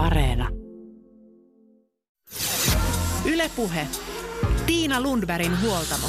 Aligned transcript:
Areena. 0.00 0.48
Ylepuhe. 3.24 3.86
Tiina 4.66 5.00
Lundbergin 5.00 5.62
huoltamo. 5.62 6.06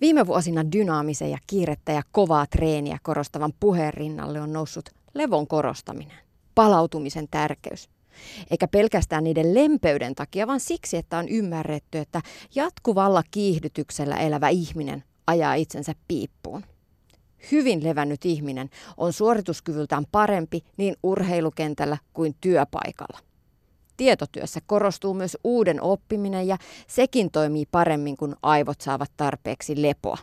Viime 0.00 0.26
vuosina 0.26 0.72
dynaamisen 0.72 1.30
ja 1.30 1.38
kiirettä 1.46 1.92
ja 1.92 2.02
kovaa 2.12 2.46
treeniä 2.46 2.98
korostavan 3.02 3.52
puheen 3.60 3.94
rinnalle 3.94 4.40
on 4.40 4.52
noussut 4.52 4.90
levon 5.14 5.46
korostaminen, 5.46 6.18
palautumisen 6.54 7.28
tärkeys. 7.30 7.88
Eikä 8.50 8.68
pelkästään 8.68 9.24
niiden 9.24 9.54
lempeyden 9.54 10.14
takia, 10.14 10.46
vaan 10.46 10.60
siksi, 10.60 10.96
että 10.96 11.18
on 11.18 11.28
ymmärretty, 11.28 11.98
että 11.98 12.22
jatkuvalla 12.54 13.22
kiihdytyksellä 13.30 14.16
elävä 14.16 14.48
ihminen 14.48 15.04
ajaa 15.26 15.54
itsensä 15.54 15.94
piippuun. 16.08 16.64
Hyvin 17.50 17.84
levännyt 17.84 18.24
ihminen 18.24 18.70
on 18.96 19.12
suorituskyvyltään 19.12 20.04
parempi 20.12 20.64
niin 20.76 20.96
urheilukentällä 21.02 21.98
kuin 22.12 22.36
työpaikalla. 22.40 23.18
Tietotyössä 23.96 24.60
korostuu 24.66 25.14
myös 25.14 25.36
uuden 25.44 25.82
oppiminen 25.82 26.46
ja 26.46 26.58
sekin 26.86 27.30
toimii 27.30 27.66
paremmin, 27.70 28.16
kun 28.16 28.36
aivot 28.42 28.80
saavat 28.80 29.10
tarpeeksi 29.16 29.82
lepoa. 29.82 30.18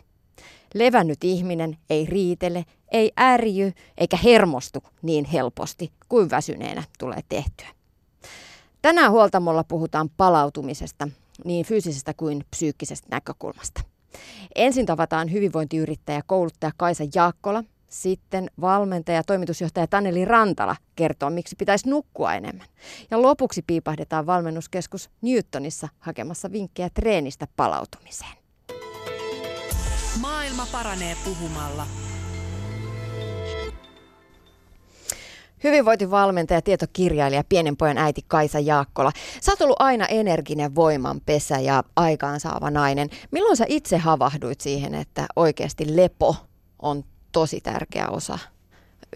Levännyt 0.74 1.24
ihminen 1.24 1.78
ei 1.90 2.06
riitele, 2.06 2.64
ei 2.92 3.12
ärjy 3.20 3.72
eikä 3.98 4.16
hermostu 4.16 4.82
niin 5.02 5.24
helposti 5.24 5.92
kuin 6.08 6.30
väsyneenä 6.30 6.82
tulee 6.98 7.20
tehtyä. 7.28 7.68
Tänään 8.82 9.12
huoltamolla 9.12 9.64
puhutaan 9.64 10.10
palautumisesta 10.16 11.08
niin 11.44 11.66
fyysisestä 11.66 12.14
kuin 12.14 12.44
psyykkisestä 12.50 13.06
näkökulmasta. 13.10 13.89
Ensin 14.54 14.86
tavataan 14.86 15.32
hyvinvointiyrittäjä 15.32 16.22
kouluttaja 16.26 16.72
Kaisa 16.76 17.04
Jaakkola, 17.14 17.64
sitten 17.90 18.50
valmentaja 18.60 19.16
ja 19.16 19.22
toimitusjohtaja 19.22 19.86
Taneli 19.86 20.24
Rantala 20.24 20.76
kertoo, 20.96 21.30
miksi 21.30 21.56
pitäisi 21.56 21.88
nukkua 21.88 22.34
enemmän. 22.34 22.66
Ja 23.10 23.22
lopuksi 23.22 23.62
piipahdetaan 23.66 24.26
valmennuskeskus 24.26 25.10
Newtonissa 25.22 25.88
hakemassa 25.98 26.52
vinkkejä 26.52 26.90
treenistä 26.94 27.46
palautumiseen. 27.56 28.36
Maailma 30.20 30.66
paranee 30.72 31.16
puhumalla. 31.24 31.86
Hyvinvointivalmentaja, 35.64 36.62
tietokirjailija, 36.62 37.44
pienen 37.48 37.76
pojan 37.76 37.98
äiti 37.98 38.20
Kaisa 38.28 38.58
Jaakkola. 38.58 39.12
Sä 39.40 39.52
oot 39.52 39.60
ollut 39.60 39.76
aina 39.78 40.06
energinen 40.06 40.74
voimanpesä 40.74 41.58
ja 41.58 41.84
aikaansaava 41.96 42.70
nainen. 42.70 43.08
Milloin 43.30 43.56
sä 43.56 43.64
itse 43.68 43.98
havahduit 43.98 44.60
siihen, 44.60 44.94
että 44.94 45.26
oikeasti 45.36 45.96
lepo 45.96 46.36
on 46.82 47.04
tosi 47.32 47.60
tärkeä 47.60 48.08
osa 48.08 48.38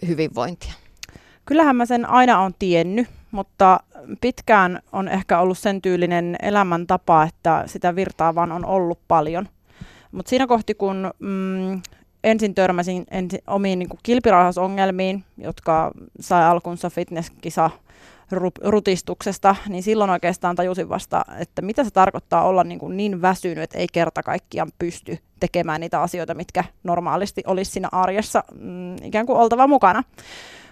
hyvinvointia? 0.07 0.73
Kyllähän 1.45 1.75
mä 1.75 1.85
sen 1.85 2.09
aina 2.09 2.39
on 2.39 2.53
tiennyt, 2.59 3.07
mutta 3.31 3.79
pitkään 4.21 4.79
on 4.91 5.07
ehkä 5.07 5.39
ollut 5.39 5.57
sen 5.57 5.81
tyylinen 5.81 6.35
elämäntapa, 6.41 7.23
että 7.23 7.63
sitä 7.65 7.95
virtaa 7.95 8.35
vaan 8.35 8.51
on 8.51 8.65
ollut 8.65 8.99
paljon. 9.07 9.49
Mutta 10.11 10.29
siinä 10.29 10.47
kohti, 10.47 10.73
kun 10.73 11.11
mm, 11.19 11.81
ensin 12.25 12.55
törmäsin 12.55 13.05
ensin 13.11 13.39
omiin 13.47 13.79
niin 13.79 13.89
kilpirauhasongelmiin, 14.03 15.23
jotka 15.37 15.91
sai 16.19 16.43
alkunsa 16.43 16.89
fitnesskisa 16.89 17.69
rutistuksesta, 18.63 19.55
niin 19.69 19.83
silloin 19.83 20.09
oikeastaan 20.09 20.55
tajusin 20.55 20.89
vasta, 20.89 21.25
että 21.39 21.61
mitä 21.61 21.83
se 21.83 21.91
tarkoittaa 21.91 22.43
olla 22.43 22.63
niin, 22.63 22.79
kuin 22.79 22.97
niin 22.97 23.21
väsynyt, 23.21 23.63
että 23.63 23.77
ei 23.77 23.87
kerta 23.93 24.23
kaikkiaan 24.23 24.71
pysty 24.79 25.17
tekemään 25.39 25.81
niitä 25.81 26.01
asioita, 26.01 26.33
mitkä 26.33 26.63
normaalisti 26.83 27.43
olisi 27.47 27.71
siinä 27.71 27.89
arjessa 27.91 28.43
mm, 28.59 28.95
ikään 29.03 29.25
kuin 29.25 29.39
oltava 29.39 29.67
mukana. 29.67 30.03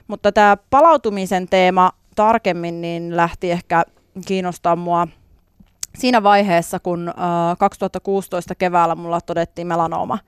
Mutta 0.08 0.31
tämä 0.31 0.58
palautumisen 0.70 1.48
teema 1.50 1.92
tarkemmin 2.16 2.81
niin 2.81 3.18
lähti 3.18 3.52
ehkä 3.52 3.84
kiinnostaa 4.26 4.76
mua 4.76 5.08
siinä 5.98 6.24
vaiheessa, 6.24 6.80
kun 6.80 7.09
äh, 7.09 7.14
2016 7.59 8.56
keväällä 8.56 8.96
mulla 8.96 9.22
todettiin 9.22 9.68
melanooma. 9.68 10.20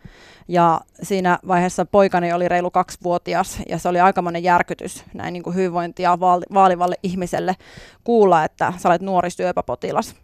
Ja 0.47 0.81
siinä 1.03 1.39
vaiheessa 1.47 1.85
poikani 1.85 2.33
oli 2.33 2.49
reilu 2.49 2.71
kaksivuotias 2.71 3.59
ja 3.69 3.77
se 3.77 3.89
oli 3.89 3.99
aikamoinen 3.99 4.43
järkytys 4.43 5.03
näin 5.13 5.33
niin 5.33 5.43
kuin 5.43 5.55
hyvinvointia 5.55 6.19
vaalivalle 6.53 6.95
ihmiselle 7.03 7.55
kuulla, 8.03 8.43
että 8.43 8.73
sä 8.77 8.89
olet 8.89 9.01
nuori 9.01 9.29
syöpäpotilas. 9.29 10.15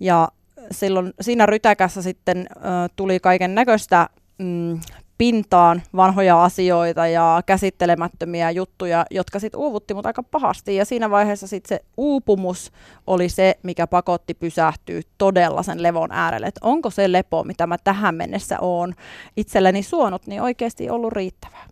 Ja 0.00 0.28
silloin 0.70 1.12
siinä 1.20 1.46
rytäkässä 1.46 2.02
sitten 2.02 2.38
äh, 2.38 2.64
tuli 2.96 3.20
kaiken 3.20 3.54
näköistä 3.54 4.08
mm, 4.38 4.80
pintaan 5.18 5.82
vanhoja 5.96 6.44
asioita 6.44 7.06
ja 7.06 7.42
käsittelemättömiä 7.46 8.50
juttuja, 8.50 9.06
jotka 9.10 9.38
sitten 9.38 9.60
uuvutti 9.60 9.94
mut 9.94 10.06
aika 10.06 10.22
pahasti. 10.22 10.76
Ja 10.76 10.84
siinä 10.84 11.10
vaiheessa 11.10 11.46
sitten 11.46 11.68
se 11.68 11.84
uupumus 11.96 12.72
oli 13.06 13.28
se, 13.28 13.58
mikä 13.62 13.86
pakotti 13.86 14.34
pysähtyä 14.34 15.00
todella 15.18 15.62
sen 15.62 15.82
levon 15.82 16.12
äärelle. 16.12 16.46
Että 16.46 16.60
onko 16.62 16.90
se 16.90 17.12
lepo, 17.12 17.44
mitä 17.44 17.66
mä 17.66 17.76
tähän 17.84 18.14
mennessä 18.14 18.60
oon 18.60 18.94
itselleni 19.36 19.82
suonut, 19.82 20.26
niin 20.26 20.42
oikeasti 20.42 20.90
ollut 20.90 21.12
riittävää. 21.12 21.68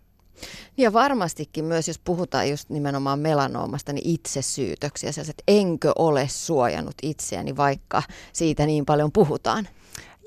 Ja 0.77 0.93
varmastikin 0.93 1.65
myös, 1.65 1.87
jos 1.87 1.99
puhutaan 1.99 2.49
just 2.49 2.69
nimenomaan 2.69 3.19
melanoomasta, 3.19 3.93
niin 3.93 4.09
itsesyytöksiä, 4.09 5.09
että 5.09 5.43
enkö 5.47 5.91
ole 5.95 6.27
suojannut 6.27 6.95
itseäni, 7.03 7.57
vaikka 7.57 8.03
siitä 8.33 8.65
niin 8.65 8.85
paljon 8.85 9.11
puhutaan. 9.11 9.67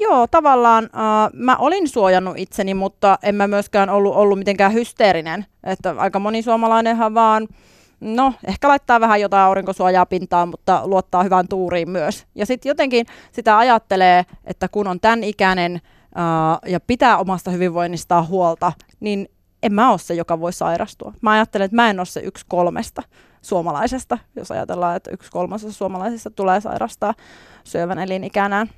Joo, 0.01 0.27
tavallaan 0.27 0.85
äh, 0.85 1.31
mä 1.33 1.57
olin 1.57 1.89
suojannut 1.89 2.39
itseni, 2.39 2.75
mutta 2.75 3.19
en 3.23 3.35
mä 3.35 3.47
myöskään 3.47 3.91
ollut, 3.91 4.15
ollut 4.15 4.39
mitenkään 4.39 4.73
hysteerinen. 4.73 5.47
Että 5.65 5.95
aika 5.99 6.19
moni 6.19 6.43
suomalainenhan 6.43 7.15
vaan, 7.15 7.49
no 8.01 8.33
ehkä 8.47 8.69
laittaa 8.69 9.01
vähän 9.01 9.21
jotain 9.21 9.43
aurinkosuojaa 9.43 10.07
pintaan, 10.07 10.49
mutta 10.49 10.83
luottaa 10.85 11.23
hyvään 11.23 11.49
tuuriin 11.49 11.91
myös. 11.91 12.27
Ja 12.35 12.47
sitten 12.47 12.71
jotenkin 12.71 13.07
sitä 13.33 13.59
ajattelee, 13.59 14.27
että 14.45 14.69
kun 14.69 14.87
on 14.87 15.01
tämän 15.01 15.25
ikäinen 15.25 15.75
äh, 15.75 16.71
ja 16.71 16.81
pitää 16.81 17.19
omasta 17.19 17.51
hyvinvoinnistaan 17.51 18.29
huolta, 18.29 18.73
niin 19.01 19.29
en 19.63 19.73
mä 19.73 19.91
ole 19.91 19.99
se, 19.99 20.15
joka 20.15 20.41
voi 20.41 20.53
sairastua. 20.53 21.13
Mä 21.21 21.31
ajattelen, 21.31 21.65
että 21.65 21.77
mä 21.77 21.91
en 21.91 22.01
ole 22.01 22.07
se 22.07 22.21
yksi 22.21 22.47
kolmesta 22.49 23.03
suomalaisesta, 23.43 24.19
jos 24.37 24.51
ajatellaan, 24.51 24.97
että 24.97 25.11
yksi 25.11 25.31
kolmasosa 25.31 25.73
suomalaisista 25.73 26.31
tulee 26.31 26.61
sairastaa 26.61 27.15
syövän 27.65 27.99
elinikänään. 27.99 28.71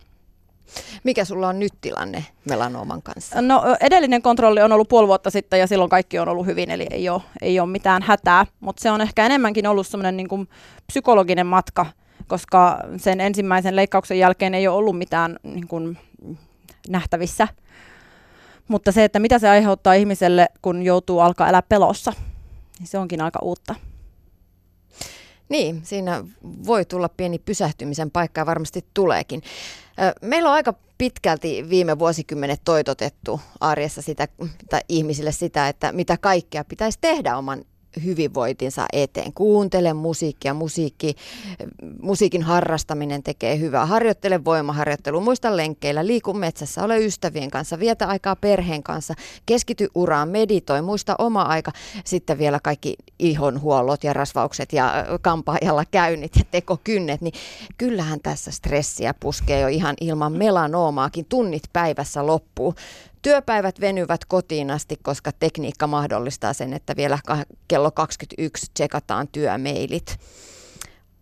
Mikä 1.05 1.25
sulla 1.25 1.49
on 1.49 1.59
nyt 1.59 1.73
tilanne 1.81 2.25
melanooman 2.45 3.03
kanssa? 3.03 3.43
No 3.43 3.63
edellinen 3.81 4.23
kontrolli 4.23 4.63
on 4.63 4.73
ollut 4.73 4.89
puoli 4.89 5.09
vuotta 5.09 5.31
sitten 5.31 5.61
ja 5.61 5.67
silloin 5.67 5.91
kaikki 5.91 6.19
on 6.19 6.29
ollut 6.29 6.47
hyvin, 6.47 6.71
eli 6.71 6.87
ei 6.91 7.09
ole, 7.09 7.23
ei 7.43 7.61
ole 7.61 7.69
mitään 7.69 8.03
hätää. 8.03 8.47
Mutta 8.61 8.83
se 8.83 8.91
on 8.91 9.01
ehkä 9.01 9.27
enemmänkin 9.27 9.67
ollut 9.67 9.87
semmoinen 9.87 10.17
niin 10.17 10.29
kuin 10.29 10.49
psykologinen 10.87 11.47
matka, 11.47 11.87
koska 12.27 12.79
sen 12.97 13.21
ensimmäisen 13.21 13.77
leikkauksen 13.77 14.19
jälkeen 14.19 14.55
ei 14.55 14.69
ole 14.69 14.77
ollut 14.77 14.99
mitään 14.99 15.37
niin 15.43 15.69
kuin, 15.69 15.99
nähtävissä. 16.89 17.49
Mutta 18.69 18.93
se, 18.93 19.05
että 19.05 19.19
mitä 19.19 19.39
se 19.39 19.49
aiheuttaa 19.49 19.95
ihmiselle, 19.95 20.49
kun 20.63 20.83
joutuu 20.83 21.21
alkaa 21.21 21.49
elää 21.49 21.63
pelossa, 21.63 22.13
niin 22.79 22.87
se 22.87 22.99
onkin 22.99 23.23
aika 23.23 23.39
uutta. 23.43 23.75
Niin, 25.51 25.81
siinä 25.85 26.25
voi 26.67 26.85
tulla 26.85 27.09
pieni 27.09 27.39
pysähtymisen 27.39 28.11
paikka 28.11 28.41
ja 28.41 28.47
varmasti 28.47 28.85
tuleekin. 28.95 29.43
Meillä 30.23 30.49
on 30.49 30.55
aika 30.55 30.75
pitkälti 30.99 31.67
viime 31.71 31.99
vuosikymmenet 31.99 32.61
toitotettu 32.65 33.41
arjessa 33.61 34.03
sitä, 34.03 34.29
tai 34.71 34.81
ihmisille 34.89 35.33
sitä, 35.33 35.69
että 35.69 35.93
mitä 35.93 36.17
kaikkea 36.17 36.65
pitäisi 36.65 36.99
tehdä 37.01 37.37
oman 37.37 37.65
hyvinvointinsa 38.05 38.87
eteen. 38.93 39.33
Kuuntele 39.33 39.93
musiikkia, 39.93 40.55
musiikki, 40.55 41.15
musiikin 42.03 42.43
harrastaminen 42.43 43.23
tekee 43.23 43.59
hyvää. 43.59 43.87
Harjoittele 43.87 44.45
voimaharjoittelu, 44.45 45.21
muista 45.21 45.57
lenkkeillä, 45.57 46.07
liiku 46.07 46.35
metsässä, 46.35 46.85
ole 46.85 46.99
ystävien 46.99 47.51
kanssa, 47.51 47.79
vietä 47.79 48.07
aikaa 48.07 48.37
perheen 48.37 48.83
kanssa, 48.83 49.15
keskity 49.47 49.89
uraan, 49.95 50.29
meditoi, 50.29 50.83
muista 50.83 51.15
oma 51.19 51.43
aika. 51.43 51.73
Sitten 52.05 52.39
vielä 52.39 52.61
kaikki 52.63 52.97
ihonhuollot 53.19 54.05
ja 54.05 54.13
rasvaukset 54.13 54.73
ja 54.73 55.07
kampaajalla 55.21 55.85
käynnit 55.91 56.37
ja 56.37 56.43
tekokynnet, 56.51 57.21
niin 57.21 57.35
kyllähän 57.79 58.21
tässä 58.21 58.51
stressiä 58.51 59.15
puskee 59.21 59.61
jo 59.61 59.69
ihan 59.69 59.95
ilman 60.01 60.33
melanoomaakin. 60.33 61.27
Tunnit 61.29 61.63
päivässä 61.73 62.27
loppuu. 62.27 62.75
Työpäivät 63.23 63.81
venyvät 63.81 64.25
kotiin 64.25 64.71
asti, 64.71 64.97
koska 65.03 65.33
tekniikka 65.33 65.87
mahdollistaa 65.87 66.53
sen, 66.53 66.73
että 66.73 66.97
vielä 66.97 67.19
kello 67.69 67.91
21 67.91 68.67
tsekataan 68.75 69.29
työmeilit. 69.29 70.17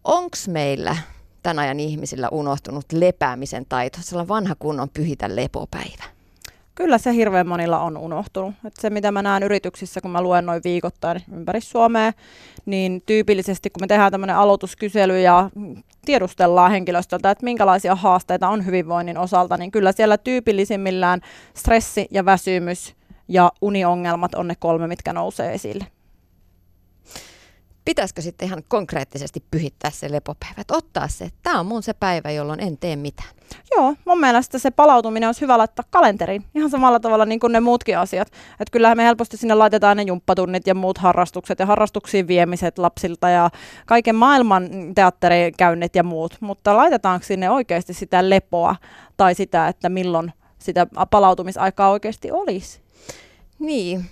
Onko 0.05 0.37
meillä 0.49 0.97
tämän 1.43 1.59
ajan 1.59 1.81
ihmisillä 1.81 2.29
unohtunut 2.29 2.93
lepäämisen 2.93 3.67
taito, 3.69 3.99
sellainen 4.01 4.29
vanha 4.29 4.55
kunnon 4.59 4.89
pyhitä 4.89 5.37
lepopäivä? 5.37 6.18
Kyllä 6.79 6.99
se 6.99 7.15
hirveän 7.15 7.49
monilla 7.49 7.81
on 7.81 7.97
unohtunut. 7.97 8.55
Et 8.65 8.73
se, 8.81 8.91
mitä 8.91 9.13
mä 9.13 9.23
näen 9.23 9.43
yrityksissä, 9.43 10.01
kun 10.01 10.11
mä 10.11 10.23
luen 10.23 10.47
noin 10.47 10.61
viikoittain 10.65 11.23
ympäri 11.33 11.61
Suomea, 11.61 12.13
niin 12.67 13.03
tyypillisesti, 13.07 13.71
kun 13.71 13.83
me 13.83 13.87
tehdään 13.87 14.13
tämmöinen 14.13 14.37
aloituskysely 14.37 15.21
ja 15.21 15.51
tiedustellaan 16.05 16.71
henkilöstöltä, 16.71 17.31
että 17.31 17.45
minkälaisia 17.45 17.95
haasteita 17.95 18.49
on 18.49 18.67
hyvinvoinnin 18.67 19.19
osalta, 19.19 19.57
niin 19.57 19.71
kyllä 19.71 19.93
siellä 19.93 20.19
tyypillisimmillään 20.19 21.21
stressi 21.55 22.09
ja 22.11 22.25
väsymys 22.25 22.95
ja 23.29 23.53
uniongelmat 23.61 24.35
on 24.35 24.49
ne 24.49 24.55
kolme, 24.59 24.87
mitkä 24.87 25.13
nousee 25.13 25.55
esille 25.55 25.87
pitäisikö 27.89 28.23
sitten 28.23 28.47
ihan 28.47 28.63
konkreettisesti 28.69 29.45
pyhittää 29.51 29.91
se 29.91 30.13
lepopäivä, 30.13 30.61
että 30.61 30.77
ottaa 30.77 31.09
se, 31.09 31.25
että 31.25 31.39
tämä 31.43 31.61
on 31.61 31.67
mun 31.67 31.83
se 31.83 31.93
päivä, 31.93 32.31
jolloin 32.31 32.61
en 32.61 32.79
tee 32.79 32.97
mitään. 32.97 33.29
Joo, 33.77 33.95
mun 34.05 34.21
mielestä 34.21 34.59
se 34.59 34.71
palautuminen 34.71 35.29
olisi 35.29 35.41
hyvä 35.41 35.59
laittaa 35.59 35.85
kalenteriin, 35.91 36.45
ihan 36.55 36.71
samalla 36.71 37.01
tavalla 37.01 37.25
niin 37.25 37.41
kuin 37.41 37.53
ne 37.53 37.61
muutkin 37.61 37.99
asiat. 37.99 38.29
Että 38.53 38.73
kyllähän 38.73 38.97
me 38.97 39.05
helposti 39.05 39.37
sinne 39.37 39.55
laitetaan 39.55 39.97
ne 39.97 40.03
jumppatunnit 40.03 40.67
ja 40.67 40.75
muut 40.75 40.99
harrastukset 40.99 41.59
ja 41.59 41.67
harrastuksiin 41.67 42.29
viemiset 42.29 42.79
lapsilta 42.79 43.29
ja 43.29 43.51
kaiken 43.87 44.15
maailman 44.15 44.71
teatterikäynnit 44.95 45.97
ja 45.97 46.03
muut, 46.03 46.37
mutta 46.41 46.77
laitetaanko 46.77 47.27
sinne 47.27 47.51
oikeasti 47.51 47.95
sitä 47.95 48.31
lepoa 48.31 48.77
tai 49.17 49.35
sitä, 49.35 49.69
että 49.69 49.89
milloin 49.89 50.33
sitä 50.59 50.87
palautumisaikaa 51.11 51.91
oikeasti 51.91 52.31
olisi? 52.31 52.88
Niin, 53.59 54.05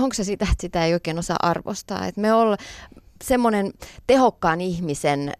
onko 0.00 0.14
se 0.14 0.24
sitä, 0.24 0.44
että 0.44 0.62
sitä 0.62 0.84
ei 0.84 0.92
oikein 0.92 1.18
osaa 1.18 1.36
arvostaa? 1.42 2.06
Että 2.06 2.20
me 2.20 2.32
olla 2.32 2.56
semmoinen 3.24 3.72
tehokkaan 4.06 4.60
ihmisen 4.60 5.32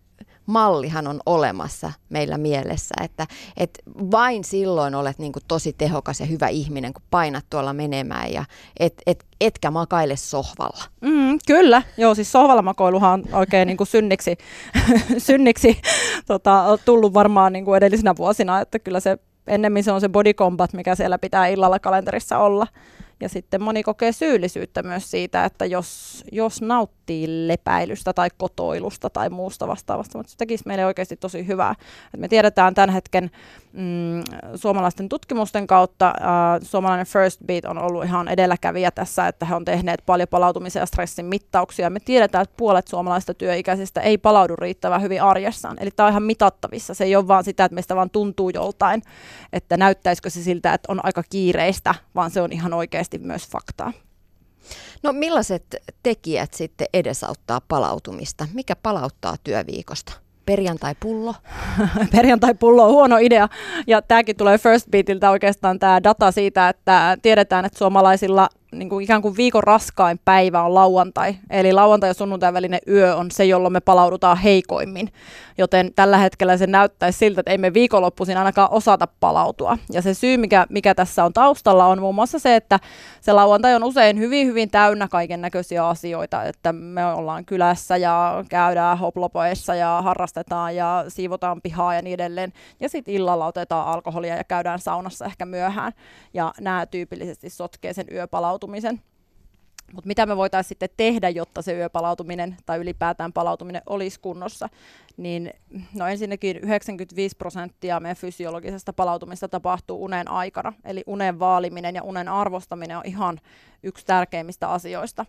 mallihan 0.46 1.06
on 1.06 1.20
olemassa 1.26 1.92
meillä 2.08 2.38
mielessä, 2.38 2.94
että, 3.02 3.26
että 3.56 3.82
vain 3.86 4.44
silloin 4.44 4.94
olet 4.94 5.18
niin 5.18 5.32
kuin 5.32 5.42
tosi 5.48 5.72
tehokas 5.72 6.20
ja 6.20 6.26
hyvä 6.26 6.48
ihminen, 6.48 6.92
kun 6.92 7.02
painat 7.10 7.44
tuolla 7.50 7.72
menemään 7.72 8.32
ja 8.32 8.44
et, 8.80 8.94
et, 9.06 9.24
etkä 9.40 9.70
makaile 9.70 10.16
sohvalla. 10.16 10.84
Mm, 11.00 11.38
kyllä, 11.46 11.82
joo 11.96 12.14
siis 12.14 12.32
sohvalla 12.32 12.62
makoiluhan 12.62 13.12
on 13.12 13.34
oikein 13.34 13.66
niin 13.66 13.76
kuin 13.76 13.86
synniksi, 13.86 14.36
synniksi 15.18 15.80
tota, 16.26 16.78
tullut 16.84 17.14
varmaan 17.14 17.52
niin 17.52 17.64
kuin 17.64 17.76
edellisinä 17.76 18.14
vuosina, 18.16 18.60
että 18.60 18.78
kyllä 18.78 19.00
se 19.00 19.18
ennemmin 19.46 19.84
se 19.84 19.92
on 19.92 20.00
se 20.00 20.08
body 20.08 20.34
combat, 20.34 20.72
mikä 20.72 20.94
siellä 20.94 21.18
pitää 21.18 21.46
illalla 21.46 21.78
kalenterissa 21.78 22.38
olla. 22.38 22.66
Ja 23.20 23.28
sitten 23.28 23.62
moni 23.62 23.82
kokee 23.82 24.12
syyllisyyttä 24.12 24.82
myös 24.82 25.10
siitä, 25.10 25.44
että 25.44 25.64
jos, 25.64 26.24
jos 26.32 26.62
nauttii 26.62 27.48
lepäilystä 27.48 28.12
tai 28.12 28.28
kotoilusta 28.36 29.10
tai 29.10 29.30
muusta 29.30 29.68
vastaavasta, 29.68 30.18
mutta 30.18 30.30
se 30.30 30.36
tekisi 30.36 30.64
meille 30.66 30.86
oikeasti 30.86 31.16
tosi 31.16 31.46
hyvää. 31.46 31.74
Et 32.14 32.20
me 32.20 32.28
tiedetään 32.28 32.74
tämän 32.74 32.90
hetken 32.90 33.30
mm, 33.72 34.22
suomalaisten 34.54 35.08
tutkimusten 35.08 35.66
kautta, 35.66 36.08
äh, 36.08 36.60
suomalainen 36.62 37.06
First 37.06 37.40
Beat 37.46 37.64
on 37.64 37.78
ollut 37.78 38.04
ihan 38.04 38.28
edelläkävijä 38.28 38.90
tässä, 38.90 39.28
että 39.28 39.46
he 39.46 39.54
on 39.54 39.64
tehneet 39.64 40.02
paljon 40.06 40.28
palautumisen 40.28 40.80
ja 40.80 40.86
stressin 40.86 41.26
mittauksia. 41.26 41.90
Me 41.90 42.00
tiedetään, 42.00 42.42
että 42.42 42.56
puolet 42.56 42.88
suomalaisista 42.88 43.34
työikäisistä 43.34 44.00
ei 44.00 44.18
palaudu 44.18 44.56
riittävän 44.56 45.02
hyvin 45.02 45.22
arjessaan. 45.22 45.76
Eli 45.80 45.90
tämä 45.90 46.06
on 46.06 46.12
ihan 46.12 46.22
mitattavissa. 46.22 46.94
Se 46.94 47.04
ei 47.04 47.16
ole 47.16 47.28
vaan 47.28 47.44
sitä, 47.44 47.64
että 47.64 47.74
meistä 47.74 47.96
vaan 47.96 48.10
tuntuu 48.10 48.50
joltain, 48.50 49.02
että 49.52 49.76
näyttäisikö 49.76 50.30
se 50.30 50.42
siltä, 50.42 50.74
että 50.74 50.92
on 50.92 51.00
aika 51.04 51.22
kiireistä, 51.30 51.94
vaan 52.14 52.30
se 52.30 52.40
on 52.40 52.52
ihan 52.52 52.72
oikeasti 52.72 53.03
myös 53.18 53.48
faktaa. 53.48 53.92
No 55.02 55.12
millaiset 55.12 55.76
tekijät 56.02 56.54
sitten 56.54 56.86
edesauttaa 56.94 57.60
palautumista? 57.68 58.46
Mikä 58.54 58.76
palauttaa 58.76 59.36
työviikosta? 59.44 60.12
Perjantai-pullo? 60.46 61.34
Perjantai-pullo 62.16 62.84
on 62.84 62.90
huono 62.92 63.16
idea. 63.16 63.48
Ja 63.86 64.02
tämäkin 64.02 64.36
tulee 64.36 64.58
First 64.58 64.90
Beatiltä 64.90 65.30
oikeastaan 65.30 65.78
tämä 65.78 66.02
data 66.02 66.32
siitä, 66.32 66.68
että 66.68 67.16
tiedetään, 67.22 67.64
että 67.64 67.78
suomalaisilla 67.78 68.48
niin 68.78 68.88
kuin 68.88 69.04
ikään 69.04 69.22
kuin 69.22 69.36
viikon 69.36 69.64
raskain 69.64 70.20
päivä 70.24 70.62
on 70.62 70.74
lauantai. 70.74 71.34
Eli 71.50 71.72
lauantai 71.72 72.10
ja 72.10 72.14
sunnuntai 72.14 72.52
välinen 72.52 72.80
yö 72.88 73.16
on 73.16 73.30
se, 73.30 73.44
jolloin 73.44 73.72
me 73.72 73.80
palaudutaan 73.80 74.36
heikoimmin. 74.36 75.08
Joten 75.58 75.90
tällä 75.96 76.18
hetkellä 76.18 76.56
se 76.56 76.66
näyttäisi 76.66 77.18
siltä, 77.18 77.40
että 77.40 77.50
ei 77.50 77.58
me 77.58 77.74
viikonloppuisin 77.74 78.36
ainakaan 78.36 78.68
osata 78.72 79.08
palautua. 79.20 79.78
Ja 79.92 80.02
se 80.02 80.14
syy, 80.14 80.36
mikä, 80.36 80.66
mikä 80.68 80.94
tässä 80.94 81.24
on 81.24 81.32
taustalla, 81.32 81.86
on 81.86 82.00
muun 82.00 82.14
muassa 82.14 82.38
se, 82.38 82.56
että 82.56 82.80
se 83.20 83.32
lauantai 83.32 83.74
on 83.74 83.84
usein 83.84 84.18
hyvin, 84.18 84.46
hyvin 84.46 84.70
täynnä 84.70 85.08
kaiken 85.08 85.40
näköisiä 85.40 85.88
asioita. 85.88 86.44
Että 86.44 86.72
me 86.72 87.06
ollaan 87.06 87.44
kylässä 87.44 87.96
ja 87.96 88.44
käydään 88.48 88.98
hoplopoissa 88.98 89.74
ja 89.74 90.00
harrastetaan 90.02 90.76
ja 90.76 91.04
siivotaan 91.08 91.62
pihaa 91.62 91.94
ja 91.94 92.02
niin 92.02 92.14
edelleen. 92.14 92.52
Ja 92.80 92.88
sitten 92.88 93.14
illalla 93.14 93.46
otetaan 93.46 93.86
alkoholia 93.86 94.36
ja 94.36 94.44
käydään 94.44 94.78
saunassa 94.78 95.24
ehkä 95.24 95.46
myöhään. 95.46 95.92
Ja 96.34 96.52
nämä 96.60 96.86
tyypillisesti 96.86 97.50
sotkee 97.50 97.92
sen 97.92 98.06
yöpalautumisen 98.12 98.63
palautumisen. 98.64 99.00
Mutta 99.92 100.08
mitä 100.08 100.26
me 100.26 100.36
voitaisiin 100.36 100.68
sitten 100.68 100.88
tehdä, 100.96 101.28
jotta 101.28 101.62
se 101.62 101.72
yöpalautuminen 101.72 102.56
tai 102.66 102.78
ylipäätään 102.78 103.32
palautuminen 103.32 103.82
olisi 103.86 104.20
kunnossa, 104.20 104.68
niin 105.16 105.50
no 105.94 106.06
ensinnäkin 106.06 106.56
95 106.56 107.36
prosenttia 107.36 108.00
meidän 108.00 108.16
fysiologisesta 108.16 108.92
palautumista 108.92 109.48
tapahtuu 109.48 110.04
unen 110.04 110.30
aikana. 110.30 110.72
Eli 110.84 111.02
unen 111.06 111.38
vaaliminen 111.38 111.94
ja 111.94 112.02
unen 112.02 112.28
arvostaminen 112.28 112.96
on 112.96 113.02
ihan 113.06 113.40
yksi 113.82 114.06
tärkeimmistä 114.06 114.68
asioista. 114.68 115.26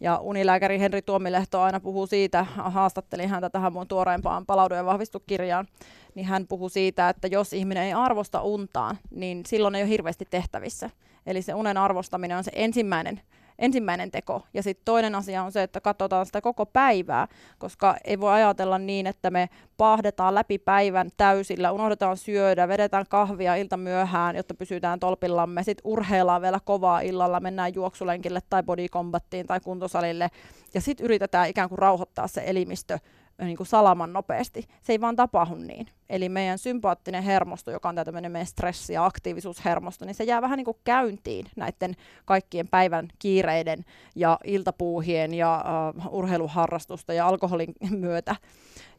Ja 0.00 0.18
unilääkäri 0.18 0.78
Henri 0.78 1.02
Tuomilehto 1.02 1.60
aina 1.60 1.80
puhuu 1.80 2.06
siitä, 2.06 2.44
haastattelin 2.56 3.28
häntä 3.28 3.50
tähän 3.50 3.72
mun 3.72 3.88
tuoreimpaan 3.88 4.46
palaudu- 4.46 4.74
ja 4.74 4.84
vahvistukirjaan, 4.84 5.66
niin 6.14 6.26
hän 6.26 6.46
puhuu 6.46 6.68
siitä, 6.68 7.08
että 7.08 7.28
jos 7.28 7.52
ihminen 7.52 7.84
ei 7.84 7.92
arvosta 7.92 8.42
untaan, 8.42 8.98
niin 9.10 9.46
silloin 9.46 9.74
ei 9.74 9.82
ole 9.82 9.88
hirveästi 9.88 10.24
tehtävissä. 10.30 10.90
Eli 11.26 11.42
se 11.42 11.54
unen 11.54 11.76
arvostaminen 11.76 12.36
on 12.36 12.44
se 12.44 12.50
ensimmäinen, 12.54 13.20
ensimmäinen 13.58 14.10
teko. 14.10 14.42
Ja 14.54 14.62
sitten 14.62 14.84
toinen 14.84 15.14
asia 15.14 15.42
on 15.42 15.52
se, 15.52 15.62
että 15.62 15.80
katsotaan 15.80 16.26
sitä 16.26 16.40
koko 16.40 16.66
päivää, 16.66 17.28
koska 17.58 17.96
ei 18.04 18.20
voi 18.20 18.32
ajatella 18.32 18.78
niin, 18.78 19.06
että 19.06 19.30
me 19.30 19.48
pahdetaan 19.76 20.34
läpi 20.34 20.58
päivän 20.58 21.10
täysillä, 21.16 21.72
unohdetaan 21.72 22.16
syödä, 22.16 22.68
vedetään 22.68 23.06
kahvia 23.08 23.56
ilta 23.56 23.76
myöhään, 23.76 24.36
jotta 24.36 24.54
pysytään 24.54 25.00
tolpillamme, 25.00 25.62
sitten 25.62 25.90
urheillaan 25.90 26.42
vielä 26.42 26.60
kovaa 26.64 27.00
illalla, 27.00 27.40
mennään 27.40 27.74
juoksulenkille 27.74 28.40
tai 28.50 28.62
bodycombattiin 28.62 29.46
tai 29.46 29.60
kuntosalille, 29.60 30.28
ja 30.74 30.80
sitten 30.80 31.04
yritetään 31.04 31.48
ikään 31.48 31.68
kuin 31.68 31.78
rauhoittaa 31.78 32.26
se 32.26 32.42
elimistö 32.46 32.98
niin 33.38 33.56
kuin 33.56 33.66
salaman 33.66 34.12
nopeasti. 34.12 34.68
Se 34.82 34.92
ei 34.92 35.00
vaan 35.00 35.16
tapahdu 35.16 35.54
niin. 35.54 35.86
Eli 36.12 36.28
meidän 36.28 36.58
sympaattinen 36.58 37.22
hermosto, 37.22 37.70
joka 37.70 37.88
on 37.88 37.94
tämmöinen 37.94 38.32
meidän 38.32 38.46
stressi- 38.46 38.92
ja 38.92 39.04
aktiivisuushermosto, 39.04 40.04
niin 40.04 40.14
se 40.14 40.24
jää 40.24 40.42
vähän 40.42 40.56
niin 40.56 40.64
kuin 40.64 40.76
käyntiin 40.84 41.46
näiden 41.56 41.94
kaikkien 42.24 42.68
päivän 42.68 43.08
kiireiden 43.18 43.84
ja 44.16 44.38
iltapuuhien 44.44 45.34
ja 45.34 45.64
uh, 45.96 46.14
urheiluharrastusta 46.14 47.12
ja 47.12 47.26
alkoholin 47.26 47.74
myötä. 47.90 48.36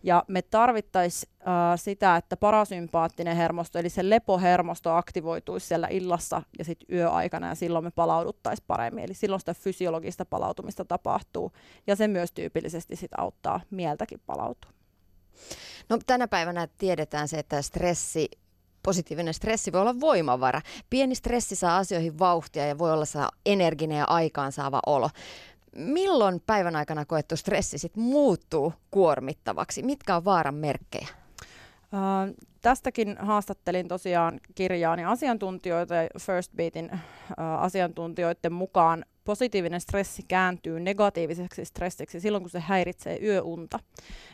Ja 0.04 0.24
me 0.28 0.42
tarvittaisiin 0.42 1.32
uh, 1.40 1.48
sitä, 1.76 2.16
että 2.16 2.38
parasympaattinen 2.38 3.38
hermosto, 3.38 3.80
eli 3.80 3.90
se 3.90 4.10
lepohermosto 4.10 4.96
aktivoituisi 4.96 5.68
siellä 5.68 5.88
illassa 5.88 6.42
ja 6.60 6.66
sitten 6.66 6.98
yöaikana, 6.98 7.48
ja 7.48 7.56
silloin 7.56 7.86
me 7.86 7.92
palauduttaisiin 7.92 8.66
paremmin. 8.68 9.04
Eli 9.04 9.14
silloin 9.14 9.40
sitä 9.40 9.54
fysiologista 9.54 10.26
palautumista 10.26 10.86
tapahtuu, 10.86 11.52
ja 11.88 11.96
se 11.96 12.08
myös 12.08 12.32
tyypillisesti 12.32 12.96
sit 12.96 13.12
auttaa 13.18 13.62
mieltäkin 13.70 14.22
palautua. 14.26 14.72
No 15.90 16.00
tänä 16.06 16.28
päivänä 16.28 16.68
tiedetään 16.78 17.28
se, 17.28 17.40
että 17.40 17.62
stressi 17.62 18.30
positiivinen 18.84 19.34
stressi 19.34 19.72
voi 19.72 19.82
olla 19.82 20.00
voimavara. 20.00 20.62
Pieni 20.90 21.16
stressi 21.16 21.56
saa 21.56 21.78
asioihin 21.78 22.20
vauhtia 22.20 22.68
ja 22.68 22.78
voi 22.78 22.92
olla 22.92 23.06
saa 23.06 23.32
energinen 23.46 23.98
ja 23.98 24.06
aikaansaava 24.06 24.80
olo. 24.86 25.10
Milloin 25.76 26.42
päivän 26.46 26.76
aikana 26.76 27.06
koettu 27.06 27.36
stressi 27.36 27.78
sit 27.78 27.96
muuttuu 27.96 28.74
kuormittavaksi? 28.92 29.84
Mitkä 29.84 30.16
on 30.16 30.26
vaaran 30.26 30.56
merkkejä? 30.56 31.08
Uh, 31.94 32.36
tästäkin 32.62 33.18
haastattelin 33.20 33.88
tosiaan 33.88 34.40
kirjaani 34.56 35.06
asiantuntijoita 35.06 35.96
ja 35.96 36.10
First 36.20 36.52
Beatin 36.56 36.90
uh, 36.94 37.00
asiantuntijoiden 37.60 38.54
mukaan 38.54 39.06
positiivinen 39.26 39.82
stressi 39.82 40.24
kääntyy 40.28 40.80
negatiiviseksi 40.80 41.66
stressiksi 41.66 42.20
silloin, 42.20 42.44
kun 42.44 42.50
se 42.50 42.60
häiritsee 42.60 43.20
yöunta. 43.22 43.80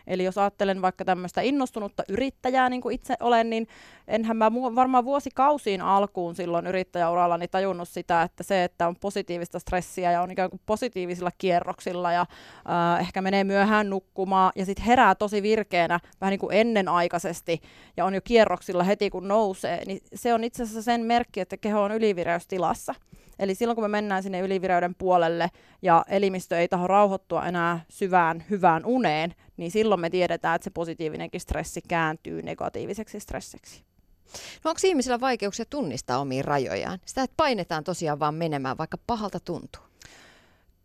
Eli 0.07 0.23
jos 0.23 0.37
ajattelen 0.37 0.81
vaikka 0.81 1.05
tämmöistä 1.05 1.41
innostunutta 1.41 2.03
yrittäjää, 2.09 2.69
niin 2.69 2.81
kuin 2.81 2.95
itse 2.95 3.15
olen, 3.19 3.49
niin 3.49 3.67
enhän 4.07 4.37
mä 4.37 4.51
varmaan 4.53 5.05
vuosikausiin 5.05 5.81
alkuun 5.81 6.35
silloin 6.35 6.67
yrittäjäurallani 6.67 7.47
tajunnut 7.47 7.89
sitä, 7.89 8.21
että 8.21 8.43
se, 8.43 8.63
että 8.63 8.87
on 8.87 8.95
positiivista 8.95 9.59
stressiä 9.59 10.11
ja 10.11 10.21
on 10.21 10.31
ikään 10.31 10.49
kuin 10.49 10.61
positiivisilla 10.65 11.31
kierroksilla 11.37 12.11
ja 12.11 12.21
äh, 12.21 12.99
ehkä 12.99 13.21
menee 13.21 13.43
myöhään 13.43 13.89
nukkumaan 13.89 14.51
ja 14.55 14.65
sitten 14.65 14.85
herää 14.85 15.15
tosi 15.15 15.41
virkeänä 15.41 15.99
vähän 16.21 16.31
niin 16.31 16.39
kuin 16.39 16.55
ennenaikaisesti 16.55 17.61
ja 17.97 18.05
on 18.05 18.15
jo 18.15 18.21
kierroksilla 18.23 18.83
heti 18.83 19.09
kun 19.09 19.27
nousee, 19.27 19.85
niin 19.85 19.99
se 20.15 20.33
on 20.33 20.43
itse 20.43 20.63
asiassa 20.63 20.81
sen 20.81 21.01
merkki, 21.01 21.39
että 21.39 21.57
keho 21.57 21.81
on 21.81 21.91
ylivireystilassa. 21.91 22.95
Eli 23.39 23.55
silloin 23.55 23.75
kun 23.75 23.83
me 23.83 23.87
mennään 23.87 24.23
sinne 24.23 24.39
ylivireyden 24.39 24.95
puolelle 24.95 25.51
ja 25.81 26.05
elimistö 26.07 26.59
ei 26.59 26.67
taho 26.67 26.87
rauhoittua 26.87 27.45
enää 27.45 27.79
syvään 27.89 28.43
hyvään 28.49 28.85
uneen, 28.85 29.33
niin 29.57 29.71
silloin 29.71 30.01
me 30.01 30.09
tiedetään, 30.09 30.55
että 30.55 30.63
se 30.63 30.69
positiivinenkin 30.69 31.41
stressi 31.41 31.81
kääntyy 31.87 32.41
negatiiviseksi 32.41 33.19
stressiksi. 33.19 33.83
No 34.63 34.69
onko 34.69 34.79
ihmisillä 34.83 35.19
vaikeuksia 35.19 35.65
tunnistaa 35.69 36.19
omiin 36.19 36.45
rajojaan? 36.45 36.99
Sitä, 37.05 37.23
että 37.23 37.33
painetaan 37.37 37.83
tosiaan 37.83 38.19
vaan 38.19 38.35
menemään, 38.35 38.77
vaikka 38.77 38.97
pahalta 39.07 39.39
tuntuu. 39.39 39.88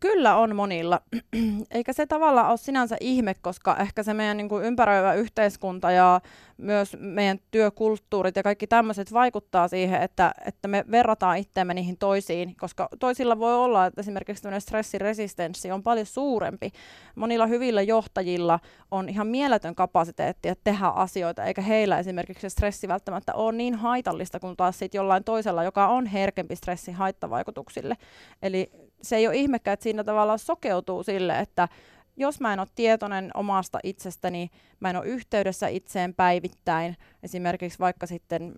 Kyllä 0.01 0.37
on 0.37 0.57
monilla, 0.57 1.01
eikä 1.71 1.93
se 1.93 2.07
tavallaan 2.07 2.49
ole 2.49 2.57
sinänsä 2.57 2.97
ihme, 3.01 3.35
koska 3.43 3.77
ehkä 3.77 4.03
se 4.03 4.15
meidän 4.15 4.37
niin 4.37 4.49
kuin 4.49 4.65
ympäröivä 4.65 5.15
yhteiskunta 5.15 5.91
ja 5.91 6.21
myös 6.57 6.97
meidän 7.01 7.39
työkulttuurit 7.51 8.37
ja 8.37 8.43
kaikki 8.43 8.67
tämmöiset 8.67 9.13
vaikuttaa 9.13 9.69
siihen, 9.69 10.03
että, 10.03 10.35
että 10.47 10.69
me 10.69 10.85
verrataan 10.91 11.39
itseämme 11.39 11.75
niihin 11.75 11.99
toisiin, 11.99 12.57
koska 12.61 12.89
toisilla 12.99 13.39
voi 13.39 13.55
olla, 13.55 13.87
että 13.87 14.01
esimerkiksi 14.01 14.43
tämmöinen 14.43 14.61
stressiresistenssi 14.61 15.71
on 15.71 15.83
paljon 15.83 16.07
suurempi. 16.07 16.71
Monilla 17.15 17.47
hyvillä 17.47 17.83
johtajilla 17.83 18.61
on 18.91 19.09
ihan 19.09 19.27
mieletön 19.27 19.75
kapasiteetti 19.75 20.49
tehdä 20.65 20.87
asioita, 20.87 21.45
eikä 21.45 21.63
heillä 21.63 21.99
esimerkiksi 21.99 22.51
stressi 22.51 22.89
välttämättä 22.89 23.35
ole 23.35 23.53
niin 23.53 23.75
haitallista 23.75 24.41
kuin 24.41 24.57
taas 24.57 24.79
sit 24.79 24.95
jollain 24.95 25.25
toisella, 25.25 25.65
joka 25.65 25.89
on 25.89 26.07
herkempi 26.07 26.57
stressin 26.57 26.95
haittavaikutuksille. 26.95 27.97
Eli 28.43 28.71
se 29.05 29.17
ei 29.17 29.27
ole 29.27 29.37
ihmekään, 29.37 29.73
että 29.73 29.83
siinä 29.83 30.05
tavallaan 30.05 30.39
sokeutuu 30.39 31.03
sille, 31.03 31.39
että 31.39 31.69
jos 32.17 32.41
mä 32.41 32.53
en 32.53 32.61
ole 32.61 32.69
tietoinen 32.75 33.31
omasta 33.35 33.79
itsestäni, 33.83 34.51
mä 34.81 34.91
en 34.91 34.97
ole 34.97 35.07
yhteydessä 35.07 35.69
itseen 35.69 36.15
päivittäin, 36.15 36.97
esimerkiksi 37.23 37.79
vaikka 37.79 38.07
sitten 38.07 38.55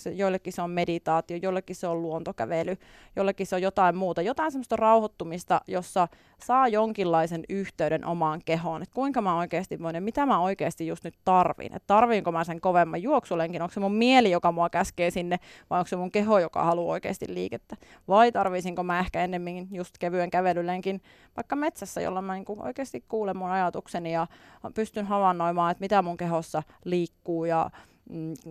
se, 0.00 0.10
joillekin 0.10 0.52
se 0.52 0.62
on 0.62 0.70
meditaatio, 0.70 1.38
jollekin 1.42 1.76
se 1.76 1.86
on 1.86 2.02
luontokävely, 2.02 2.76
jollekin 3.16 3.46
se 3.46 3.54
on 3.54 3.62
jotain 3.62 3.96
muuta, 3.96 4.22
jotain 4.22 4.52
semmoista 4.52 4.76
rauhoittumista, 4.76 5.60
jossa 5.66 6.08
saa 6.44 6.68
jonkinlaisen 6.68 7.44
yhteyden 7.48 8.06
omaan 8.06 8.40
kehoon, 8.44 8.82
että 8.82 8.94
kuinka 8.94 9.22
mä 9.22 9.38
oikeasti 9.38 9.82
voin 9.82 9.94
ja 9.94 10.00
mitä 10.00 10.26
mä 10.26 10.40
oikeasti 10.40 10.86
just 10.86 11.04
nyt 11.04 11.14
tarvin, 11.24 11.76
että 11.76 11.86
tarviinko 11.86 12.32
mä 12.32 12.44
sen 12.44 12.60
kovemman 12.60 13.02
juoksulenkin, 13.02 13.62
onko 13.62 13.72
se 13.72 13.80
mun 13.80 13.94
mieli, 13.94 14.30
joka 14.30 14.52
mua 14.52 14.70
käskee 14.70 15.10
sinne, 15.10 15.38
vai 15.70 15.78
onko 15.78 15.88
se 15.88 15.96
mun 15.96 16.10
keho, 16.10 16.38
joka 16.38 16.64
haluaa 16.64 16.92
oikeasti 16.92 17.26
liikettä, 17.28 17.76
vai 18.08 18.32
tarvisinko 18.32 18.82
mä 18.82 19.00
ehkä 19.00 19.24
ennemmin 19.24 19.68
just 19.70 19.98
kevyen 19.98 20.30
kävelylenkin 20.30 21.02
vaikka 21.36 21.56
metsässä, 21.56 22.00
jolla 22.00 22.22
mä 22.22 22.34
niin 22.34 22.44
oikeasti 22.58 23.04
kuulen 23.08 23.36
mun 23.36 23.50
ajatukseni 23.50 24.12
ja 24.12 24.26
pystyn 24.74 25.06
havainnoimaan, 25.06 25.70
että 25.70 25.82
mitä 25.82 26.02
mun 26.02 26.16
kehossa 26.16 26.62
liikkuu 26.84 27.44
ja 27.44 27.70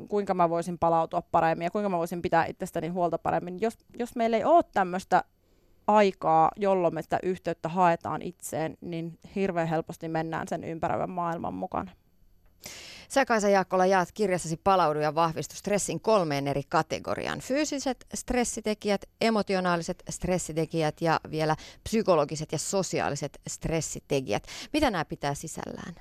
kuinka 0.07 0.33
mä 0.33 0.49
voisin 0.49 0.79
palautua 0.79 1.21
paremmin 1.21 1.65
ja 1.65 1.71
kuinka 1.71 1.89
mä 1.89 1.97
voisin 1.97 2.21
pitää 2.21 2.45
itsestäni 2.45 2.87
huolta 2.87 3.17
paremmin. 3.17 3.61
Jos, 3.61 3.77
jos 3.99 4.15
meillä 4.15 4.37
ei 4.37 4.43
ole 4.43 4.63
tämmöistä 4.73 5.23
aikaa, 5.87 6.51
jolloin 6.55 6.93
me 6.93 7.01
sitä 7.01 7.19
yhteyttä 7.23 7.69
haetaan 7.69 8.21
itseen, 8.21 8.77
niin 8.81 9.19
hirveän 9.35 9.67
helposti 9.67 10.07
mennään 10.07 10.47
sen 10.47 10.63
ympäröivän 10.63 11.09
maailman 11.09 11.53
mukana. 11.53 11.91
Sä 13.09 13.25
Kaisa 13.25 13.49
Jaakkola 13.49 13.85
jaat 13.85 14.11
kirjassasi 14.13 14.57
palaudu 14.63 14.99
ja 14.99 15.15
vahvistu 15.15 15.55
stressin 15.55 15.99
kolmeen 15.99 16.47
eri 16.47 16.61
kategoriaan. 16.69 17.39
Fyysiset 17.39 18.05
stressitekijät, 18.13 19.05
emotionaaliset 19.21 20.03
stressitekijät 20.09 21.01
ja 21.01 21.19
vielä 21.31 21.55
psykologiset 21.83 22.51
ja 22.51 22.57
sosiaaliset 22.57 23.41
stressitekijät. 23.47 24.43
Mitä 24.73 24.91
nämä 24.91 25.05
pitää 25.05 25.33
sisällään? 25.33 25.95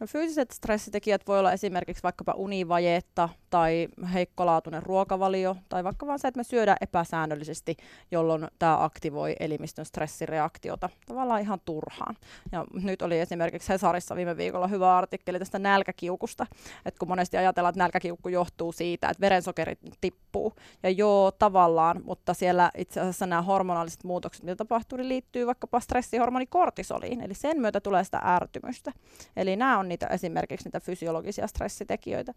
No 0.00 0.06
fyysiset 0.06 0.50
stressitekijät 0.50 1.26
voi 1.26 1.38
olla 1.38 1.52
esimerkiksi 1.52 2.02
vaikkapa 2.02 2.32
univajetta 2.32 3.28
tai 3.50 3.88
heikkolaatuinen 4.12 4.82
ruokavalio 4.82 5.56
tai 5.68 5.84
vaikka 5.84 6.06
vaan 6.06 6.18
se, 6.18 6.28
että 6.28 6.38
me 6.38 6.44
syödään 6.44 6.76
epäsäännöllisesti, 6.80 7.76
jolloin 8.10 8.48
tämä 8.58 8.84
aktivoi 8.84 9.36
elimistön 9.40 9.84
stressireaktiota 9.84 10.88
tavallaan 11.06 11.40
ihan 11.40 11.60
turhaan. 11.64 12.16
Ja 12.52 12.64
nyt 12.72 13.02
oli 13.02 13.20
esimerkiksi 13.20 13.68
Hesarissa 13.68 14.16
viime 14.16 14.36
viikolla 14.36 14.68
hyvä 14.68 14.96
artikkeli 14.96 15.38
tästä 15.38 15.58
nälkäkiukusta, 15.58 16.46
että 16.84 16.98
kun 16.98 17.08
monesti 17.08 17.36
ajatellaan, 17.36 17.70
että 17.70 17.82
nälkäkiukku 17.82 18.28
johtuu 18.28 18.72
siitä, 18.72 19.08
että 19.08 19.20
verensokeri 19.20 19.78
tippuu. 20.00 20.52
Ja 20.82 20.90
joo, 20.90 21.30
tavallaan, 21.30 22.00
mutta 22.04 22.34
siellä 22.34 22.70
itse 22.76 23.00
asiassa 23.00 23.26
nämä 23.26 23.42
hormonaaliset 23.42 24.04
muutokset, 24.04 24.44
mitä 24.44 24.56
tapahtuu, 24.56 24.96
niin 24.96 25.08
liittyy 25.08 25.46
vaikkapa 25.46 25.80
stressihormoni 25.80 26.46
kortisoliin, 26.46 27.20
eli 27.20 27.34
sen 27.34 27.60
myötä 27.60 27.80
tulee 27.80 28.04
sitä 28.04 28.20
ärtymystä. 28.24 28.92
Eli 29.36 29.56
nämä 29.56 29.78
on 29.78 29.85
on 29.86 29.88
niitä 29.88 30.06
esimerkiksi 30.06 30.66
niitä 30.66 30.80
fysiologisia 30.80 31.46
stressitekijöitä. 31.46 32.32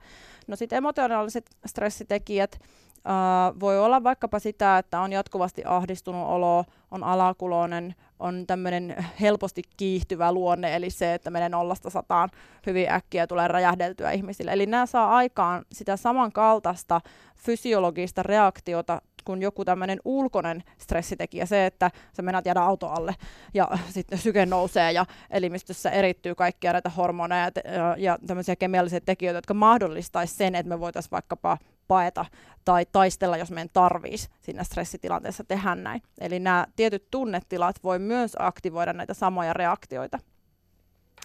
No 0.48 0.56
sitten 0.56 0.78
emotionaaliset 0.78 1.50
stressitekijät 1.66 2.60
Uh, 3.00 3.60
voi 3.60 3.80
olla 3.80 4.04
vaikkapa 4.04 4.40
sitä, 4.40 4.78
että 4.78 5.00
on 5.00 5.12
jatkuvasti 5.12 5.62
ahdistunut 5.66 6.28
olo, 6.28 6.66
on 6.92 7.04
alakuloinen, 7.04 7.96
on 8.20 8.48
tämmöinen 8.48 9.06
helposti 9.22 9.62
kiihtyvä 9.78 10.32
luonne, 10.32 10.76
eli 10.76 10.90
se, 10.90 11.14
että 11.14 11.30
menee 11.30 11.50
nollasta 11.50 11.90
sataan 11.90 12.30
hyvin 12.66 12.92
äkkiä 12.92 13.28
tulee 13.28 13.48
räjähdeltyä 13.48 14.12
ihmisille. 14.12 14.52
Eli 14.52 14.66
nämä 14.66 14.86
saa 14.86 15.16
aikaan 15.16 15.66
sitä 15.72 15.98
samankaltaista 15.98 17.02
fysiologista 17.36 18.24
reaktiota 18.24 19.02
kuin 19.26 19.42
joku 19.42 19.66
tämmöinen 19.66 20.00
ulkoinen 20.06 20.64
stressitekijä, 20.78 21.46
se, 21.46 21.66
että 21.66 21.92
sä 22.14 22.22
menet 22.22 22.46
jäädä 22.46 22.62
auto 22.62 22.88
alle 22.88 23.16
ja 23.54 23.68
sitten 23.90 24.18
syke 24.18 24.46
nousee 24.46 24.92
ja 24.92 25.06
elimistössä 25.30 25.90
erittyy 25.90 26.36
kaikkia 26.36 26.74
näitä 26.74 26.90
hormoneja 26.90 27.52
ja, 27.64 27.96
ja 27.98 28.18
tämmöisiä 28.28 28.56
kemiallisia 28.56 29.02
tekijöitä, 29.02 29.38
jotka 29.38 29.54
mahdollistaisi 29.54 30.36
sen, 30.36 30.56
että 30.56 30.70
me 30.70 30.80
voitaisiin 30.80 31.12
vaikkapa 31.12 31.58
paeta 31.88 32.26
tai 32.66 32.86
taistella, 32.92 33.38
jos 33.38 33.52
meidän 33.52 33.70
tarvitsisi 33.74 34.30
siinä 34.42 34.64
stressitilanteessa 34.64 35.44
tehdä 35.44 35.76
näin. 35.76 36.02
Eli 36.22 36.40
nämä 36.40 36.68
tietyt 36.76 37.08
tunnetilat 37.12 37.76
voi 37.84 38.00
myös 38.00 38.36
aktivoida 38.40 38.94
näitä 38.94 39.14
samoja 39.14 39.54
reaktioita. 39.54 40.20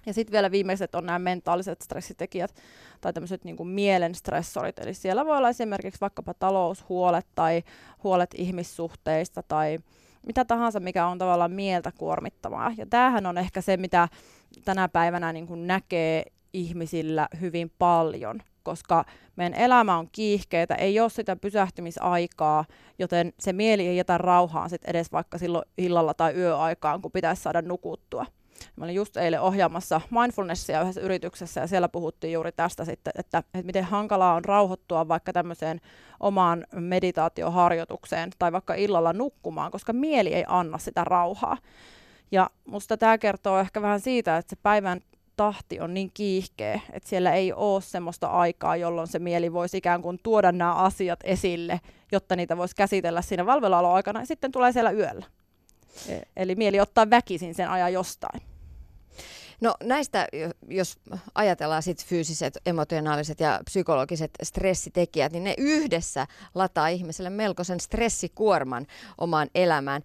Ja 0.06 0.14
sitten 0.14 0.32
vielä 0.32 0.50
viimeiset 0.50 0.94
on 0.94 1.06
nämä 1.06 1.18
mentaaliset 1.18 1.82
stressitekijät 1.82 2.54
tai 3.00 3.12
tämmöiset 3.12 3.44
niin 3.44 3.68
mielen 3.68 4.14
stressorit. 4.14 4.78
Eli 4.78 4.94
siellä 4.94 5.26
voi 5.26 5.36
olla 5.36 5.48
esimerkiksi 5.48 6.00
vaikkapa 6.00 6.34
taloushuolet 6.34 7.26
tai 7.34 7.62
huolet 8.04 8.30
ihmissuhteista 8.34 9.42
tai 9.42 9.78
mitä 10.26 10.44
tahansa, 10.44 10.80
mikä 10.80 11.06
on 11.06 11.18
tavallaan 11.18 11.52
mieltä 11.52 11.92
kuormittavaa. 11.98 12.72
Ja 12.76 12.86
tämähän 12.86 13.26
on 13.26 13.38
ehkä 13.38 13.60
se, 13.60 13.76
mitä 13.76 14.08
tänä 14.64 14.88
päivänä 14.88 15.32
niin 15.32 15.46
kuin 15.46 15.66
näkee 15.66 16.24
ihmisillä 16.52 17.28
hyvin 17.40 17.72
paljon, 17.78 18.42
koska 18.62 19.04
meidän 19.36 19.60
elämä 19.60 19.98
on 19.98 20.08
kiihkeitä, 20.12 20.74
ei 20.74 21.00
ole 21.00 21.10
sitä 21.10 21.36
pysähtymisaikaa, 21.36 22.64
joten 22.98 23.32
se 23.38 23.52
mieli 23.52 23.86
ei 23.86 23.96
jätä 23.96 24.18
rauhaan 24.18 24.70
sit 24.70 24.84
edes 24.84 25.12
vaikka 25.12 25.38
silloin 25.38 25.64
illalla 25.78 26.14
tai 26.14 26.34
yöaikaan, 26.34 27.02
kun 27.02 27.12
pitäisi 27.12 27.42
saada 27.42 27.62
nukuttua. 27.62 28.26
Mä 28.76 28.84
olin 28.84 28.94
just 28.94 29.16
eilen 29.16 29.40
ohjaamassa 29.40 30.00
mindfulnessia 30.10 30.82
yhdessä 30.82 31.00
yrityksessä 31.00 31.60
ja 31.60 31.66
siellä 31.66 31.88
puhuttiin 31.88 32.32
juuri 32.32 32.52
tästä 32.52 32.84
sitten, 32.84 33.12
että, 33.18 33.38
että 33.38 33.62
miten 33.62 33.84
hankalaa 33.84 34.34
on 34.34 34.44
rauhoittua 34.44 35.08
vaikka 35.08 35.32
tämmöiseen 35.32 35.80
omaan 36.20 36.66
meditaatioharjoitukseen 36.74 38.30
tai 38.38 38.52
vaikka 38.52 38.74
illalla 38.74 39.12
nukkumaan, 39.12 39.70
koska 39.70 39.92
mieli 39.92 40.34
ei 40.34 40.44
anna 40.48 40.78
sitä 40.78 41.04
rauhaa. 41.04 41.56
Ja 42.32 42.50
musta 42.64 42.96
tämä 42.96 43.18
kertoo 43.18 43.58
ehkä 43.58 43.82
vähän 43.82 44.00
siitä, 44.00 44.36
että 44.36 44.50
se 44.50 44.56
päivän 44.62 45.00
tahti 45.36 45.80
on 45.80 45.94
niin 45.94 46.10
kiihkeä, 46.14 46.80
että 46.92 47.08
siellä 47.08 47.32
ei 47.32 47.52
ole 47.52 47.82
semmoista 47.82 48.26
aikaa, 48.26 48.76
jolloin 48.76 49.08
se 49.08 49.18
mieli 49.18 49.52
voisi 49.52 49.76
ikään 49.76 50.02
kuin 50.02 50.18
tuoda 50.22 50.52
nämä 50.52 50.74
asiat 50.74 51.20
esille, 51.24 51.80
jotta 52.12 52.36
niitä 52.36 52.56
voisi 52.56 52.76
käsitellä 52.76 53.22
siinä 53.22 53.46
valveillaoloaikana 53.46 54.20
ja 54.20 54.26
sitten 54.26 54.52
tulee 54.52 54.72
siellä 54.72 54.90
yöllä. 54.90 55.26
E, 56.08 56.20
eli 56.36 56.54
mieli 56.54 56.80
ottaa 56.80 57.10
väkisin 57.10 57.54
sen 57.54 57.70
ajan 57.70 57.92
jostain. 57.92 58.42
No 59.60 59.74
näistä, 59.82 60.28
jos 60.68 60.98
ajatellaan 61.34 61.82
sit 61.82 62.06
fyysiset, 62.06 62.58
emotionaaliset 62.66 63.40
ja 63.40 63.60
psykologiset 63.64 64.30
stressitekijät, 64.42 65.32
niin 65.32 65.44
ne 65.44 65.54
yhdessä 65.58 66.26
lataa 66.54 66.88
ihmiselle 66.88 67.30
melkoisen 67.30 67.80
stressikuorman 67.80 68.86
omaan 69.18 69.48
elämään. 69.54 70.02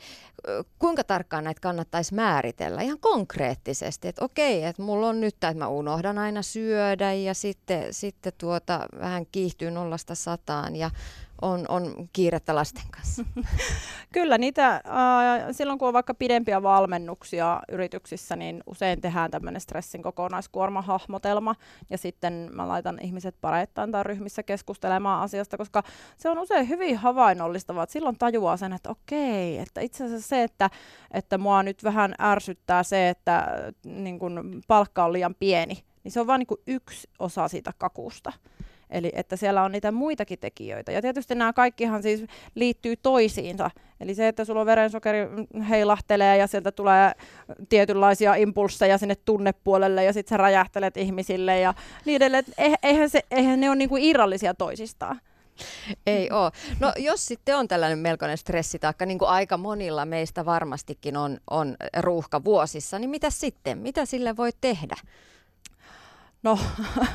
Kuinka 0.79 1.03
tarkkaan 1.03 1.43
näitä 1.43 1.61
kannattaisi 1.61 2.13
määritellä 2.13 2.81
ihan 2.81 2.99
konkreettisesti, 2.99 4.07
että 4.07 4.25
okei, 4.25 4.63
että 4.63 4.81
mulla 4.81 5.07
on 5.07 5.21
nyt 5.21 5.35
että 5.35 5.53
mä 5.53 5.67
unohdan 5.67 6.17
aina 6.17 6.41
syödä 6.41 7.13
ja 7.13 7.33
sitten, 7.33 7.93
sitten 7.93 8.33
tuota, 8.37 8.85
vähän 8.99 9.25
kiihtyy 9.31 9.71
nollasta 9.71 10.15
sataan 10.15 10.75
ja 10.75 10.91
on, 11.41 11.65
on 11.69 12.09
kiirettä 12.13 12.55
lasten 12.55 12.83
kanssa? 12.91 13.25
Kyllä, 14.13 14.37
niitä, 14.37 14.75
äh, 14.75 14.81
silloin 15.51 15.79
kun 15.79 15.87
on 15.87 15.93
vaikka 15.93 16.13
pidempiä 16.13 16.63
valmennuksia 16.63 17.61
yrityksissä, 17.71 18.35
niin 18.35 18.63
usein 18.65 19.01
tehdään 19.01 19.31
tämmöinen 19.31 19.61
stressin 19.61 20.03
kokonaiskuormahahmotelma, 20.03 21.55
ja 21.89 21.97
sitten 21.97 22.49
mä 22.53 22.67
laitan 22.67 22.99
ihmiset 23.01 23.35
pareittain 23.41 23.91
tai 23.91 24.03
ryhmissä 24.03 24.43
keskustelemaan 24.43 25.21
asiasta, 25.21 25.57
koska 25.57 25.83
se 26.17 26.29
on 26.29 26.39
usein 26.39 26.69
hyvin 26.69 26.97
havainnollistavaa, 26.97 27.83
että 27.83 27.93
silloin 27.93 28.17
tajuaa 28.19 28.57
sen, 28.57 28.73
että 28.73 28.89
okei, 28.89 29.57
että 29.57 29.81
itse 29.81 30.05
asiassa 30.05 30.27
se, 30.27 30.43
että, 30.43 30.69
että 31.11 31.37
mua 31.37 31.63
nyt 31.63 31.83
vähän 31.83 32.15
ärsyttää 32.21 32.83
se, 32.83 33.09
että 33.09 33.47
niin 33.85 34.19
kun 34.19 34.61
palkka 34.67 35.05
on 35.05 35.13
liian 35.13 35.35
pieni, 35.35 35.83
niin 36.03 36.11
se 36.11 36.19
on 36.19 36.27
vain 36.27 36.39
niin 36.39 36.63
yksi 36.67 37.09
osa 37.19 37.47
siitä 37.47 37.73
kakusta. 37.77 38.33
Eli 38.89 39.11
että 39.15 39.35
siellä 39.35 39.63
on 39.63 39.71
niitä 39.71 39.91
muitakin 39.91 40.39
tekijöitä. 40.39 40.91
Ja 40.91 41.01
tietysti 41.01 41.35
nämä 41.35 41.53
kaikkihan 41.53 42.03
siis 42.03 42.25
liittyy 42.55 42.95
toisiinsa. 42.95 43.71
Eli 43.99 44.15
se, 44.15 44.27
että 44.27 44.45
sulla 44.45 44.65
verensokeri 44.65 45.17
heilahtelee 45.69 46.37
ja 46.37 46.47
sieltä 46.47 46.71
tulee 46.71 47.11
tietynlaisia 47.69 48.35
impulsseja 48.35 48.97
sinne 48.97 49.15
tunnepuolelle 49.15 50.03
ja 50.03 50.13
sitten 50.13 50.29
sä 50.29 50.37
räjähtelet 50.37 50.97
ihmisille 50.97 51.59
ja 51.59 51.73
niin 52.05 52.15
edelleen. 52.15 52.43
Eihän, 52.83 53.09
se, 53.09 53.21
eihän 53.31 53.59
ne 53.59 53.69
ole 53.69 53.75
niinku 53.75 53.97
irrallisia 53.99 54.53
toisistaan. 54.53 55.21
Ei 56.07 56.31
ole. 56.31 56.51
No 56.79 56.93
jos 56.97 57.25
sitten 57.25 57.57
on 57.57 57.67
tällainen 57.67 57.99
melkoinen 57.99 58.37
stressitaakka, 58.37 59.05
niin 59.05 59.19
kuin 59.19 59.29
aika 59.29 59.57
monilla 59.57 60.05
meistä 60.05 60.45
varmastikin 60.45 61.17
on, 61.17 61.37
on 61.49 61.75
ruuhka 61.97 62.43
vuosissa, 62.43 62.99
niin 62.99 63.09
mitä 63.09 63.29
sitten? 63.29 63.77
Mitä 63.77 64.05
sille 64.05 64.37
voi 64.37 64.49
tehdä? 64.61 64.95
No, 66.43 66.59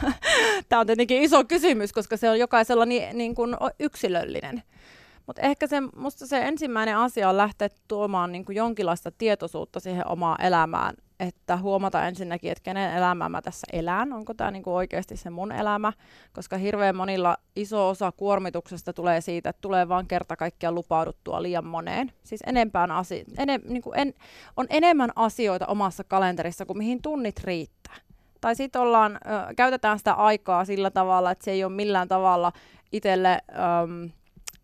tämä 0.68 0.80
on 0.80 0.86
tietenkin 0.86 1.22
iso 1.22 1.44
kysymys, 1.44 1.92
koska 1.92 2.16
se 2.16 2.30
on 2.30 2.38
jokaisella 2.38 2.86
niin, 2.86 3.18
niin 3.18 3.34
kuin 3.34 3.56
yksilöllinen. 3.80 4.62
Mutta 5.26 5.42
ehkä 5.42 5.66
se, 5.66 5.80
musta 5.96 6.26
se 6.26 6.38
ensimmäinen 6.38 6.96
asia 6.96 7.28
on 7.28 7.36
lähteä 7.36 7.68
tuomaan 7.88 8.32
niin 8.32 8.44
kuin 8.44 8.56
jonkinlaista 8.56 9.10
tietoisuutta 9.10 9.80
siihen 9.80 10.08
omaan 10.08 10.42
elämään, 10.42 10.94
että 11.20 11.56
huomata 11.56 12.06
ensinnäkin, 12.06 12.52
että 12.52 12.62
kenen 12.62 12.94
elämää 12.94 13.28
mä 13.28 13.42
tässä 13.42 13.66
elän, 13.72 14.12
onko 14.12 14.34
tämä 14.34 14.50
niin 14.50 14.62
kuin 14.62 14.74
oikeasti 14.74 15.16
se 15.16 15.30
mun 15.30 15.52
elämä, 15.52 15.92
koska 16.32 16.56
hirveän 16.56 16.96
monilla 16.96 17.36
iso 17.56 17.88
osa 17.88 18.12
kuormituksesta 18.12 18.92
tulee 18.92 19.20
siitä, 19.20 19.50
että 19.50 19.60
tulee 19.60 19.88
vain 19.88 20.06
kerta 20.06 20.36
kaikkiaan 20.36 20.74
lupauduttua 20.74 21.42
liian 21.42 21.66
moneen. 21.66 22.12
Siis 22.22 22.40
enempään 22.46 22.90
asi- 22.90 23.24
ene- 23.38 23.60
niin 23.68 23.82
kuin 23.82 23.98
en- 23.98 24.14
on 24.56 24.66
enemmän 24.70 25.10
asioita 25.16 25.66
omassa 25.66 26.04
kalenterissa 26.04 26.66
kuin 26.66 26.78
mihin 26.78 27.02
tunnit 27.02 27.44
riittää. 27.44 27.96
Tai 28.44 28.56
sitten 28.56 28.82
ollaan, 28.82 29.16
ö, 29.16 29.54
käytetään 29.54 29.98
sitä 29.98 30.12
aikaa 30.12 30.64
sillä 30.64 30.90
tavalla, 30.90 31.30
että 31.30 31.44
se 31.44 31.50
ei 31.50 31.64
ole 31.64 31.72
millään 31.72 32.08
tavalla 32.08 32.52
itselle... 32.92 33.38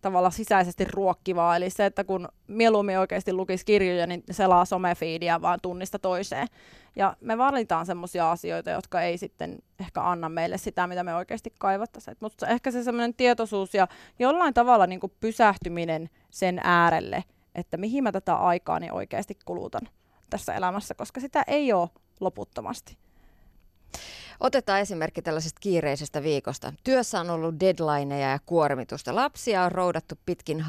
Tavalla 0.03 0.31
sisäisesti 0.31 0.85
ruokkivaa. 0.85 1.57
Eli 1.57 1.71
se, 1.71 1.87
että 1.87 2.05
kun 2.05 2.29
mieluummin 2.47 2.99
oikeasti 2.99 3.33
lukisi 3.33 3.65
kirjoja, 3.65 4.07
niin 4.07 4.23
selaa 4.31 4.65
somefiidiä 4.65 5.43
vaan 5.43 5.59
tunnista 5.63 5.99
toiseen. 5.99 6.49
Ja 6.97 7.17
me 7.21 7.39
valitaan 7.39 7.87
semmoisia 7.87 8.31
asioita, 8.31 8.71
jotka 8.71 9.03
ei 9.03 9.19
sitten 9.19 9.59
ehkä 9.81 10.03
anna 10.03 10.29
meille 10.29 10.59
sitä, 10.59 10.87
mitä 10.87 11.05
me 11.05 11.15
oikeasti 11.15 11.53
kaivattaisiin. 11.59 12.17
Mutta 12.21 12.47
ehkä 12.47 12.71
se 12.71 12.83
semmoinen 12.83 13.15
tietoisuus 13.15 13.75
ja 13.75 13.89
jollain 14.19 14.55
tavalla 14.55 14.87
niin 14.87 15.01
kuin 15.01 15.13
pysähtyminen 15.21 16.11
sen 16.31 16.61
äärelle, 16.65 17.25
että 17.55 17.77
mihin 17.77 18.05
mä 18.05 18.13
tätä 18.13 18.35
aikaa 18.35 18.81
niin 18.81 18.93
oikeasti 18.93 19.39
kulutan 19.45 19.89
tässä 20.31 20.55
elämässä, 20.55 20.95
koska 20.95 21.21
sitä 21.21 21.45
ei 21.47 21.73
ole 21.73 21.89
loputtomasti. 22.21 22.97
Otetaan 24.41 24.81
esimerkki 24.81 25.23
tällaisesta 25.23 25.59
kiireisestä 25.61 26.23
viikosta. 26.23 26.73
Työssä 26.85 27.21
on 27.21 27.31
ollut 27.31 27.61
deadlineja 27.61 28.31
ja 28.31 28.39
kuormitusta. 28.47 29.15
Lapsia 29.15 29.63
on 29.65 29.73
roudattu 29.73 30.15
pitkin 30.27 30.65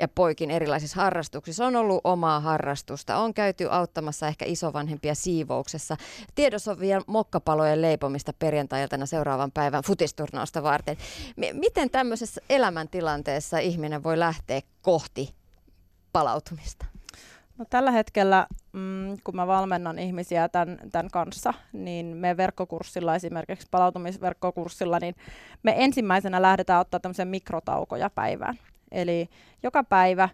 ja 0.00 0.08
poikin 0.08 0.50
erilaisissa 0.50 0.96
harrastuksissa. 0.96 1.66
On 1.66 1.76
ollut 1.76 2.00
omaa 2.04 2.40
harrastusta. 2.40 3.16
On 3.16 3.34
käyty 3.34 3.68
auttamassa 3.70 4.28
ehkä 4.28 4.44
isovanhempia 4.48 5.14
siivouksessa. 5.14 5.96
Tiedossa 6.34 6.72
on 6.72 6.80
vielä 6.80 7.02
mokkapalojen 7.06 7.82
leipomista 7.82 8.32
perjantailtana 8.32 9.06
seuraavan 9.06 9.52
päivän 9.52 9.82
futisturnausta 9.82 10.62
varten. 10.62 10.96
Miten 11.52 11.90
tämmöisessä 11.90 12.40
elämäntilanteessa 12.50 13.58
ihminen 13.58 14.02
voi 14.02 14.18
lähteä 14.18 14.60
kohti 14.82 15.34
palautumista? 16.12 16.95
No, 17.58 17.64
tällä 17.70 17.90
hetkellä, 17.90 18.46
mm, 18.72 19.16
kun 19.24 19.36
mä 19.36 19.46
valmennan 19.46 19.98
ihmisiä 19.98 20.48
tämän, 20.48 20.78
tämän 20.92 21.10
kanssa, 21.12 21.54
niin 21.72 22.06
me 22.06 22.36
verkkokurssilla, 22.36 23.14
esimerkiksi 23.14 23.66
palautumisverkkokurssilla, 23.70 24.98
niin 24.98 25.14
me 25.62 25.74
ensimmäisenä 25.76 26.42
lähdetään 26.42 26.80
ottaa 26.80 27.00
tämmöisen 27.00 27.28
mikrotaukoja 27.28 28.10
päivään. 28.10 28.58
Eli 28.92 29.28
joka 29.62 29.84
päivä, 29.84 30.28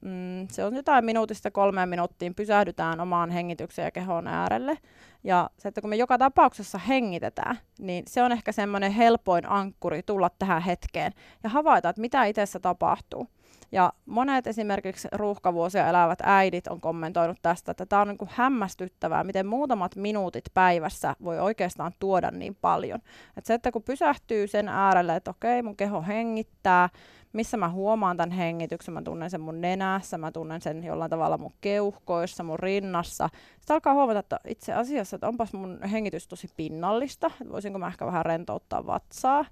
mm, 0.00 0.48
se 0.48 0.64
on 0.64 0.76
jotain 0.76 1.04
minuutista 1.04 1.50
kolmeen 1.50 1.88
minuuttiin, 1.88 2.34
pysähdytään 2.34 3.00
omaan 3.00 3.30
hengitykseen 3.30 3.86
ja 3.86 3.90
kehon 3.90 4.26
äärelle. 4.26 4.78
Ja 5.24 5.50
se, 5.58 5.68
että 5.68 5.80
kun 5.80 5.90
me 5.90 5.96
joka 5.96 6.18
tapauksessa 6.18 6.78
hengitetään, 6.78 7.58
niin 7.78 8.04
se 8.06 8.22
on 8.22 8.32
ehkä 8.32 8.52
semmoinen 8.52 8.92
helpoin 8.92 9.50
ankkuri 9.50 10.02
tulla 10.02 10.30
tähän 10.38 10.62
hetkeen 10.62 11.12
ja 11.42 11.50
havaita, 11.50 11.88
että 11.88 12.00
mitä 12.00 12.24
itsessä 12.24 12.60
tapahtuu. 12.60 13.28
Ja 13.72 13.92
monet 14.06 14.46
esimerkiksi 14.46 15.08
ruuhkavuosia 15.12 15.88
elävät 15.88 16.18
äidit 16.22 16.66
on 16.66 16.80
kommentoinut 16.80 17.38
tästä, 17.42 17.70
että 17.70 17.86
tämä 17.86 18.02
on 18.02 18.08
niin 18.08 18.18
kuin 18.18 18.30
hämmästyttävää, 18.32 19.24
miten 19.24 19.46
muutamat 19.46 19.96
minuutit 19.96 20.44
päivässä 20.54 21.16
voi 21.24 21.40
oikeastaan 21.40 21.92
tuoda 21.98 22.30
niin 22.30 22.56
paljon. 22.60 22.98
Että 23.36 23.46
se, 23.46 23.54
että 23.54 23.72
kun 23.72 23.82
pysähtyy 23.82 24.46
sen 24.46 24.68
äärelle, 24.68 25.16
että 25.16 25.30
okei, 25.30 25.62
mun 25.62 25.76
keho 25.76 26.02
hengittää, 26.02 26.88
missä 27.32 27.56
mä 27.56 27.68
huomaan 27.68 28.16
tämän 28.16 28.30
hengityksen, 28.30 28.94
mä 28.94 29.02
tunnen 29.02 29.30
sen 29.30 29.40
mun 29.40 29.60
nenässä, 29.60 30.18
mä 30.18 30.32
tunnen 30.32 30.60
sen 30.60 30.84
jollain 30.84 31.10
tavalla 31.10 31.38
mun 31.38 31.54
keuhkoissa, 31.60 32.44
mun 32.44 32.58
rinnassa. 32.58 33.28
Sitten 33.58 33.74
alkaa 33.74 33.94
huomata, 33.94 34.18
että 34.18 34.40
itse 34.48 34.72
asiassa, 34.72 35.16
että 35.16 35.28
onpas 35.28 35.52
mun 35.52 35.78
hengitys 35.82 36.28
tosi 36.28 36.48
pinnallista, 36.56 37.26
että 37.40 37.52
voisinko 37.52 37.78
mä 37.78 37.86
ehkä 37.86 38.06
vähän 38.06 38.24
rentouttaa 38.24 38.86
vatsaa 38.86 39.44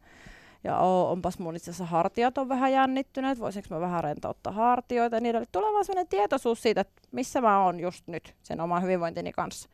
ja 0.64 0.78
oo, 0.78 1.10
onpas 1.10 1.38
mun 1.38 1.56
itse 1.56 1.70
asiassa 1.70 1.84
hartiat 1.84 2.38
on 2.38 2.48
vähän 2.48 2.72
jännittyneet, 2.72 3.40
voisinko 3.40 3.68
mä 3.70 3.80
vähän 3.80 4.04
rentouttaa 4.04 4.52
hartioita 4.52 5.16
ja 5.16 5.20
niin 5.20 5.30
edelleen. 5.30 5.48
Tulee 5.52 5.72
vaan 5.72 5.84
sellainen 5.84 6.08
tietoisuus 6.08 6.62
siitä, 6.62 6.80
että 6.80 7.02
missä 7.12 7.40
mä 7.40 7.64
oon 7.64 7.80
just 7.80 8.06
nyt 8.06 8.34
sen 8.42 8.60
oman 8.60 8.82
hyvinvointini 8.82 9.32
kanssa. 9.32 9.68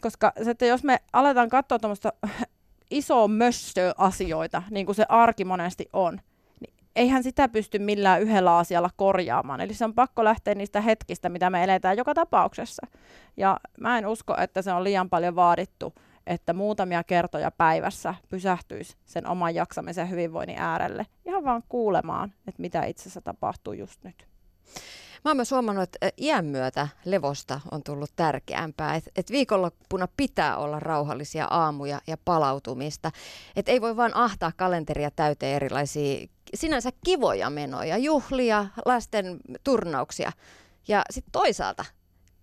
Koska 0.00 0.32
se, 0.42 0.50
että 0.50 0.66
jos 0.66 0.84
me 0.84 0.98
aletaan 1.12 1.48
katsoa 1.48 1.78
tuommoista 1.78 2.12
isoa 2.90 3.28
mössöasioita, 3.28 4.62
niin 4.70 4.86
kuin 4.86 4.96
se 4.96 5.06
arki 5.08 5.44
monesti 5.44 5.88
on, 5.92 6.20
niin 6.60 6.74
eihän 6.96 7.22
sitä 7.22 7.48
pysty 7.48 7.78
millään 7.78 8.22
yhdellä 8.22 8.56
asialla 8.56 8.90
korjaamaan. 8.96 9.60
Eli 9.60 9.74
se 9.74 9.84
on 9.84 9.94
pakko 9.94 10.24
lähteä 10.24 10.54
niistä 10.54 10.80
hetkistä, 10.80 11.28
mitä 11.28 11.50
me 11.50 11.64
eletään 11.64 11.96
joka 11.96 12.14
tapauksessa. 12.14 12.86
Ja 13.36 13.60
mä 13.80 13.98
en 13.98 14.06
usko, 14.06 14.36
että 14.40 14.62
se 14.62 14.72
on 14.72 14.84
liian 14.84 15.10
paljon 15.10 15.36
vaadittu 15.36 15.94
että 16.28 16.52
muutamia 16.52 17.04
kertoja 17.04 17.50
päivässä 17.50 18.14
pysähtyisi 18.28 18.96
sen 19.06 19.26
oman 19.26 19.54
jaksamisen 19.54 20.02
ja 20.02 20.06
hyvinvoinnin 20.06 20.58
äärelle 20.58 21.06
ihan 21.26 21.44
vaan 21.44 21.62
kuulemaan, 21.68 22.32
että 22.46 22.62
mitä 22.62 22.84
itsessä 22.84 23.20
tapahtuu 23.20 23.72
just 23.72 24.04
nyt. 24.04 24.28
Mä 25.24 25.30
oon 25.30 25.36
myös 25.36 25.50
huomannut, 25.50 25.82
että 25.82 26.10
iän 26.18 26.44
myötä 26.44 26.88
levosta 27.04 27.60
on 27.70 27.82
tullut 27.82 28.10
tärkeämpää. 28.16 28.94
Että 28.94 29.10
et 29.16 29.30
viikonloppuna 29.30 30.08
pitää 30.16 30.56
olla 30.56 30.80
rauhallisia 30.80 31.46
aamuja 31.50 32.00
ja 32.06 32.16
palautumista. 32.24 33.10
Että 33.56 33.72
ei 33.72 33.80
voi 33.80 33.96
vaan 33.96 34.16
ahtaa 34.16 34.52
kalenteria 34.56 35.10
täyteen 35.10 35.56
erilaisia 35.56 36.26
sinänsä 36.54 36.90
kivoja 37.04 37.50
menoja, 37.50 37.98
juhlia, 37.98 38.66
lasten 38.84 39.36
turnauksia. 39.64 40.32
Ja 40.88 41.02
sitten 41.10 41.32
toisaalta 41.32 41.84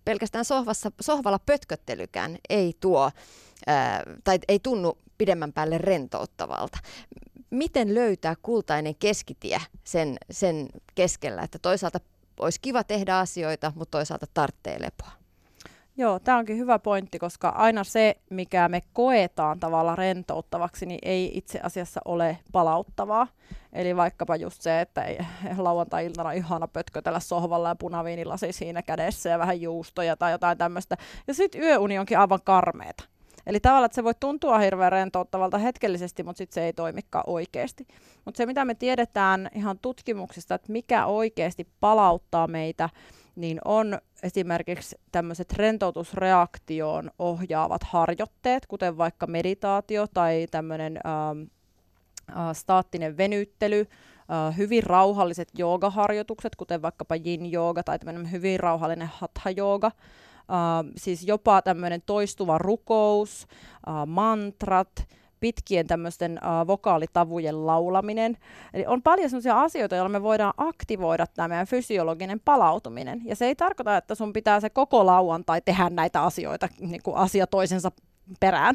pelkästään 0.04 0.44
sohvassa, 0.44 0.90
sohvalla 1.00 1.38
pötköttelykään 1.38 2.38
ei 2.48 2.76
tuo 2.80 3.10
tai 4.24 4.38
ei 4.48 4.58
tunnu 4.58 4.98
pidemmän 5.18 5.52
päälle 5.52 5.78
rentouttavalta. 5.78 6.78
Miten 7.50 7.94
löytää 7.94 8.34
kultainen 8.42 8.94
keskitie 8.94 9.60
sen, 9.84 10.16
sen 10.30 10.68
keskellä, 10.94 11.42
että 11.42 11.58
toisaalta 11.58 12.00
olisi 12.40 12.60
kiva 12.60 12.84
tehdä 12.84 13.18
asioita, 13.18 13.72
mutta 13.74 13.98
toisaalta 13.98 14.26
tarvitsee 14.34 14.80
lepoa? 14.80 15.10
Joo, 15.98 16.18
tämä 16.18 16.38
onkin 16.38 16.58
hyvä 16.58 16.78
pointti, 16.78 17.18
koska 17.18 17.48
aina 17.48 17.84
se, 17.84 18.16
mikä 18.30 18.68
me 18.68 18.82
koetaan 18.92 19.60
tavalla 19.60 19.96
rentouttavaksi, 19.96 20.86
niin 20.86 20.98
ei 21.02 21.30
itse 21.34 21.60
asiassa 21.62 22.00
ole 22.04 22.38
palauttavaa. 22.52 23.28
Eli 23.72 23.96
vaikkapa 23.96 24.36
just 24.36 24.62
se, 24.62 24.80
että 24.80 25.02
ei 25.02 25.18
lauantai-iltana 25.56 26.32
ihana 26.32 26.68
pötkötellä 26.68 27.20
sohvalla 27.20 27.68
ja 27.68 27.76
punaviinilasi 27.76 28.52
siinä 28.52 28.82
kädessä 28.82 29.30
ja 29.30 29.38
vähän 29.38 29.60
juustoja 29.60 30.16
tai 30.16 30.32
jotain 30.32 30.58
tämmöistä. 30.58 30.96
Ja 31.26 31.34
sitten 31.34 31.62
yöuni 31.62 31.98
onkin 31.98 32.18
aivan 32.18 32.40
karmeeta. 32.44 33.04
Eli 33.46 33.60
tavallaan, 33.60 33.86
että 33.86 33.94
se 33.94 34.04
voi 34.04 34.14
tuntua 34.20 34.58
hirveän 34.58 34.92
rentouttavalta 34.92 35.58
hetkellisesti, 35.58 36.22
mutta 36.22 36.38
sitten 36.38 36.54
se 36.54 36.66
ei 36.66 36.72
toimikaan 36.72 37.24
oikeasti. 37.26 37.86
Mutta 38.24 38.38
se, 38.38 38.46
mitä 38.46 38.64
me 38.64 38.74
tiedetään 38.74 39.50
ihan 39.54 39.78
tutkimuksista, 39.82 40.54
että 40.54 40.72
mikä 40.72 41.06
oikeasti 41.06 41.68
palauttaa 41.80 42.46
meitä, 42.46 42.88
niin 43.36 43.58
on 43.64 43.98
esimerkiksi 44.22 44.96
tämmöiset 45.12 45.52
rentoutusreaktioon 45.52 47.10
ohjaavat 47.18 47.82
harjoitteet, 47.84 48.66
kuten 48.66 48.98
vaikka 48.98 49.26
meditaatio 49.26 50.06
tai 50.14 50.46
tämmöinen 50.50 50.98
ähm, 51.06 51.42
äh, 52.38 52.54
staattinen 52.56 53.16
venyttely, 53.16 53.80
äh, 53.80 54.56
hyvin 54.56 54.82
rauhalliset 54.82 55.48
joogaharjoitukset, 55.58 56.56
kuten 56.56 56.82
vaikkapa 56.82 57.14
yin-jooga 57.16 57.82
tai 57.82 57.98
tämmöinen 57.98 58.30
hyvin 58.30 58.60
rauhallinen 58.60 59.10
hatha-jooga, 59.12 59.90
äh, 60.50 60.92
siis 60.96 61.26
jopa 61.26 61.62
tämmöinen 61.62 62.02
toistuva 62.06 62.58
rukous, 62.58 63.46
äh, 63.88 64.06
mantrat, 64.06 65.06
pitkien 65.40 65.86
tämmöisten 65.86 66.32
uh, 66.32 66.66
vokaalitavujen 66.66 67.66
laulaminen. 67.66 68.36
Eli 68.74 68.86
on 68.86 69.02
paljon 69.02 69.30
sellaisia 69.30 69.60
asioita, 69.60 69.96
joilla 69.96 70.08
me 70.08 70.22
voidaan 70.22 70.54
aktivoida 70.56 71.26
tämä 71.26 71.48
meidän 71.48 71.66
fysiologinen 71.66 72.40
palautuminen. 72.40 73.22
Ja 73.24 73.36
se 73.36 73.46
ei 73.46 73.54
tarkoita, 73.54 73.96
että 73.96 74.14
sun 74.14 74.32
pitää 74.32 74.60
se 74.60 74.70
koko 74.70 75.06
lauantai 75.06 75.60
tehdä 75.60 75.90
näitä 75.90 76.22
asioita 76.22 76.68
niin 76.80 77.02
kuin 77.02 77.16
asia 77.16 77.46
toisensa 77.46 77.92
perään. 78.40 78.74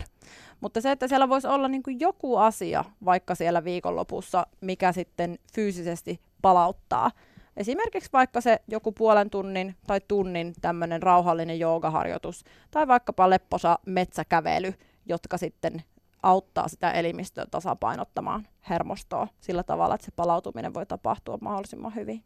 Mutta 0.61 0.81
se, 0.81 0.91
että 0.91 1.07
siellä 1.07 1.29
voisi 1.29 1.47
olla 1.47 1.67
niin 1.67 1.83
kuin 1.83 1.99
joku 1.99 2.37
asia 2.37 2.85
vaikka 3.05 3.35
siellä 3.35 3.63
viikonlopussa, 3.63 4.47
mikä 4.61 4.91
sitten 4.91 5.39
fyysisesti 5.53 6.19
palauttaa. 6.41 7.11
Esimerkiksi 7.57 8.09
vaikka 8.13 8.41
se 8.41 8.59
joku 8.67 8.91
puolen 8.91 9.29
tunnin 9.29 9.75
tai 9.87 10.01
tunnin 10.07 10.53
tämmöinen 10.61 11.03
rauhallinen 11.03 11.59
joogaharjoitus 11.59 12.43
tai 12.71 12.87
vaikkapa 12.87 13.29
lepposa 13.29 13.79
metsäkävely, 13.85 14.73
jotka 15.05 15.37
sitten 15.37 15.83
auttaa 16.23 16.67
sitä 16.67 16.91
elimistöä 16.91 17.45
tasapainottamaan 17.51 18.47
hermostoa 18.69 19.27
sillä 19.39 19.63
tavalla, 19.63 19.95
että 19.95 20.05
se 20.05 20.11
palautuminen 20.15 20.73
voi 20.73 20.85
tapahtua 20.85 21.37
mahdollisimman 21.41 21.95
hyvin. 21.95 22.23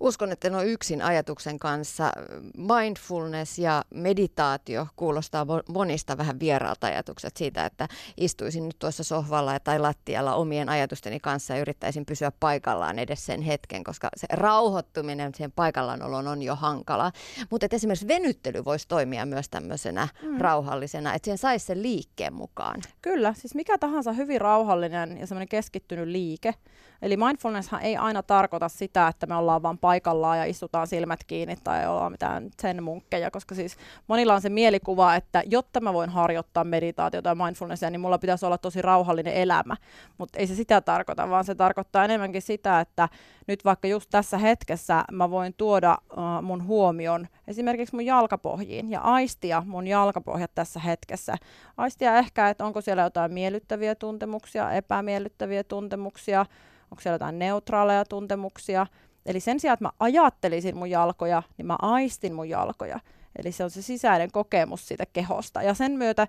Uskon, 0.00 0.32
että 0.32 0.48
en 0.48 0.54
ole 0.54 0.64
yksin 0.64 1.02
ajatuksen 1.02 1.58
kanssa. 1.58 2.12
Mindfulness 2.56 3.58
ja 3.58 3.84
meditaatio 3.94 4.86
kuulostaa 4.96 5.46
monista 5.68 6.18
vähän 6.18 6.40
vieraalta 6.40 6.86
ajatukset 6.86 7.36
siitä, 7.36 7.66
että 7.66 7.88
istuisin 8.16 8.66
nyt 8.66 8.78
tuossa 8.78 9.04
sohvalla 9.04 9.60
tai 9.60 9.78
lattialla 9.78 10.34
omien 10.34 10.68
ajatusteni 10.68 11.20
kanssa 11.20 11.54
ja 11.54 11.60
yrittäisin 11.60 12.06
pysyä 12.06 12.32
paikallaan 12.40 12.98
edes 12.98 13.26
sen 13.26 13.42
hetken, 13.42 13.84
koska 13.84 14.08
se 14.16 14.26
rauhoittuminen 14.32 15.34
siihen 15.34 15.52
paikallaanoloon 15.52 16.28
on 16.28 16.42
jo 16.42 16.56
hankala. 16.56 17.12
Mutta 17.50 17.66
esimerkiksi 17.72 18.08
venyttely 18.08 18.64
voisi 18.64 18.88
toimia 18.88 19.26
myös 19.26 19.48
tämmöisenä 19.48 20.08
mm. 20.22 20.40
rauhallisena, 20.40 21.14
että 21.14 21.26
siihen 21.26 21.38
saisi 21.38 21.66
sen 21.66 21.82
liikkeen 21.82 22.34
mukaan. 22.34 22.82
Kyllä, 23.02 23.34
siis 23.34 23.54
mikä 23.54 23.78
tahansa 23.78 24.12
hyvin 24.12 24.40
rauhallinen 24.40 25.18
ja 25.18 25.26
semmoinen 25.26 25.48
keskittynyt 25.48 26.08
liike. 26.08 26.54
Eli 27.02 27.16
mindfulness 27.16 27.70
ei 27.80 27.96
aina 27.96 28.22
tarkoita 28.22 28.68
sitä, 28.68 29.08
että 29.08 29.26
me 29.26 29.34
ollaan 29.40 29.62
vaan 29.62 29.78
paikallaan 29.78 30.38
ja 30.38 30.44
istutaan 30.44 30.86
silmät 30.86 31.24
kiinni 31.24 31.56
tai 31.64 31.86
ollaan 31.86 32.12
mitään 32.12 32.50
sen 32.60 32.82
munkkeja, 32.82 33.30
koska 33.30 33.54
siis 33.54 33.76
monilla 34.08 34.34
on 34.34 34.40
se 34.40 34.48
mielikuva, 34.48 35.14
että 35.14 35.42
jotta 35.46 35.80
mä 35.80 35.92
voin 35.92 36.10
harjoittaa 36.10 36.64
meditaatiota 36.64 37.28
ja 37.28 37.34
mindfulnessia, 37.34 37.90
niin 37.90 38.00
mulla 38.00 38.18
pitäisi 38.18 38.46
olla 38.46 38.58
tosi 38.58 38.82
rauhallinen 38.82 39.34
elämä, 39.34 39.76
mutta 40.18 40.38
ei 40.38 40.46
se 40.46 40.54
sitä 40.54 40.80
tarkoita, 40.80 41.30
vaan 41.30 41.44
se 41.44 41.54
tarkoittaa 41.54 42.04
enemmänkin 42.04 42.42
sitä, 42.42 42.80
että 42.80 43.08
nyt 43.46 43.64
vaikka 43.64 43.88
just 43.88 44.10
tässä 44.10 44.38
hetkessä 44.38 45.04
mä 45.12 45.30
voin 45.30 45.54
tuoda 45.56 45.98
uh, 46.12 46.42
mun 46.42 46.66
huomion 46.66 47.28
esimerkiksi 47.48 47.94
mun 47.94 48.06
jalkapohjiin 48.06 48.90
ja 48.90 49.00
aistia 49.00 49.62
mun 49.66 49.86
jalkapohjat 49.86 50.50
tässä 50.54 50.80
hetkessä. 50.80 51.36
Aistia 51.76 52.18
ehkä, 52.18 52.48
että 52.48 52.64
onko 52.64 52.80
siellä 52.80 53.02
jotain 53.02 53.32
miellyttäviä 53.32 53.94
tuntemuksia, 53.94 54.72
epämiellyttäviä 54.72 55.64
tuntemuksia, 55.64 56.46
onko 56.90 57.00
siellä 57.00 57.14
jotain 57.14 57.38
neutraaleja 57.38 58.04
tuntemuksia, 58.04 58.86
Eli 59.26 59.40
sen 59.40 59.60
sijaan, 59.60 59.74
että 59.74 59.84
mä 59.84 59.90
ajattelisin 60.00 60.76
mun 60.76 60.90
jalkoja, 60.90 61.42
niin 61.58 61.66
mä 61.66 61.76
aistin 61.82 62.34
mun 62.34 62.48
jalkoja. 62.48 63.00
Eli 63.38 63.52
se 63.52 63.64
on 63.64 63.70
se 63.70 63.82
sisäinen 63.82 64.30
kokemus 64.30 64.88
siitä 64.88 65.04
kehosta. 65.12 65.62
Ja 65.62 65.74
sen 65.74 65.92
myötä 65.92 66.26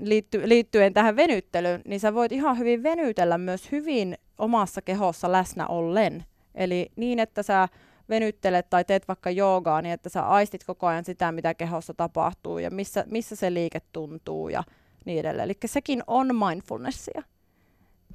liitty, 0.00 0.48
liittyen 0.48 0.94
tähän 0.94 1.16
venyttelyyn, 1.16 1.82
niin 1.84 2.00
sä 2.00 2.14
voit 2.14 2.32
ihan 2.32 2.58
hyvin 2.58 2.82
venytellä 2.82 3.38
myös 3.38 3.72
hyvin 3.72 4.18
omassa 4.38 4.82
kehossa 4.82 5.32
läsnä 5.32 5.66
ollen. 5.66 6.24
Eli 6.54 6.92
niin, 6.96 7.18
että 7.18 7.42
sä 7.42 7.68
venyttelet 8.08 8.70
tai 8.70 8.84
teet 8.84 9.08
vaikka 9.08 9.30
joogaa, 9.30 9.82
niin 9.82 9.92
että 9.92 10.08
sä 10.08 10.26
aistit 10.26 10.64
koko 10.64 10.86
ajan 10.86 11.04
sitä, 11.04 11.32
mitä 11.32 11.54
kehossa 11.54 11.94
tapahtuu 11.94 12.58
ja 12.58 12.70
missä, 12.70 13.04
missä 13.10 13.36
se 13.36 13.54
liike 13.54 13.80
tuntuu 13.92 14.48
ja 14.48 14.64
niin 15.04 15.20
edelleen. 15.20 15.44
Eli 15.44 15.56
sekin 15.66 16.02
on 16.06 16.36
mindfulnessia. 16.36 17.22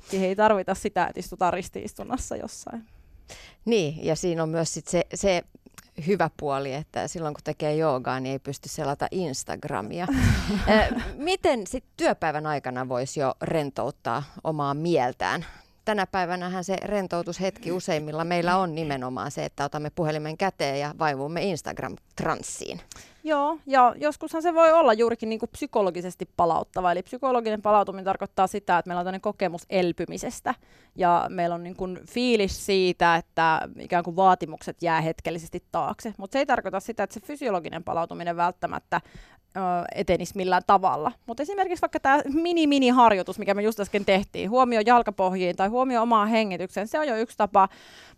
Siihen 0.10 0.30
ei 0.30 0.36
tarvita 0.36 0.76
sitä, 0.76 1.06
että 1.06 1.19
istutaan 1.19 1.54
ristiistunnassa 1.54 2.36
jossain. 2.36 2.84
Niin, 3.65 4.05
ja 4.05 4.15
siinä 4.15 4.43
on 4.43 4.49
myös 4.49 4.73
sit 4.73 4.88
se, 4.88 5.05
se 5.13 5.43
hyvä 6.07 6.29
puoli, 6.38 6.73
että 6.73 7.07
silloin 7.07 7.33
kun 7.33 7.43
tekee 7.43 7.75
joogaa, 7.75 8.19
niin 8.19 8.31
ei 8.31 8.39
pysty 8.39 8.69
selata 8.69 9.07
Instagramia. 9.11 10.07
Miten 11.15 11.67
sitten 11.67 11.91
työpäivän 11.97 12.45
aikana 12.45 12.89
voisi 12.89 13.19
jo 13.19 13.33
rentouttaa 13.41 14.23
omaa 14.43 14.73
mieltään? 14.73 15.45
Tänä 15.85 16.07
päivänä 16.07 16.63
se 16.63 16.75
rentoutushetki 16.83 17.71
useimmilla 17.71 18.23
meillä 18.23 18.57
on 18.57 18.75
nimenomaan 18.75 19.31
se, 19.31 19.45
että 19.45 19.65
otamme 19.65 19.89
puhelimen 19.89 20.38
käteen 20.38 20.79
ja 20.79 20.95
vaivumme 20.99 21.41
Instagram-transsiin. 21.41 22.81
Joo, 23.27 23.57
ja 23.65 23.95
joskushan 23.97 24.41
se 24.41 24.53
voi 24.53 24.71
olla 24.71 24.93
juurikin 24.93 25.29
niin 25.29 25.39
kuin 25.39 25.49
psykologisesti 25.49 26.29
palauttava. 26.38 26.91
Eli 26.91 27.03
psykologinen 27.03 27.61
palautuminen 27.61 28.05
tarkoittaa 28.05 28.47
sitä, 28.47 28.77
että 28.77 28.89
meillä 28.89 28.99
on 28.99 29.05
tämmöinen 29.05 29.21
kokemus 29.21 29.65
elpymisestä. 29.69 30.55
Ja 30.95 31.25
meillä 31.29 31.55
on 31.55 31.63
niin 31.63 31.75
kuin 31.75 31.99
fiilis 32.09 32.65
siitä, 32.65 33.15
että 33.15 33.69
ikään 33.79 34.03
kuin 34.03 34.15
vaatimukset 34.15 34.77
jää 34.81 35.01
hetkellisesti 35.01 35.63
taakse. 35.71 36.13
Mutta 36.17 36.33
se 36.33 36.39
ei 36.39 36.45
tarkoita 36.45 36.79
sitä, 36.79 37.03
että 37.03 37.13
se 37.13 37.19
fysiologinen 37.19 37.83
palautuminen 37.83 38.38
välttämättä 38.38 39.01
etenisi 39.95 40.38
millään 40.38 40.61
tavalla. 40.67 41.11
Mutta 41.25 41.43
esimerkiksi 41.43 41.81
vaikka 41.81 41.99
tämä 41.99 42.21
mini-mini-harjoitus, 42.33 43.39
mikä 43.39 43.53
me 43.53 43.61
just 43.61 43.79
äsken 43.79 44.05
tehtiin, 44.05 44.49
huomio 44.49 44.81
jalkapohjiin 44.85 45.55
tai 45.55 45.67
huomio 45.67 46.01
omaan 46.01 46.27
hengitykseen, 46.27 46.88
se 46.88 46.99
on 46.99 47.07
jo 47.07 47.15
yksi 47.15 47.38
tapa. 47.38 47.69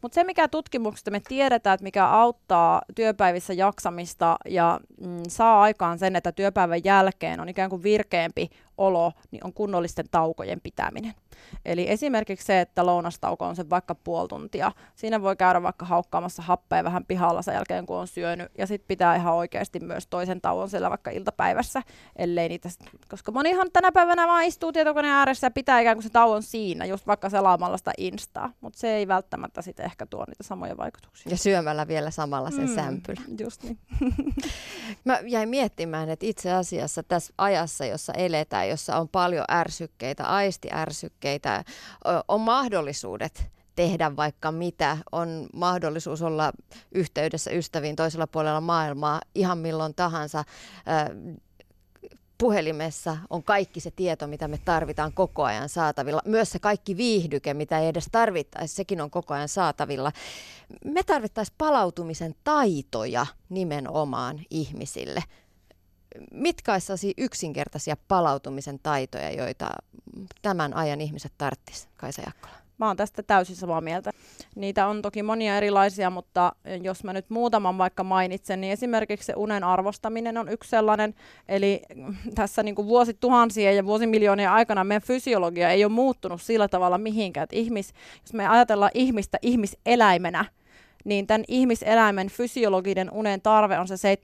Mutta 0.02 0.16
se, 0.16 0.24
mikä 0.24 0.48
tutkimuksesta 0.48 1.12
me 1.12 1.22
tiedetään, 1.28 1.74
että 1.74 1.84
mikä 1.84 2.08
auttaa 2.08 2.82
työpäivissä 2.96 3.54
jaksamista 3.54 4.38
ja 4.46 4.80
mm, 5.02 5.24
saa 5.28 5.62
aikaan 5.62 6.00
sen, 6.00 6.16
että 6.16 6.32
työpäivän 6.32 6.84
jälkeen 6.84 7.40
on 7.40 7.50
ikään 7.50 7.70
kuin 7.70 7.84
virkeämpi 7.84 8.50
olo, 8.78 9.12
niin 9.32 9.46
on 9.46 9.54
kunnollisten 9.54 10.06
taukojen 10.12 10.62
pitäminen. 10.62 11.14
Eli 11.66 11.90
esimerkiksi 11.90 12.46
se, 12.46 12.62
että 12.62 12.86
lounastauko 12.86 13.46
on 13.46 13.56
se 13.56 13.70
vaikka 13.70 13.96
puoli 13.96 14.28
tuntia. 14.28 14.72
Siinä 14.96 15.22
voi 15.22 15.36
käydä 15.36 15.64
vaikka 15.64 15.86
haukkaamassa 15.86 16.42
happea 16.42 16.84
vähän 16.84 17.06
pihalla 17.06 17.42
sen 17.42 17.54
jälkeen, 17.54 17.86
kun 17.86 17.98
on 17.98 18.08
syönyt. 18.08 18.52
Ja 18.58 18.68
sitten 18.68 18.88
pitää 18.88 19.16
ihan 19.16 19.34
oikeasti 19.34 19.80
myös 19.80 20.08
toisen 20.08 20.42
tauon 20.42 20.70
siellä 20.70 20.90
vaikka 20.90 21.12
iltapäivässä, 21.12 21.84
ellei 22.16 22.50
niitä, 22.50 22.70
koska 23.10 23.32
monihan 23.32 23.68
tänä 23.74 23.92
päivänä 23.92 24.28
vaan 24.28 24.44
istuu 24.44 24.72
tietokoneen 24.72 25.14
ääressä 25.14 25.48
ja 25.48 25.52
pitää 25.52 25.80
ikään 25.80 25.98
kuin 25.98 26.04
se 26.04 26.10
tauon 26.10 26.44
siinä, 26.44 26.86
just 26.86 27.08
vaikka 27.08 27.30
selaamalla 27.30 27.78
sitä 27.78 27.94
instaa. 27.98 28.54
Mutta 28.62 28.80
se 28.80 28.96
ei 28.96 29.08
välttämättä 29.08 29.62
sitten 29.62 29.86
ehkä 29.86 30.06
tuo 30.06 30.24
niitä 30.28 30.44
samoja 30.44 30.78
vaikutuksia. 30.78 31.32
Ja 31.32 31.38
syömällä 31.38 31.88
vielä 31.88 32.12
samalla 32.12 32.52
sen 32.52 32.70
mm, 32.70 32.76
sämpylä. 32.76 33.22
Just 33.40 33.64
niin. 33.64 33.78
Mä 35.06 35.20
jäin 35.28 35.50
miettimään, 35.50 36.10
että 36.10 36.26
itse 36.26 36.52
asiassa 36.52 37.04
tässä 37.04 37.34
ajassa, 37.38 37.86
jossa 37.86 38.14
eletään, 38.14 38.67
jossa 38.68 38.98
on 38.98 39.10
paljon 39.10 39.46
ärsykkeitä, 39.52 40.26
aistiärsykkeitä, 40.26 41.64
on 42.28 42.42
mahdollisuudet 42.42 43.52
tehdä 43.76 44.16
vaikka 44.16 44.52
mitä, 44.52 44.98
on 45.12 45.48
mahdollisuus 45.54 46.22
olla 46.22 46.52
yhteydessä 46.92 47.52
ystäviin 47.52 47.96
toisella 47.96 48.28
puolella 48.28 48.62
maailmaa 48.62 49.22
ihan 49.36 49.58
milloin 49.58 49.96
tahansa 49.96 50.44
puhelimessa 52.38 53.18
on 53.30 53.44
kaikki 53.44 53.80
se 53.80 53.92
tieto, 53.92 54.28
mitä 54.28 54.48
me 54.48 54.60
tarvitaan 54.66 55.14
koko 55.14 55.44
ajan 55.44 55.70
saatavilla. 55.70 56.22
Myös 56.26 56.52
se 56.52 56.60
kaikki 56.60 56.98
viihdyke, 56.98 57.54
mitä 57.54 57.80
ei 57.80 57.88
edes 57.88 58.08
tarvittaisi, 58.12 58.76
sekin 58.76 59.02
on 59.02 59.12
koko 59.12 59.34
ajan 59.34 59.50
saatavilla. 59.50 60.12
Me 60.86 61.04
tarvittaisiin 61.04 61.56
palautumisen 61.58 62.36
taitoja 62.44 63.26
nimenomaan 63.50 64.40
ihmisille. 64.50 65.24
Mitkä 66.32 66.72
olisi 66.72 67.14
yksinkertaisia 67.18 67.98
palautumisen 68.08 68.80
taitoja, 68.84 69.32
joita 69.32 69.70
tämän 70.42 70.74
ajan 70.74 71.02
ihmiset 71.02 71.32
tarvitsisivat, 71.38 71.94
Kaisa 71.98 72.22
Jakkola? 72.26 72.54
Mä 72.78 72.88
oon 72.88 72.98
tästä 72.98 73.24
täysin 73.24 73.56
samaa 73.56 73.82
mieltä. 73.82 74.12
Niitä 74.56 74.88
on 74.88 75.02
toki 75.02 75.24
monia 75.24 75.58
erilaisia, 75.58 76.10
mutta 76.10 76.52
jos 76.84 77.04
mä 77.04 77.14
nyt 77.14 77.30
muutaman 77.30 77.78
vaikka 77.78 78.04
mainitsen, 78.04 78.62
niin 78.62 78.74
esimerkiksi 78.74 79.26
se 79.26 79.34
unen 79.36 79.64
arvostaminen 79.64 80.38
on 80.38 80.50
yksi 80.50 80.70
sellainen. 80.70 81.14
Eli 81.48 81.82
tässä 82.36 82.64
niin 82.64 82.76
kuin 82.76 82.88
vuosituhansien 82.88 83.76
ja 83.76 83.86
vuosimiljoonien 83.86 84.50
aikana 84.50 84.84
meidän 84.84 85.02
fysiologia 85.02 85.70
ei 85.70 85.86
ole 85.86 85.92
muuttunut 85.92 86.42
sillä 86.42 86.68
tavalla 86.68 86.98
mihinkään. 86.98 87.44
Että 87.44 87.56
ihmis, 87.56 87.94
jos 88.22 88.34
me 88.34 88.48
ajatellaan 88.48 88.92
ihmistä 88.94 89.38
ihmiseläimenä, 89.42 90.46
niin 91.08 91.28
tämän 91.28 91.44
ihmiseläimen 91.48 92.28
fysiologinen 92.28 93.12
unen 93.12 93.42
tarve 93.42 93.80
on 93.80 93.88
se 93.88 94.16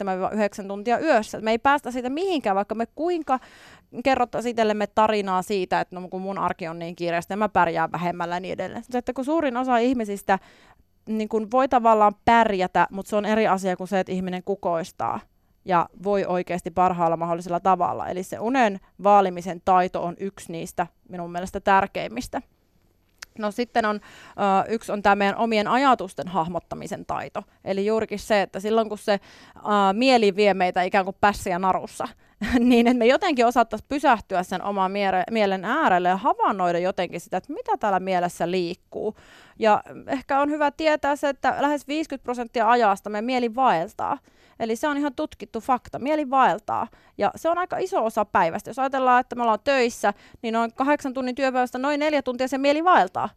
7-9 0.63 0.67
tuntia 0.67 0.99
yössä. 0.99 1.41
Me 1.41 1.51
ei 1.51 1.57
päästä 1.57 1.91
siitä 1.91 2.09
mihinkään, 2.09 2.55
vaikka 2.55 2.75
me 2.75 2.85
kuinka 2.95 3.39
kerrottaisiin 4.03 4.49
itsellemme 4.51 4.87
tarinaa 4.87 5.41
siitä, 5.41 5.79
että 5.79 5.95
no, 5.95 6.07
kun 6.09 6.21
mun 6.21 6.37
arki 6.37 6.67
on 6.67 6.79
niin 6.79 6.95
kiireistä, 6.95 7.35
mä 7.35 7.49
pärjään 7.49 7.91
vähemmällä 7.91 8.35
ja 8.35 8.39
niin 8.39 8.53
edelleen. 8.53 8.83
Se, 8.89 8.97
että 8.97 9.13
kun 9.13 9.25
suurin 9.25 9.57
osa 9.57 9.77
ihmisistä 9.77 10.39
niin 11.07 11.29
kun 11.29 11.51
voi 11.51 11.67
tavallaan 11.67 12.13
pärjätä, 12.25 12.87
mutta 12.91 13.09
se 13.09 13.15
on 13.15 13.25
eri 13.25 13.47
asia 13.47 13.75
kuin 13.75 13.87
se, 13.87 13.99
että 13.99 14.11
ihminen 14.11 14.43
kukoistaa 14.43 15.19
ja 15.65 15.89
voi 16.03 16.25
oikeasti 16.25 16.71
parhaalla 16.71 17.17
mahdollisella 17.17 17.59
tavalla. 17.59 18.07
Eli 18.07 18.23
se 18.23 18.39
unen 18.39 18.79
vaalimisen 19.03 19.61
taito 19.65 20.03
on 20.03 20.15
yksi 20.19 20.51
niistä 20.51 20.87
minun 21.09 21.31
mielestä 21.31 21.59
tärkeimmistä. 21.59 22.41
No 23.39 23.51
sitten 23.51 23.85
on, 23.85 23.99
yksi 24.69 24.91
on 24.91 25.01
tämä 25.01 25.15
meidän 25.15 25.35
omien 25.35 25.67
ajatusten 25.67 26.27
hahmottamisen 26.27 27.05
taito. 27.05 27.43
Eli 27.65 27.85
juurikin 27.85 28.19
se, 28.19 28.41
että 28.41 28.59
silloin 28.59 28.89
kun 28.89 28.97
se 28.97 29.19
mieli 29.93 30.35
vie 30.35 30.53
meitä 30.53 30.81
ikään 30.81 31.05
kuin 31.05 31.17
pässiä 31.21 31.59
narussa, 31.59 32.07
niin 32.59 32.87
että 32.87 32.99
me 32.99 33.05
jotenkin 33.05 33.45
osattaisiin 33.45 33.87
pysähtyä 33.89 34.43
sen 34.43 34.63
oman 34.63 34.91
miele- 34.91 35.31
mielen 35.31 35.65
äärelle 35.65 36.09
ja 36.09 36.17
havainnoida 36.17 36.79
jotenkin 36.79 37.21
sitä, 37.21 37.37
että 37.37 37.53
mitä 37.53 37.77
täällä 37.77 37.99
mielessä 37.99 38.51
liikkuu. 38.51 39.15
Ja 39.59 39.83
ehkä 40.07 40.39
on 40.39 40.49
hyvä 40.49 40.71
tietää 40.71 41.15
se, 41.15 41.29
että 41.29 41.55
lähes 41.59 41.87
50 41.87 42.23
prosenttia 42.23 42.69
ajasta 42.69 43.09
meidän 43.09 43.25
mieli 43.25 43.55
vaeltaa. 43.55 44.17
Eli 44.59 44.75
se 44.75 44.87
on 44.87 44.97
ihan 44.97 45.15
tutkittu 45.15 45.61
fakta. 45.61 45.99
Mieli 45.99 46.29
vaeltaa. 46.29 46.87
Ja 47.17 47.31
se 47.35 47.49
on 47.49 47.57
aika 47.57 47.77
iso 47.77 48.05
osa 48.05 48.25
päivästä. 48.25 48.69
Jos 48.69 48.79
ajatellaan, 48.79 49.21
että 49.21 49.35
me 49.35 49.41
ollaan 49.41 49.59
töissä, 49.63 50.13
niin 50.41 50.53
noin 50.53 50.73
kahdeksan 50.73 51.13
tunnin 51.13 51.35
työpäivästä 51.35 51.77
noin 51.77 51.99
neljä 51.99 52.21
tuntia 52.21 52.47
se 52.47 52.57
mieli 52.57 52.83
vaeltaa 52.83 53.29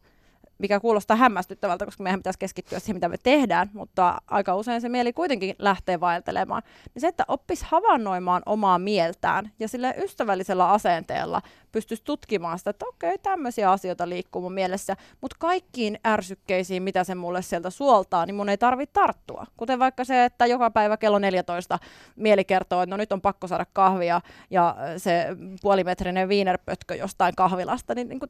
mikä 0.58 0.80
kuulostaa 0.80 1.16
hämmästyttävältä, 1.16 1.84
koska 1.84 2.02
meidän 2.02 2.20
pitäisi 2.20 2.38
keskittyä 2.38 2.78
siihen, 2.78 2.96
mitä 2.96 3.08
me 3.08 3.16
tehdään, 3.22 3.70
mutta 3.72 4.18
aika 4.26 4.54
usein 4.54 4.80
se 4.80 4.88
mieli 4.88 5.12
kuitenkin 5.12 5.56
lähtee 5.58 6.00
vaeltelemaan. 6.00 6.62
Niin 6.94 7.00
se, 7.00 7.08
että 7.08 7.24
oppisi 7.28 7.64
havainnoimaan 7.68 8.42
omaa 8.46 8.78
mieltään 8.78 9.50
ja 9.58 9.68
sille 9.68 9.94
ystävällisellä 9.98 10.70
asenteella 10.70 11.42
pystyisi 11.72 12.04
tutkimaan 12.04 12.58
sitä, 12.58 12.70
että 12.70 12.86
okei, 12.86 13.18
tämmöisiä 13.18 13.70
asioita 13.70 14.08
liikkuu 14.08 14.42
mun 14.42 14.52
mielessä, 14.52 14.96
mutta 15.20 15.36
kaikkiin 15.38 15.98
ärsykkeisiin, 16.06 16.82
mitä 16.82 17.04
se 17.04 17.14
mulle 17.14 17.42
sieltä 17.42 17.70
suoltaa, 17.70 18.26
niin 18.26 18.34
mun 18.34 18.48
ei 18.48 18.58
tarvitse 18.58 18.92
tarttua. 18.92 19.46
Kuten 19.56 19.78
vaikka 19.78 20.04
se, 20.04 20.24
että 20.24 20.46
joka 20.46 20.70
päivä 20.70 20.96
kello 20.96 21.18
14 21.18 21.78
mieli 22.16 22.44
kertoo, 22.44 22.82
että 22.82 22.90
no 22.90 22.96
nyt 22.96 23.12
on 23.12 23.20
pakko 23.20 23.46
saada 23.46 23.66
kahvia 23.72 24.20
ja 24.50 24.76
se 24.96 25.26
puolimetrinen 25.62 26.28
viinerpötkö 26.28 26.94
jostain 26.94 27.34
kahvilasta, 27.36 27.94
niin, 27.94 28.08
niin 28.08 28.20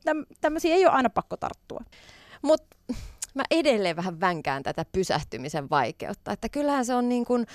tämmöisiä 0.40 0.74
ei 0.74 0.86
ole 0.86 0.94
aina 0.94 1.10
pakko 1.10 1.36
tarttua. 1.36 1.80
Mutta 2.42 2.76
mä 3.34 3.42
edelleen 3.50 3.96
vähän 3.96 4.20
vänkään 4.20 4.62
tätä 4.62 4.84
pysähtymisen 4.92 5.70
vaikeutta, 5.70 6.32
että 6.32 6.48
kyllähän 6.48 6.84
se 6.84 6.94
on 6.94 7.08
niin 7.08 7.24
kuin, 7.24 7.46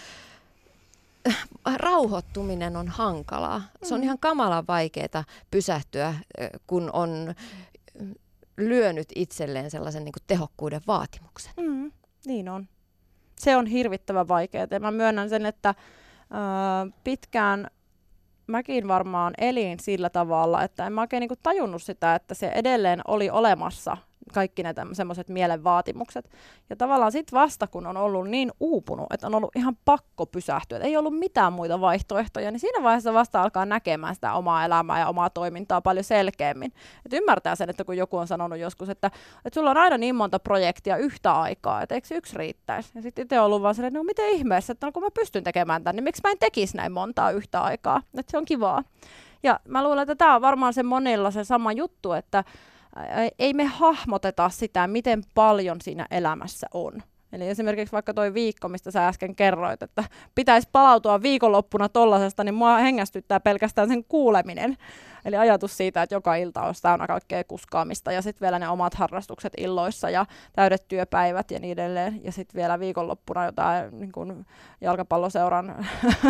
rauhoittuminen 1.76 2.76
on 2.78 2.88
hankalaa. 2.88 3.62
Se 3.84 3.94
on 3.94 4.00
mm. 4.00 4.04
ihan 4.04 4.20
kamalan 4.20 4.68
vaikeaa 4.68 5.24
pysähtyä, 5.52 6.16
kun 6.68 6.90
on 6.94 7.34
lyönyt 8.58 9.08
itselleen 9.16 9.72
sellaisen 9.72 10.04
niin 10.04 10.14
kuin 10.14 10.24
tehokkuuden 10.28 10.82
vaatimuksen. 10.88 11.54
Mm, 11.58 11.92
niin 12.26 12.50
on. 12.50 12.68
Se 13.40 13.56
on 13.58 13.66
hirvittävän 13.66 14.28
vaikeaa. 14.28 14.68
Ja 14.72 14.80
mä 14.80 14.92
myönnän 14.92 15.30
sen, 15.30 15.46
että 15.46 15.70
äh, 15.70 15.76
pitkään 17.04 17.68
mäkin 18.48 18.88
varmaan 18.88 19.34
elin 19.38 19.80
sillä 19.80 20.10
tavalla, 20.10 20.64
että 20.64 20.88
en 20.88 20.94
mä 20.94 21.02
oikein 21.02 21.22
niin 21.22 21.40
tajunnut 21.44 21.84
sitä, 21.84 22.16
että 22.16 22.34
se 22.34 22.48
edelleen 22.48 23.02
oli 23.08 23.30
olemassa 23.30 23.98
kaikki 24.32 24.64
ne 24.64 24.74
semmoiset 24.94 25.30
mielen 25.30 25.64
vaatimukset. 25.64 26.30
Ja 26.70 26.76
tavallaan 26.76 27.12
sitten 27.12 27.40
vasta, 27.40 27.68
kun 27.68 27.88
on 27.88 27.98
ollut 27.98 28.30
niin 28.30 28.52
uupunut, 28.60 29.08
että 29.14 29.28
on 29.28 29.36
ollut 29.36 29.56
ihan 29.56 29.78
pakko 29.86 30.26
pysähtyä, 30.26 30.78
että 30.78 30.88
ei 30.88 30.98
ollut 30.98 31.20
mitään 31.20 31.54
muita 31.54 31.82
vaihtoehtoja, 31.82 32.52
niin 32.52 32.60
siinä 32.60 32.84
vaiheessa 32.84 33.14
vasta 33.14 33.42
alkaa 33.42 33.66
näkemään 33.66 34.16
sitä 34.16 34.34
omaa 34.34 34.66
elämää 34.66 35.00
ja 35.00 35.08
omaa 35.08 35.30
toimintaa 35.30 35.82
paljon 35.82 36.04
selkeämmin. 36.04 36.74
Et 37.06 37.14
ymmärtää 37.14 37.56
sen, 37.56 37.70
että 37.70 37.84
kun 37.84 37.98
joku 37.98 38.18
on 38.18 38.28
sanonut 38.28 38.60
joskus, 38.60 38.90
että, 38.90 39.08
että 39.46 39.60
sulla 39.60 39.72
on 39.72 39.78
aina 39.78 39.98
niin 39.98 40.16
monta 40.16 40.40
projektia 40.40 40.98
yhtä 40.98 41.32
aikaa, 41.32 41.82
että 41.82 41.96
eikö 41.96 42.08
yksi 42.16 42.38
riittäisi? 42.38 42.92
Ja 42.96 43.02
sitten 43.02 43.24
itse 43.24 43.40
ollut 43.40 43.62
vaan 43.62 43.76
sellainen, 43.76 43.88
että 43.88 44.00
no 44.00 44.04
miten 44.04 44.30
ihmeessä, 44.30 44.72
että 44.74 44.88
no, 44.88 44.92
kun 44.92 45.04
mä 45.04 45.10
pystyn 45.14 45.44
tekemään 45.44 45.84
tämän, 45.84 45.96
niin 45.96 46.04
miksi 46.04 46.22
mä 46.24 46.32
en 46.32 46.40
tekisi 46.40 46.78
näin 46.78 46.92
montaa 46.92 47.32
yhtä 47.32 47.62
aikaa? 47.62 48.02
Että 48.18 48.32
se 48.32 48.38
on 48.38 48.46
kivaa. 48.46 48.84
Ja 49.44 49.60
mä 49.68 49.84
luulen, 49.84 50.02
että 50.02 50.16
tämä 50.16 50.36
on 50.36 50.42
varmaan 50.42 50.74
se 50.74 50.84
monilla 50.84 51.32
se 51.32 51.44
sama 51.44 51.72
juttu, 51.72 52.14
että 52.14 52.44
ei 53.40 53.54
me 53.54 53.64
hahmoteta 53.64 54.50
sitä, 54.50 54.88
miten 54.88 55.24
paljon 55.36 55.82
siinä 55.82 56.08
elämässä 56.12 56.68
on. 56.74 57.04
Eli 57.34 57.48
esimerkiksi 57.48 57.92
vaikka 57.92 58.14
toi 58.14 58.34
viikko, 58.34 58.70
mistä 58.70 58.92
sä 58.92 59.08
äsken 59.08 59.36
kerroit, 59.36 59.84
että 59.84 60.04
pitäisi 60.36 60.70
palautua 60.72 61.22
viikonloppuna 61.22 61.90
tollasesta, 61.90 62.44
niin 62.44 62.56
mua 62.56 62.78
hengästyttää 62.78 63.40
pelkästään 63.40 63.88
sen 63.88 64.04
kuuleminen. 64.04 64.78
Eli 65.26 65.36
ajatus 65.36 65.78
siitä, 65.78 66.02
että 66.02 66.16
joka 66.16 66.36
ilta 66.36 66.62
on 66.62 66.74
täynnä 66.82 67.08
kaikkea 67.08 67.44
kuskaamista 67.44 68.12
ja 68.12 68.22
sitten 68.22 68.46
vielä 68.46 68.60
ne 68.60 68.70
omat 68.70 68.94
harrastukset 68.94 69.54
illoissa 69.58 70.10
ja 70.10 70.26
täydet 70.54 70.88
työpäivät 70.88 71.52
ja 71.52 71.60
niin 71.60 71.72
edelleen. 71.72 72.22
Ja 72.24 72.32
sitten 72.32 72.60
vielä 72.60 72.80
viikonloppuna 72.80 73.46
jotain 73.46 74.00
niin 74.00 74.12
kun 74.12 74.46
jalkapalloseuran 74.82 75.86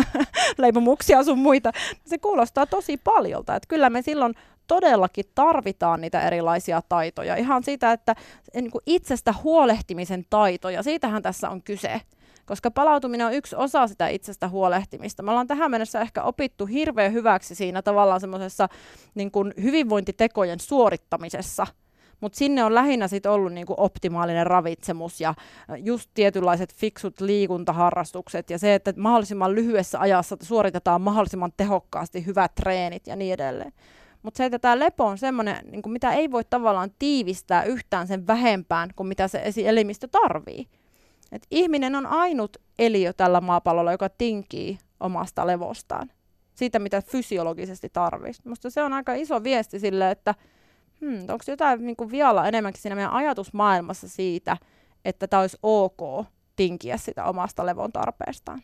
leipomuksia 0.58 1.24
sun 1.24 1.38
muita. 1.38 1.72
Se 2.06 2.18
kuulostaa 2.18 2.66
tosi 2.66 2.96
paljolta. 2.96 3.56
Että 3.56 3.68
kyllä 3.68 3.90
me 3.90 4.02
silloin 4.02 4.34
todellakin 4.66 5.24
tarvitaan 5.34 6.00
niitä 6.00 6.20
erilaisia 6.20 6.82
taitoja. 6.88 7.36
Ihan 7.36 7.64
siitä, 7.64 7.92
että 7.92 8.14
niin 8.54 8.70
kuin 8.70 8.82
itsestä 8.86 9.34
huolehtimisen 9.42 10.24
taitoja, 10.30 10.82
siitähän 10.82 11.22
tässä 11.22 11.50
on 11.50 11.62
kyse. 11.62 12.00
Koska 12.46 12.70
palautuminen 12.70 13.26
on 13.26 13.32
yksi 13.32 13.56
osa 13.56 13.86
sitä 13.86 14.08
itsestä 14.08 14.48
huolehtimista. 14.48 15.22
Me 15.22 15.30
ollaan 15.30 15.46
tähän 15.46 15.70
mennessä 15.70 16.00
ehkä 16.00 16.22
opittu 16.22 16.66
hirveän 16.66 17.12
hyväksi 17.12 17.54
siinä 17.54 17.82
tavallaan 17.82 18.20
semmoisessa 18.20 18.68
niin 19.14 19.30
kuin 19.30 19.54
hyvinvointitekojen 19.62 20.60
suorittamisessa. 20.60 21.66
Mutta 22.20 22.38
sinne 22.38 22.64
on 22.64 22.74
lähinnä 22.74 23.08
sit 23.08 23.26
ollut 23.26 23.52
niinku 23.52 23.74
optimaalinen 23.76 24.46
ravitsemus 24.46 25.20
ja 25.20 25.34
just 25.76 26.10
tietynlaiset 26.14 26.74
fiksut 26.74 27.20
liikuntaharrastukset 27.20 28.50
ja 28.50 28.58
se, 28.58 28.74
että 28.74 28.94
mahdollisimman 28.96 29.54
lyhyessä 29.54 30.00
ajassa 30.00 30.36
suoritetaan 30.42 31.00
mahdollisimman 31.00 31.52
tehokkaasti 31.56 32.26
hyvät 32.26 32.54
treenit 32.54 33.06
ja 33.06 33.16
niin 33.16 33.34
edelleen. 33.34 33.72
Mutta 34.22 34.38
se, 34.38 34.44
että 34.44 34.58
tämä 34.58 34.78
lepo 34.78 35.06
on 35.06 35.18
semmoinen, 35.18 35.56
niin 35.70 35.82
mitä 35.86 36.12
ei 36.12 36.30
voi 36.30 36.44
tavallaan 36.44 36.90
tiivistää 36.98 37.64
yhtään 37.64 38.06
sen 38.06 38.26
vähempään 38.26 38.90
kuin 38.96 39.06
mitä 39.06 39.28
se 39.28 39.42
elimistö 39.64 40.08
tarvii. 40.08 40.68
Et 41.32 41.46
ihminen 41.50 41.94
on 41.94 42.06
ainut 42.06 42.56
eliö 42.78 43.12
tällä 43.12 43.40
maapallolla, 43.40 43.92
joka 43.92 44.08
tinkii 44.08 44.78
omasta 45.00 45.46
levostaan. 45.46 46.10
Siitä, 46.54 46.78
mitä 46.78 47.02
fysiologisesti 47.02 47.88
tarvitsisi. 47.92 48.42
Minusta 48.44 48.70
se 48.70 48.82
on 48.82 48.92
aika 48.92 49.14
iso 49.14 49.44
viesti 49.44 49.78
sille, 49.78 50.10
että 50.10 50.34
hmm, 51.00 51.18
onko 51.20 51.44
jotain 51.48 51.86
niin 51.86 51.96
kuin 51.96 52.10
vialla 52.10 52.48
enemmänkin 52.48 52.82
siinä 52.82 52.94
meidän 52.94 53.12
ajatusmaailmassa 53.12 54.08
siitä, 54.08 54.56
että 55.04 55.26
tämä 55.26 55.40
olisi 55.40 55.58
ok 55.62 56.26
tinkiä 56.56 56.96
sitä 56.96 57.24
omasta 57.24 57.66
levon 57.66 57.92
tarpeestaan. 57.92 58.62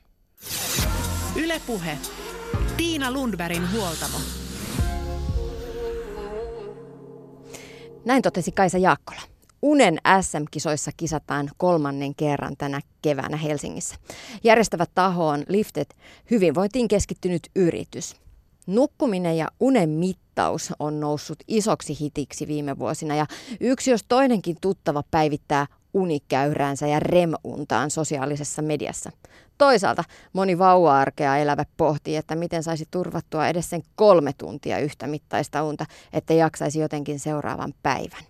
Ylepuhe. 1.36 1.98
Tiina 2.76 3.12
Lundbergin 3.12 3.72
huoltamo. 3.72 4.47
Näin 8.08 8.22
totesi 8.22 8.52
Kaisa 8.52 8.78
Jaakkola. 8.78 9.20
Unen 9.62 9.98
SM-kisoissa 10.20 10.90
kisataan 10.96 11.50
kolmannen 11.56 12.14
kerran 12.14 12.56
tänä 12.58 12.80
keväänä 13.02 13.36
Helsingissä. 13.36 13.96
Järjestävä 14.44 14.84
taho 14.94 15.28
on 15.28 15.44
Lifted 15.48 15.86
hyvinvointiin 16.30 16.88
keskittynyt 16.88 17.42
yritys. 17.56 18.16
Nukkuminen 18.66 19.36
ja 19.36 19.48
unen 19.60 19.88
mittaus 19.88 20.72
on 20.78 21.00
noussut 21.00 21.38
isoksi 21.48 22.00
hitiksi 22.00 22.46
viime 22.46 22.78
vuosina 22.78 23.14
ja 23.14 23.26
yksi 23.60 23.90
jos 23.90 24.04
toinenkin 24.08 24.56
tuttava 24.60 25.02
päivittää 25.10 25.66
unikäyräänsä 25.94 26.86
ja 26.86 27.00
remuntaan 27.00 27.90
sosiaalisessa 27.90 28.62
mediassa. 28.62 29.10
Toisaalta 29.58 30.04
moni 30.32 30.58
vauva-arkea 30.58 31.36
elävä 31.36 31.64
pohtii, 31.76 32.16
että 32.16 32.34
miten 32.34 32.62
saisi 32.62 32.88
turvattua 32.90 33.48
edes 33.48 33.70
sen 33.70 33.82
kolme 33.96 34.32
tuntia 34.38 34.78
yhtä 34.78 35.06
mittaista 35.06 35.62
unta, 35.62 35.86
että 36.12 36.34
jaksaisi 36.34 36.80
jotenkin 36.80 37.20
seuraavan 37.20 37.74
päivän. 37.82 38.22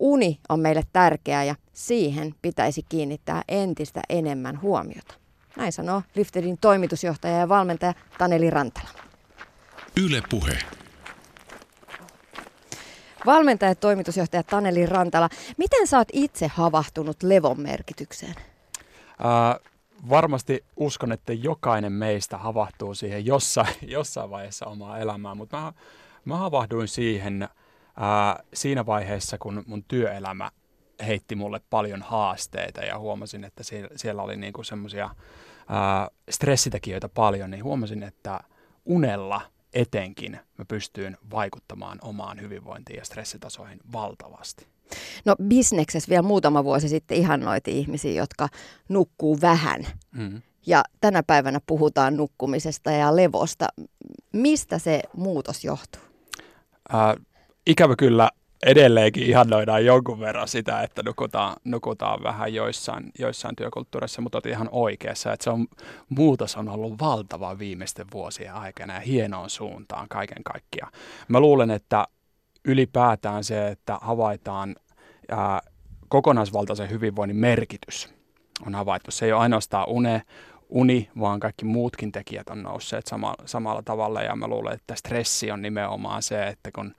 Uni 0.00 0.40
on 0.48 0.60
meille 0.60 0.82
tärkeää 0.92 1.44
ja 1.44 1.54
siihen 1.72 2.34
pitäisi 2.42 2.82
kiinnittää 2.88 3.42
entistä 3.48 4.00
enemmän 4.08 4.62
huomiota. 4.62 5.14
Näin 5.56 5.72
sanoo 5.72 6.02
Liftedin 6.14 6.58
toimitusjohtaja 6.60 7.38
ja 7.38 7.48
valmentaja 7.48 7.94
Taneli 8.18 8.50
Rantala. 8.50 8.88
Yle 10.04 10.22
Puhe. 10.30 10.58
Valmentaja 13.28 13.70
ja 13.70 13.74
toimitusjohtaja 13.74 14.42
Taneli 14.42 14.86
Rantala, 14.86 15.28
miten 15.56 15.86
sä 15.86 15.98
oot 15.98 16.08
itse 16.12 16.46
havahtunut 16.46 17.22
levon 17.22 17.60
merkitykseen? 17.60 18.34
Uh, 19.20 19.68
varmasti 20.08 20.64
uskon, 20.76 21.12
että 21.12 21.32
jokainen 21.32 21.92
meistä 21.92 22.38
havahtuu 22.38 22.94
siihen 22.94 23.26
jossain, 23.26 23.74
jossain 23.96 24.30
vaiheessa 24.30 24.66
omaa 24.66 24.98
elämää, 24.98 25.34
mutta 25.34 25.56
mä, 25.56 25.72
mä 26.24 26.36
havahduin 26.36 26.88
siihen 26.88 27.48
ää, 27.96 28.42
siinä 28.54 28.86
vaiheessa, 28.86 29.38
kun 29.38 29.64
mun 29.66 29.84
työelämä 29.88 30.50
heitti 31.06 31.34
mulle 31.34 31.60
paljon 31.70 32.02
haasteita 32.02 32.80
ja 32.80 32.98
huomasin, 32.98 33.44
että 33.44 33.62
siellä, 33.62 33.88
siellä 33.96 34.22
oli 34.22 34.36
niinku 34.36 34.64
semmoisia 34.64 35.10
stressitekijöitä 36.30 37.08
paljon, 37.08 37.50
niin 37.50 37.64
huomasin, 37.64 38.02
että 38.02 38.40
unella 38.84 39.40
etenkin 39.72 40.32
mä 40.58 40.64
pystyin 40.68 41.16
vaikuttamaan 41.30 41.98
omaan 42.02 42.40
hyvinvointiin 42.40 42.96
ja 42.96 43.04
stressitasoihin 43.04 43.80
valtavasti. 43.92 44.66
No 45.24 45.36
bisneksessä 45.42 46.08
vielä 46.08 46.22
muutama 46.22 46.64
vuosi 46.64 46.88
sitten 46.88 47.18
ihannoitiin 47.18 47.76
ihmisiä, 47.76 48.12
jotka 48.12 48.48
nukkuu 48.88 49.40
vähän. 49.40 49.86
Mm. 50.12 50.42
Ja 50.66 50.82
tänä 51.00 51.22
päivänä 51.22 51.60
puhutaan 51.66 52.16
nukkumisesta 52.16 52.90
ja 52.90 53.16
levosta. 53.16 53.68
Mistä 54.32 54.78
se 54.78 55.02
muutos 55.16 55.64
johtuu? 55.64 56.02
Äh, 56.94 57.26
ikävä 57.66 57.96
kyllä 57.96 58.30
edelleenkin 58.66 59.22
ihannoidaan 59.22 59.84
jonkun 59.84 60.20
verran 60.20 60.48
sitä, 60.48 60.82
että 60.82 61.02
nukutaan, 61.02 61.56
nukutaan 61.64 62.22
vähän 62.22 62.54
joissain, 62.54 63.10
joissain 63.18 63.56
työkulttuureissa, 63.56 64.22
mutta 64.22 64.36
olet 64.36 64.46
ihan 64.46 64.68
oikeassa, 64.72 65.32
että 65.32 65.44
se 65.44 65.50
on, 65.50 65.66
muutos 66.08 66.56
on 66.56 66.68
ollut 66.68 67.00
valtava 67.00 67.58
viimeisten 67.58 68.06
vuosien 68.12 68.54
aikana 68.54 68.94
ja 68.94 69.00
hienoon 69.00 69.50
suuntaan 69.50 70.06
kaiken 70.08 70.44
kaikkiaan. 70.44 70.92
Mä 71.28 71.40
luulen, 71.40 71.70
että 71.70 72.06
ylipäätään 72.64 73.44
se, 73.44 73.68
että 73.68 73.98
havaitaan 74.00 74.76
ää, 75.28 75.60
kokonaisvaltaisen 76.08 76.90
hyvinvoinnin 76.90 77.36
merkitys 77.36 78.14
on 78.66 78.74
havaittu. 78.74 79.10
Se 79.10 79.26
ei 79.26 79.32
ole 79.32 79.40
ainoastaan 79.40 79.88
une, 79.88 80.22
uni, 80.68 81.10
vaan 81.20 81.40
kaikki 81.40 81.64
muutkin 81.64 82.12
tekijät 82.12 82.48
on 82.48 82.62
nousseet 82.62 83.06
sama, 83.06 83.34
samalla 83.46 83.82
tavalla. 83.82 84.22
Ja 84.22 84.36
mä 84.36 84.48
luulen, 84.48 84.74
että 84.74 84.94
stressi 84.94 85.50
on 85.50 85.62
nimenomaan 85.62 86.22
se, 86.22 86.46
että 86.46 86.70
kun 86.72 86.94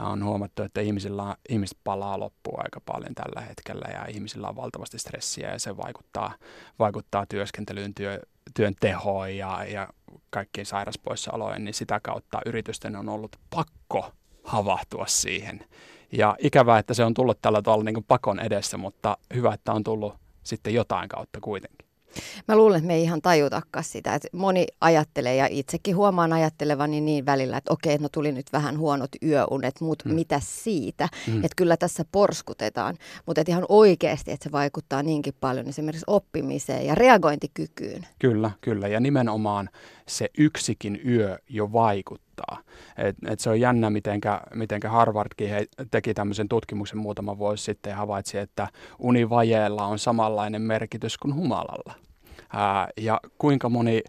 on 0.00 0.24
huomattu, 0.24 0.62
että 0.62 0.80
ihmisillä, 0.80 1.36
ihmiset 1.48 1.78
palaa 1.84 2.20
loppuun 2.20 2.62
aika 2.62 2.80
paljon 2.86 3.14
tällä 3.14 3.40
hetkellä 3.40 3.88
ja 3.92 4.06
ihmisillä 4.06 4.48
on 4.48 4.56
valtavasti 4.56 4.98
stressiä 4.98 5.50
ja 5.50 5.58
se 5.58 5.76
vaikuttaa, 5.76 6.34
vaikuttaa 6.78 7.26
työskentelyyn, 7.26 7.94
työ, 7.94 8.20
työn 8.54 8.74
tehoon 8.80 9.36
ja, 9.36 9.64
ja 9.64 9.88
kaikkiin 10.30 10.66
sairaspoissaoloihin, 10.66 11.64
niin 11.64 11.74
sitä 11.74 12.00
kautta 12.00 12.40
yritysten 12.46 12.96
on 12.96 13.08
ollut 13.08 13.36
pakko 13.50 14.12
havahtua 14.44 15.06
siihen. 15.06 15.64
Ja 16.12 16.36
ikävää, 16.38 16.78
että 16.78 16.94
se 16.94 17.04
on 17.04 17.14
tullut 17.14 17.38
tällä 17.42 17.62
tavalla 17.62 17.84
niin 17.84 18.04
pakon 18.08 18.40
edessä, 18.40 18.76
mutta 18.76 19.16
hyvä, 19.34 19.54
että 19.54 19.72
on 19.72 19.84
tullut 19.84 20.14
sitten 20.42 20.74
jotain 20.74 21.08
kautta 21.08 21.40
kuitenkin. 21.40 21.91
Mä 22.48 22.56
luulen, 22.56 22.78
että 22.78 22.86
me 22.86 22.94
ei 22.94 23.02
ihan 23.02 23.22
tajutakaan 23.22 23.84
sitä. 23.84 24.14
Että 24.14 24.28
moni 24.32 24.66
ajattelee 24.80 25.36
ja 25.36 25.48
itsekin 25.50 25.96
huomaan 25.96 26.32
ajattelevani 26.32 27.00
niin 27.00 27.26
välillä, 27.26 27.56
että 27.56 27.72
okei, 27.72 27.98
no 27.98 28.08
tuli 28.08 28.32
nyt 28.32 28.46
vähän 28.52 28.78
huonot 28.78 29.10
yöunet, 29.22 29.80
mutta 29.80 30.08
hmm. 30.08 30.14
mitä 30.14 30.40
siitä? 30.44 31.08
Hmm. 31.26 31.36
Että 31.36 31.56
kyllä 31.56 31.76
tässä 31.76 32.04
porskutetaan, 32.12 32.98
mutta 33.26 33.40
että 33.40 33.52
ihan 33.52 33.66
oikeasti, 33.68 34.32
että 34.32 34.44
se 34.44 34.52
vaikuttaa 34.52 35.02
niinkin 35.02 35.34
paljon 35.40 35.68
esimerkiksi 35.68 36.04
oppimiseen 36.06 36.86
ja 36.86 36.94
reagointikykyyn. 36.94 38.06
Kyllä, 38.18 38.50
kyllä. 38.60 38.88
Ja 38.88 39.00
nimenomaan 39.00 39.70
se 40.08 40.30
yksikin 40.38 41.00
yö 41.06 41.38
jo 41.48 41.72
vaikuttaa. 41.72 42.31
Et, 42.96 43.16
et 43.28 43.40
se 43.40 43.50
on 43.50 43.60
jännä, 43.60 43.90
mitenkä, 43.90 44.40
mitenkä 44.54 44.88
Harvardkin 44.88 45.48
he 45.48 45.66
teki 45.90 46.14
tämmöisen 46.14 46.48
tutkimuksen 46.48 46.98
muutama 46.98 47.38
vuosi 47.38 47.64
sitten 47.64 47.90
ja 47.90 47.96
havaitsi, 47.96 48.38
että 48.38 48.68
univajeella 48.98 49.86
on 49.86 49.98
samanlainen 49.98 50.62
merkitys 50.62 51.18
kuin 51.18 51.34
humalalla. 51.34 51.94
Ää, 52.52 52.88
ja 53.00 53.20
kuinka 53.38 53.68
moni 53.68 54.02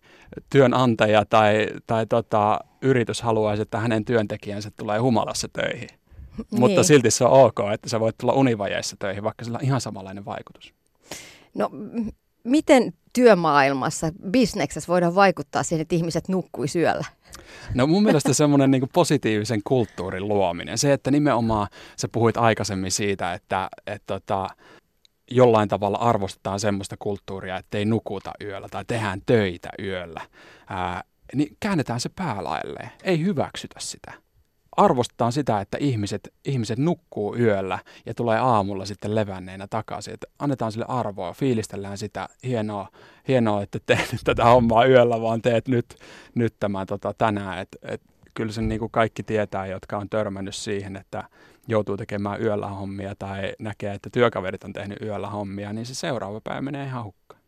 työnantaja 0.50 1.26
tai, 1.26 1.68
tai 1.88 2.06
tota, 2.06 2.60
yritys 2.82 3.22
haluaisi, 3.22 3.62
että 3.62 3.80
hänen 3.80 4.06
työntekijänsä 4.06 4.72
tulee 4.72 5.00
humalassa 5.00 5.48
töihin. 5.54 5.90
Niin. 5.90 6.60
Mutta 6.60 6.84
silti 6.84 7.12
se 7.12 7.26
on 7.26 7.32
ok, 7.32 7.60
että 7.74 7.90
sä 7.90 8.00
voit 8.00 8.18
tulla 8.18 8.34
univajeissa 8.34 8.96
töihin, 9.00 9.24
vaikka 9.24 9.46
sillä 9.46 9.58
on 9.58 9.66
ihan 9.66 9.82
samanlainen 9.82 10.26
vaikutus. 10.26 10.74
No 11.54 11.70
miten 12.44 12.94
työmaailmassa, 13.14 14.12
bisneksessä 14.32 14.88
voidaan 14.88 15.16
vaikuttaa 15.16 15.64
siihen, 15.64 15.82
että 15.82 15.96
ihmiset 15.96 16.28
nukkui 16.28 16.68
syöllä? 16.68 17.06
No 17.74 17.88
mun 17.88 18.04
mielestä 18.04 18.34
semmoinen 18.34 18.72
niin 18.72 18.90
positiivisen 18.94 19.62
kulttuurin 19.64 20.28
luominen. 20.28 20.78
Se, 20.78 20.94
että 20.94 21.12
nimenomaan 21.12 21.68
sä 21.98 22.08
puhuit 22.08 22.38
aikaisemmin 22.38 22.92
siitä, 22.92 23.34
että, 23.34 23.70
että 23.88 24.20
tota, 24.20 24.50
jollain 25.32 25.70
tavalla 25.70 25.98
arvostetaan 25.98 26.60
semmoista 26.60 26.96
kulttuuria, 27.00 27.58
että 27.58 27.78
ei 27.78 27.86
nukuta 27.86 28.32
yöllä 28.42 28.68
tai 28.70 28.86
tehdään 28.86 29.22
töitä 29.26 29.70
yöllä, 29.80 30.22
ää, 30.68 31.04
niin 31.36 31.58
käännetään 31.60 32.00
se 32.00 32.10
päälailleen. 32.10 32.90
Ei 33.04 33.24
hyväksytä 33.24 33.80
sitä 33.80 34.14
arvostetaan 34.78 35.32
sitä, 35.32 35.62
että 35.62 35.78
ihmiset, 35.82 36.34
ihmiset 36.46 36.80
nukkuu 36.80 37.36
yöllä 37.36 37.80
ja 38.06 38.14
tulee 38.14 38.40
aamulla 38.40 38.86
sitten 38.86 39.16
levänneenä 39.16 39.68
takaisin. 39.68 40.14
Että 40.14 40.28
annetaan 40.40 40.72
sille 40.72 40.86
arvoa, 40.88 41.34
fiilistellään 41.34 41.98
sitä. 41.98 42.30
Hienoa, 42.44 42.88
hienoa 43.28 43.64
että 43.64 43.80
teet 43.86 44.12
nyt 44.12 44.22
tätä 44.36 44.46
hommaa 44.46 44.86
yöllä, 44.86 45.22
vaan 45.22 45.42
teet 45.42 45.68
nyt, 45.68 45.96
nyt 46.36 46.54
tämän 46.60 46.88
tota, 46.88 47.14
tänään. 47.18 47.60
Et, 47.60 47.70
et, 47.82 48.02
kyllä 48.34 48.52
sen 48.52 48.70
niin 48.70 48.80
kuin 48.80 48.92
kaikki 48.92 49.24
tietää, 49.24 49.66
jotka 49.66 49.98
on 49.98 50.10
törmännyt 50.10 50.56
siihen, 50.56 50.96
että 50.96 51.24
joutuu 51.68 51.98
tekemään 51.98 52.42
yöllä 52.42 52.68
hommia 52.68 53.16
tai 53.16 53.54
näkee, 53.60 53.94
että 53.94 54.10
työkaverit 54.10 54.64
on 54.64 54.74
tehnyt 54.74 55.02
yöllä 55.02 55.30
hommia, 55.30 55.74
niin 55.74 55.86
se 55.86 55.96
seuraava 55.96 56.42
päivä 56.42 56.62
menee 56.62 56.86
ihan 56.86 57.04
hukkaan. 57.04 57.43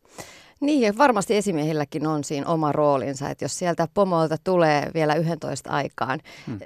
Niin, 0.61 0.81
ja 0.81 0.93
varmasti 0.97 1.35
esimiehilläkin 1.35 2.07
on 2.07 2.23
siinä 2.23 2.47
oma 2.47 2.71
roolinsa, 2.71 3.29
että 3.29 3.45
jos 3.45 3.59
sieltä 3.59 3.87
pomolta 3.93 4.35
tulee 4.43 4.91
vielä 4.93 5.15
11 5.15 5.69
aikaan 5.69 6.19
hmm. 6.47 6.59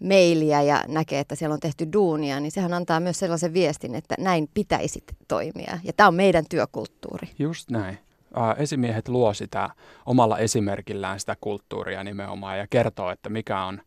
mailia 0.00 0.62
ja 0.62 0.84
näkee, 0.88 1.20
että 1.20 1.34
siellä 1.34 1.54
on 1.54 1.60
tehty 1.60 1.88
duunia, 1.92 2.40
niin 2.40 2.52
sehän 2.52 2.74
antaa 2.74 3.00
myös 3.00 3.18
sellaisen 3.18 3.52
viestin, 3.52 3.94
että 3.94 4.14
näin 4.18 4.48
pitäisi 4.54 5.04
toimia. 5.28 5.78
Ja 5.84 5.92
tämä 5.92 6.06
on 6.06 6.14
meidän 6.14 6.44
työkulttuuri. 6.50 7.28
Just 7.38 7.70
näin. 7.70 7.98
Esimiehet 8.56 9.08
luo 9.08 9.34
sitä 9.34 9.70
omalla 10.06 10.38
esimerkillään 10.38 11.20
sitä 11.20 11.36
kulttuuria 11.40 12.04
nimenomaan 12.04 12.58
ja 12.58 12.66
kertoo, 12.70 13.10
että 13.10 13.28
mikä 13.28 13.64
on, 13.64 13.82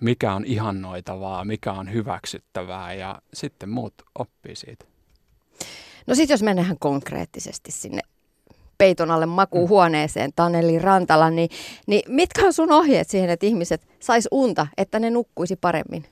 mikä 0.00 0.34
on 0.34 0.44
ihannoitavaa, 0.44 1.44
mikä 1.44 1.72
on 1.72 1.92
hyväksyttävää 1.92 2.94
ja 2.94 3.22
sitten 3.34 3.68
muut 3.68 3.94
oppii 4.18 4.56
siitä. 4.56 4.84
No 6.06 6.14
sitten 6.14 6.34
jos 6.34 6.42
mennään 6.42 6.76
konkreettisesti 6.78 7.72
sinne 7.72 8.00
peiton 8.78 9.10
alle 9.10 9.26
makuuhuoneeseen, 9.26 10.30
Taneli 10.36 10.78
Rantala, 10.78 11.30
niin, 11.30 11.50
niin 11.86 12.02
mitkä 12.08 12.46
on 12.46 12.52
sun 12.52 12.72
ohjeet 12.72 13.10
siihen, 13.10 13.30
että 13.30 13.46
ihmiset 13.46 13.88
sais 14.00 14.28
unta, 14.30 14.66
että 14.76 14.98
ne 14.98 15.10
nukkuisi 15.10 15.56
paremmin? 15.56 16.04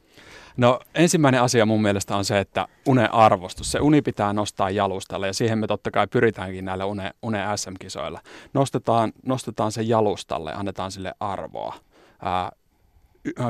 No 0.57 0.81
ensimmäinen 0.95 1.43
asia 1.43 1.67
mun 1.67 1.83
mielestä 1.83 2.17
on 2.17 2.25
se, 2.25 2.39
että 2.39 2.69
unen 2.87 3.15
arvostus. 3.15 3.73
Se 3.73 3.81
uni 3.81 4.03
pitää 4.03 4.33
nostaa 4.33 4.71
jalustalle 4.71 5.27
ja 5.27 5.33
siihen 5.33 5.59
me 5.59 5.67
totta 5.67 5.91
kai 5.91 6.07
pyritäänkin 6.07 6.65
näillä 6.65 6.85
une, 6.87 7.11
une 7.23 7.39
SM-kisoilla. 7.57 8.21
Nostetaan, 8.55 9.13
nostetaan 9.27 9.73
se 9.73 9.83
jalustalle, 9.83 10.53
annetaan 10.53 10.93
sille 10.93 11.15
arvoa. 11.21 11.75
Ää, 12.23 12.53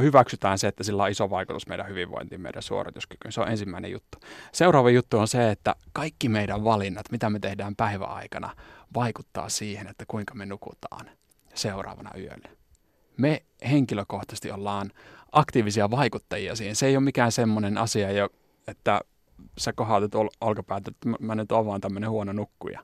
hyväksytään 0.02 0.58
se, 0.58 0.68
että 0.68 0.84
sillä 0.84 1.02
on 1.02 1.10
iso 1.10 1.30
vaikutus 1.30 1.66
meidän 1.66 1.88
hyvinvointiin, 1.88 2.40
meidän 2.40 2.62
suorituskykyyn. 2.62 3.32
Se 3.32 3.40
on 3.40 3.48
ensimmäinen 3.48 3.90
juttu. 3.90 4.18
Seuraava 4.52 4.90
juttu 4.90 5.18
on 5.18 5.28
se, 5.28 5.50
että 5.50 5.74
kaikki 5.92 6.28
meidän 6.28 6.64
valinnat, 6.64 7.10
mitä 7.10 7.30
me 7.30 7.38
tehdään 7.38 7.76
päiväaikana, 7.76 8.50
vaikuttaa 8.96 9.48
siihen, 9.48 9.86
että 9.88 10.04
kuinka 10.08 10.34
me 10.34 10.46
nukutaan 10.46 11.10
seuraavana 11.54 12.10
yöllä. 12.18 12.48
Me 13.16 13.42
henkilökohtaisesti 13.70 14.50
ollaan 14.50 14.90
aktiivisia 15.32 15.90
vaikuttajia 15.90 16.56
siihen. 16.56 16.76
Se 16.76 16.86
ei 16.86 16.96
ole 16.96 17.04
mikään 17.04 17.32
semmoinen 17.32 17.78
asia, 17.78 18.10
jo, 18.10 18.28
että 18.68 19.00
sä 19.58 19.72
kohautat 19.72 20.14
ol- 20.14 20.28
olkapäätä, 20.40 20.90
että 20.90 21.24
mä 21.24 21.34
nyt 21.34 21.52
oon 21.52 21.66
vaan 21.66 21.80
tämmöinen 21.80 22.10
huono 22.10 22.32
nukkuja. 22.32 22.80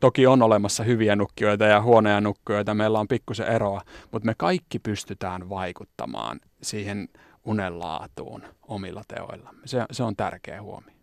Toki 0.00 0.26
on 0.26 0.42
olemassa 0.42 0.84
hyviä 0.84 1.16
nukkijoita 1.16 1.64
ja 1.64 1.82
huonoja 1.82 2.20
nukkijoita, 2.20 2.74
meillä 2.74 3.00
on 3.00 3.08
pikkusen 3.08 3.46
eroa, 3.46 3.80
mutta 4.12 4.26
me 4.26 4.34
kaikki 4.38 4.78
pystytään 4.78 5.48
vaikuttamaan 5.48 6.40
siihen 6.62 7.08
unenlaatuun 7.44 8.42
omilla 8.68 9.02
teoilla. 9.08 9.54
Se, 9.64 9.84
se 9.90 10.02
on 10.02 10.16
tärkeä 10.16 10.62
huomio. 10.62 11.01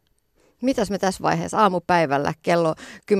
Mitäs 0.62 0.92
me 0.92 0.98
tässä 0.98 1.24
vaiheessa 1.24 1.60
aamupäivällä 1.60 2.34
kello 2.44 2.76
10-11 3.12 3.16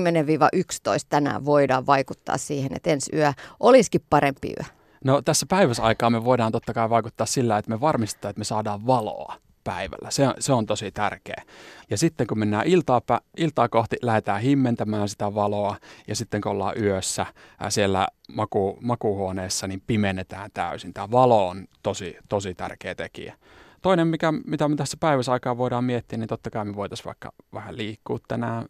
tänään 1.08 1.44
voidaan 1.44 1.86
vaikuttaa 1.86 2.38
siihen, 2.38 2.76
että 2.76 2.90
ensi 2.90 3.16
yö 3.16 3.32
olisikin 3.60 4.00
parempi 4.10 4.48
yö? 4.48 4.64
No 5.04 5.22
tässä 5.22 5.46
päiväsaikaa 5.48 6.10
me 6.10 6.24
voidaan 6.24 6.52
totta 6.52 6.74
kai 6.74 6.90
vaikuttaa 6.90 7.26
sillä, 7.26 7.58
että 7.58 7.70
me 7.70 7.80
varmistetaan, 7.80 8.30
että 8.30 8.40
me 8.40 8.44
saadaan 8.44 8.86
valoa 8.86 9.36
päivällä. 9.64 10.10
Se, 10.10 10.24
se 10.38 10.52
on 10.52 10.66
tosi 10.66 10.90
tärkeä. 10.90 11.42
Ja 11.90 11.98
sitten 11.98 12.26
kun 12.26 12.38
mennään 12.38 12.66
iltaa, 12.66 13.02
iltaa 13.36 13.68
kohti, 13.68 13.96
lähdetään 14.02 14.40
himmentämään 14.40 15.08
sitä 15.08 15.34
valoa 15.34 15.76
ja 16.08 16.16
sitten 16.16 16.40
kun 16.40 16.52
ollaan 16.52 16.82
yössä 16.82 17.26
ää, 17.60 17.70
siellä 17.70 18.08
maku, 18.32 18.78
makuhuoneessa, 18.80 19.66
niin 19.66 19.82
pimennetään 19.86 20.50
täysin. 20.54 20.94
Tämä 20.94 21.10
valo 21.10 21.48
on 21.48 21.66
tosi, 21.82 22.16
tosi 22.28 22.54
tärkeä 22.54 22.94
tekijä. 22.94 23.34
Toinen, 23.82 24.08
mikä, 24.08 24.32
mitä 24.46 24.68
me 24.68 24.76
tässä 24.76 24.96
päiväsaikaa 25.00 25.58
voidaan 25.58 25.84
miettiä, 25.84 26.18
niin 26.18 26.28
totta 26.28 26.50
kai 26.50 26.64
me 26.64 26.76
voitaisiin 26.76 27.04
vaikka 27.04 27.32
vähän 27.54 27.76
liikkua 27.76 28.18
tänä, 28.28 28.64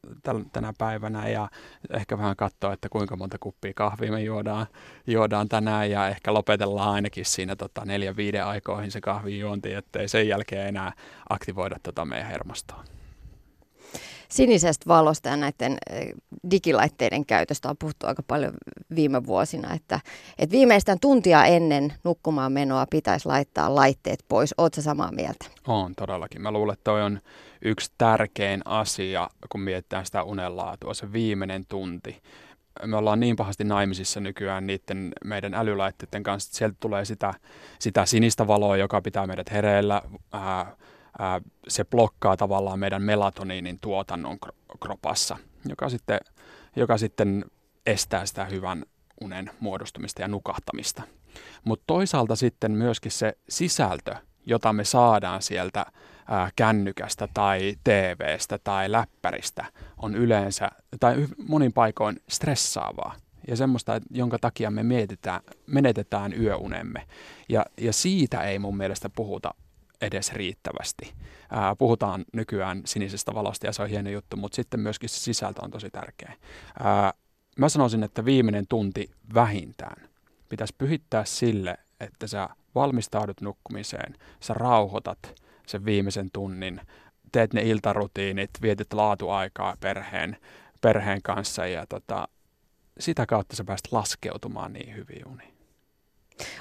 tänä 0.53 0.73
päivänä 0.79 1.29
ja 1.29 1.49
ehkä 1.91 2.19
vähän 2.19 2.37
katsoa, 2.37 2.73
että 2.73 2.89
kuinka 2.89 3.17
monta 3.17 3.37
kuppia 3.41 3.73
kahvia 3.75 4.13
me 4.13 4.23
juodaan, 4.23 4.67
juodaan 5.07 5.49
tänään 5.49 5.91
ja 5.91 6.09
ehkä 6.09 6.35
lopetellaan 6.35 6.95
ainakin 6.95 7.25
siinä 7.25 7.57
tota, 7.57 7.85
neljä 7.85 8.17
viiden 8.17 8.47
aikoihin 8.47 8.91
se 8.91 9.01
kahvin 9.01 9.41
juonti, 9.41 9.75
ettei 9.75 10.09
sen 10.09 10.29
jälkeen 10.29 10.69
enää 10.69 10.93
aktivoida 11.29 11.77
tota 11.83 12.05
meidän 12.05 12.29
hermostoa 12.29 12.85
sinisestä 14.31 14.85
valosta 14.89 15.29
ja 15.29 15.37
näiden 15.37 15.79
eh, 15.91 16.13
digilaitteiden 16.51 17.27
käytöstä 17.27 17.69
on 17.69 17.77
puhuttu 17.77 18.07
aika 18.07 18.23
paljon 18.23 18.53
viime 18.95 19.27
vuosina, 19.27 19.75
että, 19.75 20.01
että 20.39 20.53
viimeistään 20.53 21.01
tuntia 21.01 21.45
ennen 21.45 21.93
nukkumaan 22.05 22.53
menoa 22.53 22.87
pitäisi 22.91 23.29
laittaa 23.29 23.75
laitteet 23.75 24.25
pois. 24.29 24.55
Oletko 24.59 24.81
samaa 24.81 25.13
mieltä? 25.13 25.47
On 25.67 25.95
todellakin. 25.95 26.43
Mä 26.43 26.51
luulen, 26.51 26.73
että 26.73 26.85
toi 26.85 27.03
on 27.03 27.21
yksi 27.63 27.93
tärkein 27.99 28.63
asia, 28.65 29.31
kun 29.49 29.61
mietitään 29.61 30.07
sitä 30.07 30.23
unenlaatua, 30.23 30.95
se 30.95 31.13
viimeinen 31.13 31.67
tunti 31.67 32.23
me 32.87 32.97
ollaan 32.97 33.21
niin 33.21 33.37
pahasti 33.37 33.65
naimisissa 33.65 34.21
nykyään 34.21 34.67
niiden 34.67 35.13
meidän 35.25 35.55
älylaitteiden 35.55 36.23
kanssa, 36.23 36.49
että 36.49 36.59
sieltä 36.59 36.77
tulee 36.81 37.05
sitä, 37.05 37.35
sitä 37.79 38.07
sinistä 38.07 38.47
valoa, 38.47 38.77
joka 38.77 39.03
pitää 39.03 39.27
meidät 39.27 39.51
hereillä, 39.51 40.03
ää, 40.33 40.77
se 41.69 41.85
blokkaa 41.85 42.37
tavallaan 42.37 42.79
meidän 42.79 43.03
melatoniinin 43.03 43.79
tuotannon 43.81 44.39
kropassa, 44.81 45.37
joka 45.69 45.89
sitten, 45.89 46.21
joka 46.77 46.99
sitten 46.99 47.45
estää 47.87 48.27
sitä 48.27 48.45
hyvän 48.45 48.85
unen 49.21 49.51
muodostumista 49.61 50.23
ja 50.23 50.29
nukahtamista. 50.29 51.03
Mutta 51.65 51.85
toisaalta 51.87 52.37
sitten 52.37 52.73
myöskin 52.73 53.13
se 53.13 53.33
sisältö, 53.49 54.15
jota 54.47 54.73
me 54.73 54.85
saadaan 54.85 55.43
sieltä 55.43 55.87
ää, 56.29 56.51
kännykästä 56.57 57.29
tai 57.35 57.75
TVstä 57.85 58.59
tai 58.65 58.93
läppäristä, 58.93 59.65
on 59.97 60.15
yleensä 60.15 60.71
tai 61.01 61.27
monin 61.49 61.73
paikoin 61.73 62.21
stressaavaa 62.29 63.15
ja 63.49 63.57
semmoista, 63.57 64.01
jonka 64.11 64.39
takia 64.39 64.71
me 64.71 64.83
mietitään, 64.83 65.41
menetetään 65.67 66.43
yöunemme. 66.43 67.07
Ja, 67.49 67.67
ja 67.81 67.93
siitä 67.93 68.43
ei 68.43 68.59
mun 68.59 68.77
mielestä 68.77 69.11
puhuta 69.17 69.55
edes 70.01 70.33
riittävästi. 70.33 71.15
Ää, 71.51 71.77
puhutaan 71.77 72.25
nykyään 72.33 72.83
sinisestä 72.85 73.35
valosta 73.35 73.67
ja 73.67 73.73
se 73.73 73.83
on 73.83 73.89
hieno 73.89 74.11
juttu, 74.11 74.37
mutta 74.37 74.57
sitten 74.57 74.81
myöskin 74.81 75.09
se 75.09 75.21
sisältö 75.21 75.65
on 75.65 75.71
tosi 75.71 75.91
tärkeä. 75.91 76.33
Ää, 76.83 77.13
mä 77.59 77.69
sanoisin, 77.69 78.03
että 78.03 78.25
viimeinen 78.25 78.65
tunti 78.69 79.11
vähintään 79.35 80.11
pitäisi 80.49 80.75
pyhittää 80.79 81.25
sille, 81.25 81.77
että 82.01 82.27
sä 82.27 82.49
valmistaudut 82.75 83.41
nukkumiseen, 83.41 84.15
sä 84.41 84.55
rauhoitat 84.55 85.19
sen 85.67 85.85
viimeisen 85.85 86.29
tunnin, 86.33 86.81
teet 87.33 87.53
ne 87.53 87.63
iltarutiinit, 87.63 88.51
vietit 88.63 88.93
laatuaikaa 88.93 89.77
perheen, 89.81 90.37
perheen 90.81 91.23
kanssa 91.23 91.67
ja 91.67 91.87
tota, 91.87 92.29
sitä 93.01 93.27
kautta 93.27 93.57
sä 93.57 93.65
pääst 93.65 93.93
laskeutumaan 93.93 94.73
niin 94.73 94.97
hyvin 94.97 95.27
uniin. 95.27 95.50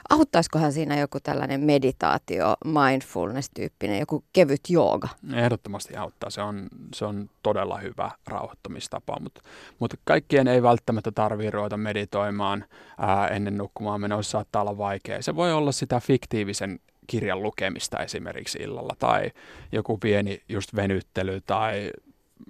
Auttaisikohan 0.10 0.74
siinä 0.74 1.00
joku 1.00 1.20
tällainen 1.20 1.62
meditaatio, 1.62 2.56
mindfulness-tyyppinen, 2.66 4.00
joku 4.00 4.24
kevyt 4.34 4.62
jooga? 4.70 5.10
Ehdottomasti 5.34 5.96
auttaa. 5.96 6.30
Se 6.30 6.42
on, 6.42 6.68
se 6.96 7.06
on 7.06 7.30
todella 7.44 7.78
hyvä 7.78 8.12
rauhoittamistapa, 8.28 9.18
mutta, 9.20 9.42
mutta 9.80 9.98
kaikkien 10.04 10.48
ei 10.48 10.64
välttämättä 10.64 11.12
tarvitse 11.12 11.52
ruveta 11.52 11.78
meditoimaan 11.78 12.66
ää, 12.98 13.28
ennen 13.28 13.58
nukkumaan 13.58 14.02
menoa. 14.02 14.22
Se 14.22 14.30
saattaa 14.30 14.62
olla 14.62 14.78
vaikea. 14.78 15.22
Se 15.22 15.36
voi 15.36 15.54
olla 15.54 15.72
sitä 15.72 16.00
fiktiivisen 16.00 16.80
kirjan 17.08 17.44
lukemista 17.44 17.98
esimerkiksi 17.98 18.60
illalla 18.62 18.96
tai 19.00 19.32
joku 19.72 19.98
pieni 19.98 20.42
just 20.50 20.76
venyttely 20.76 21.42
tai 21.42 21.92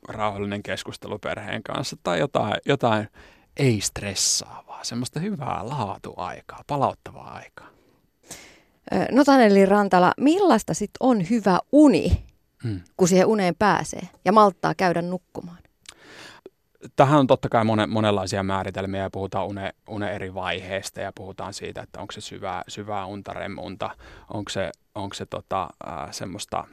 rauhallinen 0.08 0.64
keskustelu 0.64 1.20
perheen 1.20 1.64
kanssa 1.64 1.96
tai 2.04 2.20
jotain, 2.20 2.54
jotain 2.66 3.08
ei 3.60 3.82
stressaavaa, 3.82 4.84
semmoista 4.84 5.20
hyvää 5.20 5.70
laatuaikaa, 5.70 6.64
palauttavaa 6.68 7.34
aikaa. 7.34 7.68
No 9.12 9.24
Taneli 9.24 9.66
Rantala, 9.66 10.14
millaista 10.18 10.74
sitten 10.74 10.98
on 11.00 11.30
hyvä 11.30 11.60
uni, 11.72 12.26
hmm. 12.64 12.82
kun 12.98 13.08
siihen 13.08 13.28
uneen 13.28 13.56
pääsee 13.60 14.10
ja 14.26 14.32
malttaa 14.32 14.76
käydä 14.76 15.02
nukkumaan? 15.02 15.58
Tähän 16.96 17.20
on 17.20 17.28
totta 17.28 17.50
kai 17.50 17.66
monen, 17.66 17.90
monenlaisia 17.90 18.44
määritelmiä 18.44 19.02
ja 19.02 19.10
puhutaan 19.10 19.48
une, 19.48 19.74
une 19.90 20.12
eri 20.12 20.34
vaiheista 20.34 21.02
ja 21.02 21.12
puhutaan 21.16 21.54
siitä, 21.54 21.82
että 21.82 22.02
onko 22.02 22.12
se 22.12 22.22
syvää, 22.22 22.64
syvää 22.68 23.06
unta, 23.06 23.34
remunta, 23.34 23.90
onko 24.34 24.50
se, 24.50 24.72
onko 24.96 25.14
se 25.14 25.26
tota, 25.26 25.70
äh, 25.88 26.12
semmoista 26.12 26.68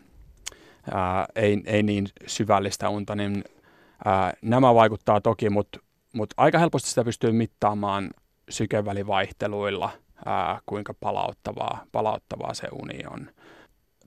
äh, 0.94 1.26
ei, 1.36 1.62
ei 1.64 1.82
niin 1.82 2.08
syvällistä 2.26 2.88
unta, 2.88 3.14
niin 3.14 3.44
äh, 4.06 4.32
nämä 4.42 4.74
vaikuttaa 4.74 5.20
toki, 5.20 5.50
mutta 5.50 5.78
mutta 6.16 6.34
aika 6.36 6.58
helposti 6.58 6.88
sitä 6.88 7.04
pystyy 7.04 7.32
mittaamaan 7.32 8.10
sykevälivaihteluilla, 8.48 9.90
ää, 10.24 10.60
kuinka 10.66 10.94
palauttavaa, 10.94 11.84
palauttavaa 11.92 12.54
se 12.54 12.68
uni 12.72 12.98
on. 13.10 13.30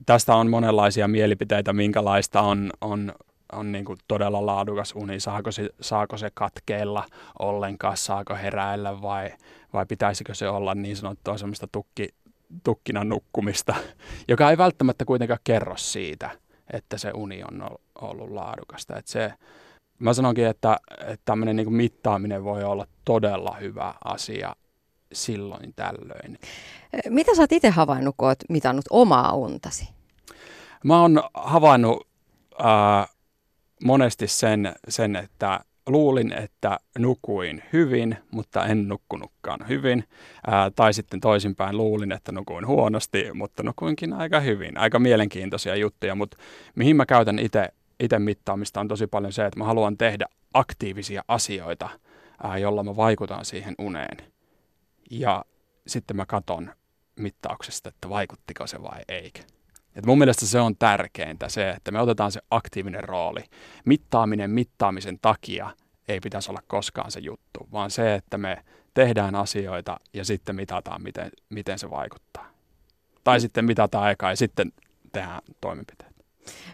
Tästä 0.06 0.34
on 0.34 0.50
monenlaisia 0.50 1.08
mielipiteitä, 1.08 1.72
minkälaista 1.72 2.40
on, 2.40 2.70
on, 2.80 3.12
on 3.52 3.72
niin 3.72 3.84
kuin 3.84 3.98
todella 4.08 4.46
laadukas 4.46 4.92
uni. 4.96 5.20
Saako 5.20 5.52
se, 5.52 5.70
saako 5.80 6.16
se 6.16 6.30
katkeilla 6.34 7.04
ollenkaan, 7.38 7.96
saako 7.96 8.34
heräillä 8.34 9.02
vai, 9.02 9.30
vai 9.72 9.86
pitäisikö 9.86 10.34
se 10.34 10.48
olla 10.48 10.74
niin 10.74 10.96
sanottua 10.96 11.38
semmoista 11.38 11.68
tukki, 11.72 12.08
tukkina 12.64 13.04
nukkumista, 13.04 13.74
joka 14.28 14.50
ei 14.50 14.58
välttämättä 14.58 15.04
kuitenkaan 15.04 15.40
kerro 15.44 15.76
siitä, 15.76 16.30
että 16.72 16.98
se 16.98 17.10
uni 17.14 17.42
on 17.42 17.70
ollut 18.00 18.30
laadukasta. 18.30 18.98
Että 18.98 19.10
se, 19.10 19.32
mä 20.00 20.12
sanonkin, 20.12 20.46
että, 20.46 20.76
että 21.00 21.22
tämmöinen 21.24 21.56
niin 21.56 21.72
mittaaminen 21.72 22.44
voi 22.44 22.64
olla 22.64 22.86
todella 23.04 23.56
hyvä 23.60 23.94
asia 24.04 24.56
silloin 25.12 25.72
tällöin. 25.76 26.38
Mitä 27.08 27.34
sä 27.34 27.42
oot 27.42 27.52
itse 27.52 27.70
havainnut, 27.70 28.14
kun 28.18 28.28
oot 28.28 28.38
mitannut 28.48 28.84
omaa 28.90 29.34
untasi? 29.34 29.88
Mä 30.84 31.00
oon 31.00 31.22
havainnut 31.34 32.08
äh, 32.60 33.08
monesti 33.84 34.26
sen, 34.26 34.74
sen, 34.88 35.16
että 35.16 35.60
luulin, 35.86 36.32
että 36.32 36.80
nukuin 36.98 37.62
hyvin, 37.72 38.16
mutta 38.30 38.66
en 38.66 38.88
nukkunutkaan 38.88 39.68
hyvin. 39.68 40.04
Ää, 40.46 40.70
tai 40.70 40.94
sitten 40.94 41.20
toisinpäin 41.20 41.76
luulin, 41.76 42.12
että 42.12 42.32
nukuin 42.32 42.66
huonosti, 42.66 43.32
mutta 43.34 43.62
nukuinkin 43.62 44.12
aika 44.12 44.40
hyvin. 44.40 44.78
Aika 44.78 44.98
mielenkiintoisia 44.98 45.76
juttuja, 45.76 46.14
mutta 46.14 46.36
mihin 46.74 46.96
mä 46.96 47.06
käytän 47.06 47.38
itse 47.38 47.68
itse 48.00 48.18
mittaamista 48.18 48.80
on 48.80 48.88
tosi 48.88 49.06
paljon 49.06 49.32
se, 49.32 49.46
että 49.46 49.58
mä 49.58 49.64
haluan 49.64 49.96
tehdä 49.96 50.26
aktiivisia 50.54 51.24
asioita, 51.28 51.88
ää, 52.42 52.58
jolla 52.58 52.84
mä 52.84 52.96
vaikutan 52.96 53.44
siihen 53.44 53.74
uneen. 53.78 54.16
Ja 55.10 55.44
sitten 55.86 56.16
mä 56.16 56.26
katon 56.26 56.70
mittauksesta, 57.16 57.88
että 57.88 58.08
vaikuttiko 58.08 58.66
se 58.66 58.82
vai 58.82 59.00
eikö. 59.08 59.40
Et 59.96 60.06
mun 60.06 60.18
mielestä 60.18 60.46
se 60.46 60.60
on 60.60 60.76
tärkeintä 60.76 61.48
se, 61.48 61.70
että 61.70 61.90
me 61.90 62.00
otetaan 62.00 62.32
se 62.32 62.40
aktiivinen 62.50 63.04
rooli. 63.04 63.44
Mittaaminen 63.84 64.50
mittaamisen 64.50 65.18
takia 65.22 65.70
ei 66.08 66.20
pitäisi 66.20 66.50
olla 66.50 66.62
koskaan 66.66 67.10
se 67.10 67.20
juttu, 67.20 67.68
vaan 67.72 67.90
se, 67.90 68.14
että 68.14 68.38
me 68.38 68.64
tehdään 68.94 69.34
asioita 69.34 69.96
ja 70.12 70.24
sitten 70.24 70.56
mitataan, 70.56 71.02
miten, 71.02 71.30
miten 71.48 71.78
se 71.78 71.90
vaikuttaa. 71.90 72.50
Tai 73.24 73.38
mm. 73.38 73.40
sitten 73.40 73.64
mitataan 73.64 74.04
aikaa 74.04 74.30
ja 74.30 74.36
sitten 74.36 74.72
tehdään 75.12 75.40
toimenpiteitä. 75.60 76.09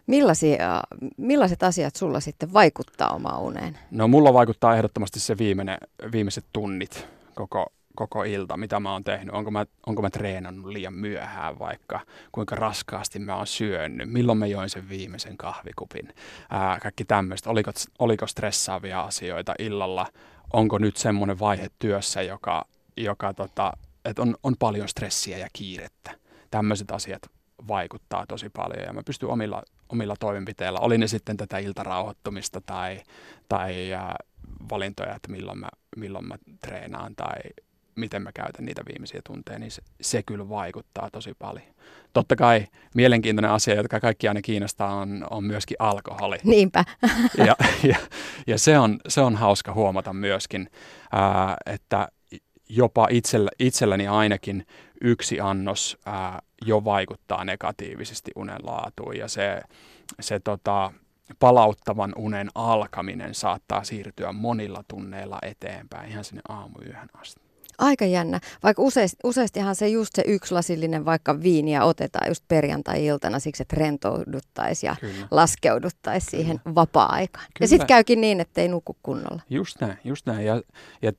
Millaisia, 0.06 0.82
millaiset 1.16 1.62
asiat 1.62 1.96
sulla 1.96 2.20
sitten 2.20 2.52
vaikuttaa 2.52 3.14
omaan 3.14 3.40
uneen? 3.40 3.78
No 3.90 4.08
mulla 4.08 4.34
vaikuttaa 4.34 4.76
ehdottomasti 4.76 5.20
se 5.20 5.38
viimeinen, 5.38 5.78
viimeiset 6.12 6.44
tunnit 6.52 7.08
koko, 7.34 7.66
koko 7.94 8.24
ilta, 8.24 8.56
mitä 8.56 8.80
mä 8.80 8.92
oon 8.92 9.04
tehnyt. 9.04 9.34
Onko 9.34 9.50
mä, 9.50 9.66
onko 9.86 10.02
mä 10.02 10.10
treenannut 10.10 10.66
liian 10.66 10.94
myöhään 10.94 11.58
vaikka, 11.58 12.00
kuinka 12.32 12.56
raskaasti 12.56 13.18
mä 13.18 13.36
oon 13.36 13.46
syönyt, 13.46 14.12
milloin 14.12 14.38
mä 14.38 14.46
join 14.46 14.70
sen 14.70 14.88
viimeisen 14.88 15.36
kahvikupin, 15.36 16.14
ää, 16.50 16.78
kaikki 16.82 17.04
tämmöistä. 17.04 17.50
Oliko, 17.50 17.70
oliko 17.98 18.26
stressaavia 18.26 19.00
asioita 19.00 19.54
illalla, 19.58 20.06
onko 20.52 20.78
nyt 20.78 20.96
semmoinen 20.96 21.38
vaihe 21.38 21.68
työssä, 21.78 22.22
joka, 22.22 22.64
joka 22.96 23.34
tota, 23.34 23.72
että 24.04 24.22
on, 24.22 24.36
on 24.42 24.56
paljon 24.58 24.88
stressiä 24.88 25.38
ja 25.38 25.48
kiirettä. 25.52 26.10
Tämmöiset 26.50 26.90
asiat 26.90 27.30
vaikuttaa 27.68 28.26
tosi 28.26 28.48
paljon 28.48 28.84
ja 28.86 28.92
mä 28.92 29.02
pystyn 29.07 29.28
omilla, 29.28 29.62
omilla 29.88 30.14
toimenpiteillä, 30.20 30.78
oli 30.78 30.98
ne 30.98 31.07
sitten 31.07 31.36
tätä 31.36 31.59
iltarauhoittumista 31.59 32.61
tai, 32.61 33.00
tai 33.48 33.92
äh, 33.92 34.14
valintoja, 34.70 35.14
että 35.14 35.30
milloin 35.30 35.59
mä, 35.59 35.68
milloin 35.96 36.28
mä 36.28 36.34
treenaan 36.61 37.16
tai 37.16 37.36
miten 37.96 38.22
mä 38.22 38.32
käytän 38.32 38.64
niitä 38.64 38.82
viimeisiä 38.88 39.20
tunteja, 39.26 39.59
niin 39.59 39.70
se, 39.70 39.82
se 40.00 40.22
kyllä 40.22 40.48
vaikuttaa 40.48 41.11
tosi 41.11 41.34
paljon. 41.38 41.66
Totta 42.12 42.36
kai 42.36 42.66
mielenkiintoinen 42.94 43.50
asia, 43.50 43.74
jotka 43.74 44.00
kaikki 44.00 44.28
aina 44.28 44.42
kiinnostaa, 44.42 44.94
on, 44.94 45.26
on 45.30 45.44
myöskin 45.44 45.76
alkoholi. 45.78 46.38
Niinpä. 46.44 46.84
ja 47.46 47.57
ja, 47.82 47.96
ja 48.46 48.59
se, 48.59 48.78
on, 48.78 48.98
se 49.09 49.20
on 49.20 49.36
hauska 49.36 49.74
huomata 49.74 50.12
myöskin, 50.12 50.70
ää, 51.12 51.57
että 51.66 52.09
jopa 52.68 53.09
itsellä, 53.11 53.50
itselläni 53.59 54.09
ainakin 54.09 54.66
yksi 55.01 55.40
annos 55.40 55.99
ää, 56.07 56.42
jo 56.66 56.84
vaikuttaa 56.84 57.44
negatiivisesti 57.44 58.30
unen 58.36 58.61
laatuun 58.62 59.16
ja 59.16 59.28
se, 59.28 59.62
se 60.20 60.40
tota, 60.40 60.92
palauttavan 61.38 62.12
unen 62.16 62.49
alkaminen 62.55 63.34
saattaa 63.34 63.84
siirtyä 63.84 64.32
monilla 64.32 64.84
tunneilla 64.88 65.38
eteenpäin 65.42 66.11
ihan 66.11 66.24
sinne 66.24 66.42
aamuyöhön 66.49 67.09
asti. 67.14 67.47
Aika 67.78 68.05
jännä. 68.05 68.40
Vaikka 68.62 68.82
useasti, 68.82 69.16
useastihan 69.24 69.74
se 69.74 69.88
just 69.88 70.14
se 70.14 70.22
yksi 70.26 70.55
lasillinen 70.55 71.05
vaikka 71.05 71.42
viiniä 71.42 71.84
otetaan 71.84 72.28
just 72.28 72.44
perjantai-iltana 72.49 73.38
siksi, 73.38 73.62
että 73.62 73.76
rentouduttaisiin 73.76 74.88
ja 74.88 74.97
Kyllä. 75.01 75.28
laskeuduttaisiin 75.30 76.30
siihen 76.30 76.61
vapaa-aikaan. 76.74 77.44
Kyllä. 77.44 77.64
Ja 77.64 77.68
sitten 77.68 77.86
käykin 77.86 78.20
niin, 78.20 78.40
että 78.40 78.61
ei 78.61 78.68
nuku 78.68 78.97
kunnolla. 79.03 79.42
Just 79.51 79.80
näin, 79.80 79.99
just 80.05 80.26
näin. 80.26 80.47
Ja, 80.47 80.62
ja 81.03 81.12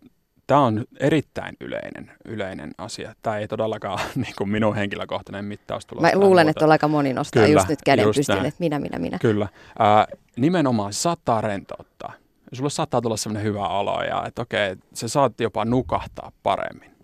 Tämä 0.48 0.62
on 0.62 0.86
erittäin 1.00 1.56
yleinen, 1.62 2.12
yleinen 2.26 2.72
asia. 2.78 3.14
Tämä 3.22 3.38
ei 3.38 3.48
todellakaan 3.48 4.00
niin 4.16 4.34
kuin 4.38 4.50
minun 4.50 4.76
henkilökohtainen 4.76 5.46
mittaustulos. 5.46 6.02
Mä 6.02 6.12
luulen, 6.14 6.48
muuta. 6.48 6.60
että 6.60 6.72
aika 6.72 6.88
moni 6.88 7.14
nostaa 7.14 7.44
Kyllä, 7.44 7.60
just 7.60 7.70
nyt 7.70 7.82
käden 7.86 8.06
pystyyn, 8.16 8.46
että 8.46 8.60
minä, 8.60 8.80
minä, 8.80 9.00
minä. 9.00 9.20
Kyllä. 9.20 9.48
Ää, 9.80 10.08
nimenomaan 10.36 10.94
saattaa 10.94 11.42
rentouttaa. 11.42 12.14
Sulla 12.54 12.70
saattaa 12.70 13.02
tulla 13.02 13.18
sellainen 13.18 13.44
hyvä 13.44 13.68
olo 13.68 14.04
ja 14.04 14.24
että 14.26 14.42
okei, 14.42 14.76
se 14.94 15.08
saat 15.08 15.40
jopa 15.40 15.66
nukahtaa 15.66 16.32
paremmin. 16.44 16.98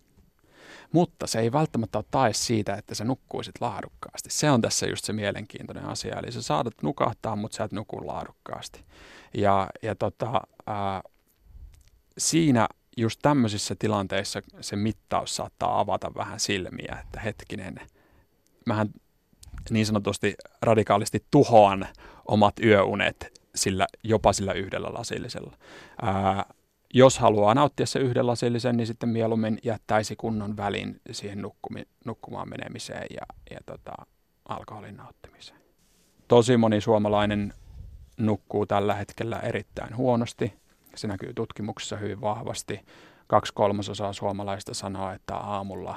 Mutta 0.92 1.28
se 1.28 1.40
ei 1.40 1.52
välttämättä 1.52 1.98
ole 1.98 2.06
tae 2.12 2.34
siitä, 2.34 2.74
että 2.74 2.96
sä 2.96 3.04
nukkuisit 3.04 3.56
laadukkaasti. 3.62 4.30
Se 4.32 4.52
on 4.52 4.62
tässä 4.62 4.86
just 4.86 5.06
se 5.06 5.14
mielenkiintoinen 5.14 5.86
asia. 5.86 6.20
Eli 6.20 6.32
sä 6.32 6.42
saatat 6.42 6.74
nukahtaa, 6.84 7.36
mutta 7.36 7.56
sä 7.56 7.64
et 7.64 7.72
nuku 7.72 8.08
laadukkaasti. 8.08 8.86
Ja, 9.34 9.68
ja 9.82 9.96
tota, 9.96 10.42
ää, 10.68 11.02
siinä 12.18 12.68
just 12.98 13.20
tämmöisissä 13.22 13.76
tilanteissa 13.80 14.42
se 14.62 14.76
mittaus 14.76 15.36
saattaa 15.36 15.80
avata 15.80 16.12
vähän 16.16 16.40
silmiä, 16.40 16.98
että 17.04 17.20
hetkinen, 17.20 17.76
mähän 18.66 18.90
niin 19.70 19.86
sanotusti 19.86 20.36
radikaalisti 20.62 21.26
tuhoan 21.32 21.88
omat 22.28 22.54
yöunet 22.64 23.42
sillä, 23.56 23.88
jopa 24.04 24.34
sillä 24.34 24.54
yhdellä 24.54 24.94
lasillisella. 24.94 25.58
Ää, 26.02 26.46
jos 26.94 27.20
haluaa 27.20 27.54
nauttia 27.54 27.86
se 27.86 28.00
yhden 28.00 28.28
lasillisen, 28.28 28.78
niin 28.78 28.88
sitten 28.88 29.10
mieluummin 29.10 29.60
jättäisi 29.64 30.16
kunnon 30.16 30.58
välin 30.58 31.02
siihen 31.12 31.42
nukkumi, 31.42 31.84
nukkumaan 32.06 32.50
menemiseen 32.50 33.08
ja, 33.10 33.22
ja 33.52 33.60
tota, 33.66 33.94
alkoholin 34.50 34.98
nauttimiseen. 34.98 35.60
Tosi 36.28 36.58
moni 36.58 36.82
suomalainen 36.82 37.54
nukkuu 38.18 38.66
tällä 38.66 38.96
hetkellä 38.96 39.40
erittäin 39.40 39.98
huonosti. 39.98 40.54
Se 40.96 41.08
näkyy 41.08 41.34
tutkimuksissa 41.34 41.98
hyvin 41.98 42.22
vahvasti. 42.22 42.80
kaksi 43.28 43.54
kolmasosaa 43.54 44.14
suomalaista 44.14 44.74
sanoo, 44.74 45.12
että 45.12 45.36
aamulla 45.36 45.96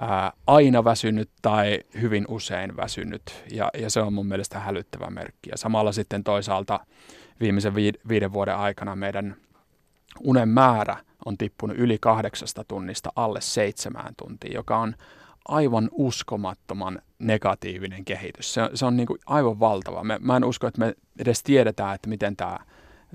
ää, 0.00 0.32
aina 0.46 0.84
väsynyt 0.84 1.30
tai 1.42 1.80
hyvin 2.00 2.24
usein 2.28 2.76
väsynyt. 2.76 3.44
Ja, 3.50 3.70
ja 3.78 3.90
se 3.90 4.00
on 4.00 4.12
mun 4.12 4.26
mielestä 4.26 4.58
hälyttävä 4.58 5.10
merkki. 5.10 5.50
Ja 5.50 5.56
samalla 5.56 5.92
sitten 5.92 6.24
toisaalta 6.24 6.80
viimeisen 7.40 7.74
viiden 8.08 8.32
vuoden 8.32 8.56
aikana 8.56 8.96
meidän 8.96 9.36
unen 10.20 10.48
määrä 10.48 10.96
on 11.24 11.38
tippunut 11.38 11.76
yli 11.76 11.98
kahdeksasta 12.00 12.64
tunnista 12.64 13.12
alle 13.16 13.40
seitsemään 13.40 14.14
tuntiin, 14.16 14.54
joka 14.54 14.78
on 14.78 14.94
aivan 15.48 15.88
uskomattoman 15.92 17.02
negatiivinen 17.18 18.04
kehitys. 18.04 18.54
Se, 18.54 18.70
se 18.74 18.86
on 18.86 18.96
niin 18.96 19.06
kuin 19.06 19.18
aivan 19.26 19.60
valtava. 19.60 20.04
Me, 20.04 20.18
mä 20.22 20.36
en 20.36 20.44
usko, 20.44 20.66
että 20.66 20.78
me 20.78 20.94
edes 21.18 21.42
tiedetään, 21.42 21.94
että 21.94 22.08
miten 22.08 22.36
tämä 22.36 22.58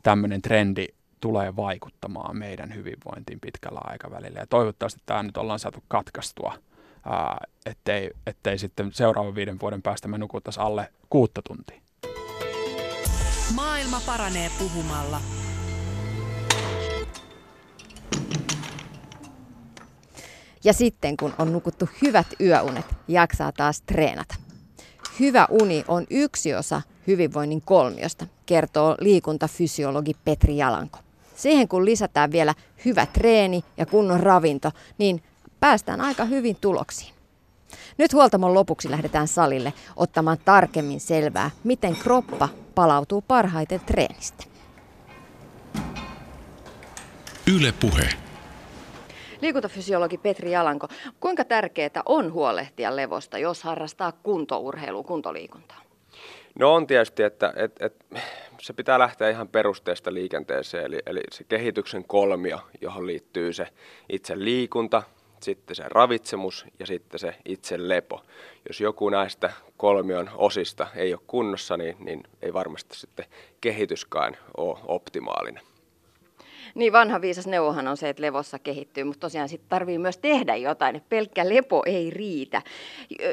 tämmöinen 0.03 0.41
trendi 0.41 0.87
tulee 1.27 1.55
vaikuttamaan 1.55 2.37
meidän 2.37 2.75
hyvinvointiin 2.75 3.39
pitkällä 3.39 3.79
aikavälillä. 3.83 4.39
Ja 4.39 4.47
toivottavasti 4.47 5.01
tämä 5.05 5.23
nyt 5.23 5.37
ollaan 5.37 5.59
saatu 5.59 5.83
katkaistua, 5.87 6.53
ää, 7.05 7.37
ettei, 7.65 8.11
ettei 8.27 8.57
sitten 8.57 8.93
seuraavan 8.93 9.35
viiden 9.35 9.59
vuoden 9.59 9.81
päästä 9.81 10.07
me 10.07 10.17
nukuttaisi 10.17 10.59
alle 10.59 10.89
kuutta 11.09 11.41
tuntia. 11.41 11.81
Maailma 13.55 14.01
paranee 14.05 14.51
puhumalla. 14.59 15.21
Ja 20.63 20.73
sitten 20.73 21.17
kun 21.17 21.33
on 21.37 21.53
nukuttu 21.53 21.89
hyvät 22.01 22.27
yöunet, 22.41 22.85
jaksaa 23.07 23.51
taas 23.51 23.81
treenata. 23.81 24.35
Hyvä 25.19 25.47
uni 25.49 25.83
on 25.87 26.05
yksi 26.09 26.55
osa 26.55 26.81
hyvinvoinnin 27.07 27.61
kolmiosta, 27.61 28.27
kertoo 28.45 28.95
liikuntafysiologi 28.99 30.15
Petri 30.25 30.57
Jalanko. 30.57 30.99
Siihen 31.37 31.67
kun 31.67 31.85
lisätään 31.85 32.31
vielä 32.31 32.53
hyvä 32.85 33.05
treeni 33.05 33.63
ja 33.77 33.85
kunnon 33.85 34.19
ravinto, 34.19 34.71
niin 34.97 35.23
päästään 35.59 36.01
aika 36.01 36.25
hyvin 36.25 36.55
tuloksiin. 36.61 37.13
Nyt 37.97 38.13
huoltamon 38.13 38.53
lopuksi 38.53 38.91
lähdetään 38.91 39.27
salille 39.27 39.73
ottamaan 39.95 40.37
tarkemmin 40.45 40.99
selvää, 40.99 41.51
miten 41.63 41.95
kroppa 41.95 42.49
palautuu 42.75 43.23
parhaiten 43.27 43.79
treenistä. 43.79 44.43
Yle 47.55 47.73
puhe. 47.79 48.09
Liikuntafysiologi 49.41 50.17
Petri 50.17 50.51
Jalanko, 50.51 50.87
kuinka 51.19 51.45
tärkeää 51.45 52.01
on 52.05 52.33
huolehtia 52.33 52.95
levosta, 52.95 53.37
jos 53.37 53.63
harrastaa 53.63 54.11
kuntourheilua, 54.11 55.03
kuntoliikuntaa? 55.03 55.81
No 56.59 56.73
on 56.73 56.87
tietysti, 56.87 57.23
että, 57.23 57.53
että, 57.55 57.85
että 57.85 58.05
se 58.61 58.73
pitää 58.73 58.99
lähteä 58.99 59.29
ihan 59.29 59.47
perusteesta 59.47 60.13
liikenteeseen, 60.13 60.85
eli, 60.85 60.99
eli 61.05 61.21
se 61.31 61.43
kehityksen 61.43 62.03
kolmio, 62.03 62.59
johon 62.81 63.07
liittyy 63.07 63.53
se 63.53 63.67
itse 64.09 64.39
liikunta, 64.39 65.03
sitten 65.41 65.75
se 65.75 65.83
ravitsemus 65.87 66.65
ja 66.79 66.85
sitten 66.85 67.19
se 67.19 67.35
itse 67.45 67.89
lepo. 67.89 68.23
Jos 68.67 68.81
joku 68.81 69.09
näistä 69.09 69.53
kolmion 69.77 70.29
osista 70.35 70.87
ei 70.95 71.13
ole 71.13 71.21
kunnossa, 71.27 71.77
niin, 71.77 71.95
niin 71.99 72.23
ei 72.41 72.53
varmasti 72.53 72.99
sitten 72.99 73.25
kehityskään 73.61 74.37
ole 74.57 74.79
optimaalinen. 74.83 75.66
Niin 76.77 76.93
vanha 76.93 77.21
viisas 77.21 77.47
neuvohan 77.47 77.87
on 77.87 77.97
se, 77.97 78.09
että 78.09 78.21
levossa 78.21 78.59
kehittyy, 78.59 79.03
mutta 79.03 79.19
tosiaan 79.19 79.49
sitten 79.49 79.69
tarvii 79.69 79.97
myös 79.97 80.17
tehdä 80.17 80.55
jotain, 80.55 80.95
että 80.95 81.09
pelkkä 81.09 81.49
lepo 81.49 81.83
ei 81.85 82.09
riitä. 82.09 82.61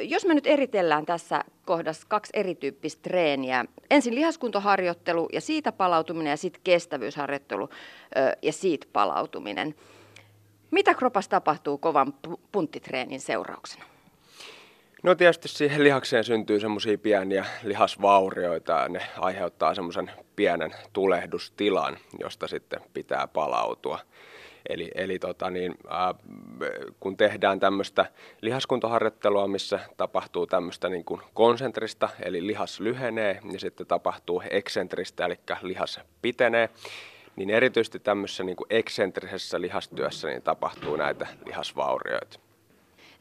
Jos 0.02 0.26
me 0.26 0.34
nyt 0.34 0.46
eritellään 0.46 1.06
tässä 1.06 1.44
kohdassa 1.64 2.06
kaksi 2.08 2.30
erityyppistä 2.34 3.02
treeniä. 3.02 3.64
Ensin 3.90 4.14
lihaskuntoharjoittelu 4.14 5.28
ja 5.32 5.40
siitä 5.40 5.72
palautuminen 5.72 6.30
ja 6.30 6.36
sitten 6.36 6.60
kestävyysharjoittelu 6.64 7.68
ja 8.42 8.52
siitä 8.52 8.86
palautuminen. 8.92 9.74
Mitä 10.70 10.94
kropassa 10.94 11.30
tapahtuu 11.30 11.78
kovan 11.78 12.14
punttitreenin 12.52 13.20
seurauksena? 13.20 13.84
No 15.04 15.14
tietysti 15.14 15.48
siihen 15.48 15.84
lihakseen 15.84 16.24
syntyy 16.24 16.60
semmoisia 16.60 16.98
pieniä 16.98 17.44
lihasvaurioita 17.62 18.72
ja 18.72 18.88
ne 18.88 19.00
aiheuttaa 19.18 19.74
semmoisen 19.74 20.10
pienen 20.36 20.74
tulehdustilan, 20.92 21.96
josta 22.20 22.48
sitten 22.48 22.80
pitää 22.94 23.28
palautua. 23.28 23.98
Eli, 24.68 24.90
eli 24.94 25.18
tota 25.18 25.50
niin, 25.50 25.74
ää, 25.88 26.14
kun 27.00 27.16
tehdään 27.16 27.60
tämmöistä 27.60 28.06
lihaskuntoharjoittelua, 28.40 29.48
missä 29.48 29.80
tapahtuu 29.96 30.46
tämmöistä 30.46 30.88
niin 30.88 31.04
kuin 31.04 31.20
konsentrista, 31.34 32.08
eli 32.22 32.46
lihas 32.46 32.80
lyhenee, 32.80 33.40
ja 33.52 33.60
sitten 33.60 33.86
tapahtuu 33.86 34.42
eksentristä, 34.50 35.26
eli 35.26 35.38
lihas 35.62 36.00
pitenee, 36.22 36.68
niin 37.36 37.50
erityisesti 37.50 37.98
tämmöisessä 37.98 38.44
niin 38.44 38.56
kuin 38.56 38.68
eksentrisessä 38.70 39.60
lihastyössä 39.60 40.28
niin 40.28 40.42
tapahtuu 40.42 40.96
näitä 40.96 41.26
lihasvaurioita. 41.46 42.43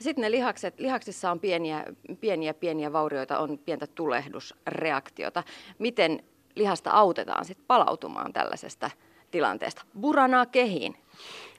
Sitten 0.03 0.21
ne 0.21 0.31
lihakset, 0.31 0.79
lihaksissa 0.79 1.31
on 1.31 1.39
pieniä, 1.39 1.83
pieniä, 2.21 2.53
pieniä 2.53 2.93
vaurioita, 2.93 3.39
on 3.39 3.59
pientä 3.65 3.87
tulehdusreaktiota. 3.87 5.43
Miten 5.79 6.23
lihasta 6.55 6.91
autetaan 6.91 7.45
sitten 7.45 7.65
palautumaan 7.67 8.33
tällaisesta 8.33 8.91
tilanteesta? 9.31 9.81
Buranaa 10.01 10.45
kehiin. 10.45 10.95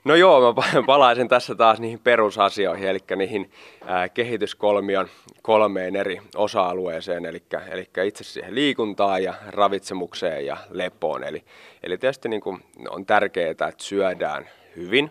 No 0.05 0.14
joo, 0.14 0.55
mä 0.74 0.82
palaisin 0.86 1.28
tässä 1.28 1.55
taas 1.55 1.80
niihin 1.80 1.99
perusasioihin, 1.99 2.88
eli 2.88 2.99
niihin 3.16 3.51
ää, 3.86 4.09
kehityskolmion 4.09 5.09
kolmeen 5.42 5.97
eri 5.97 6.20
osa-alueeseen, 6.36 7.26
eli, 7.26 7.42
eli 7.70 7.88
itse 8.07 8.24
siihen 8.24 8.55
liikuntaan 8.55 9.22
ja 9.22 9.34
ravitsemukseen 9.47 10.47
ja 10.47 10.57
lepoon. 10.70 11.24
Eli, 11.24 11.45
eli 11.82 11.99
tietysti 11.99 12.28
niin 12.28 12.40
kuin 12.40 12.61
on 12.88 13.07
tärkeää, 13.07 13.51
että 13.51 13.72
syödään 13.76 14.49
hyvin, 14.76 15.11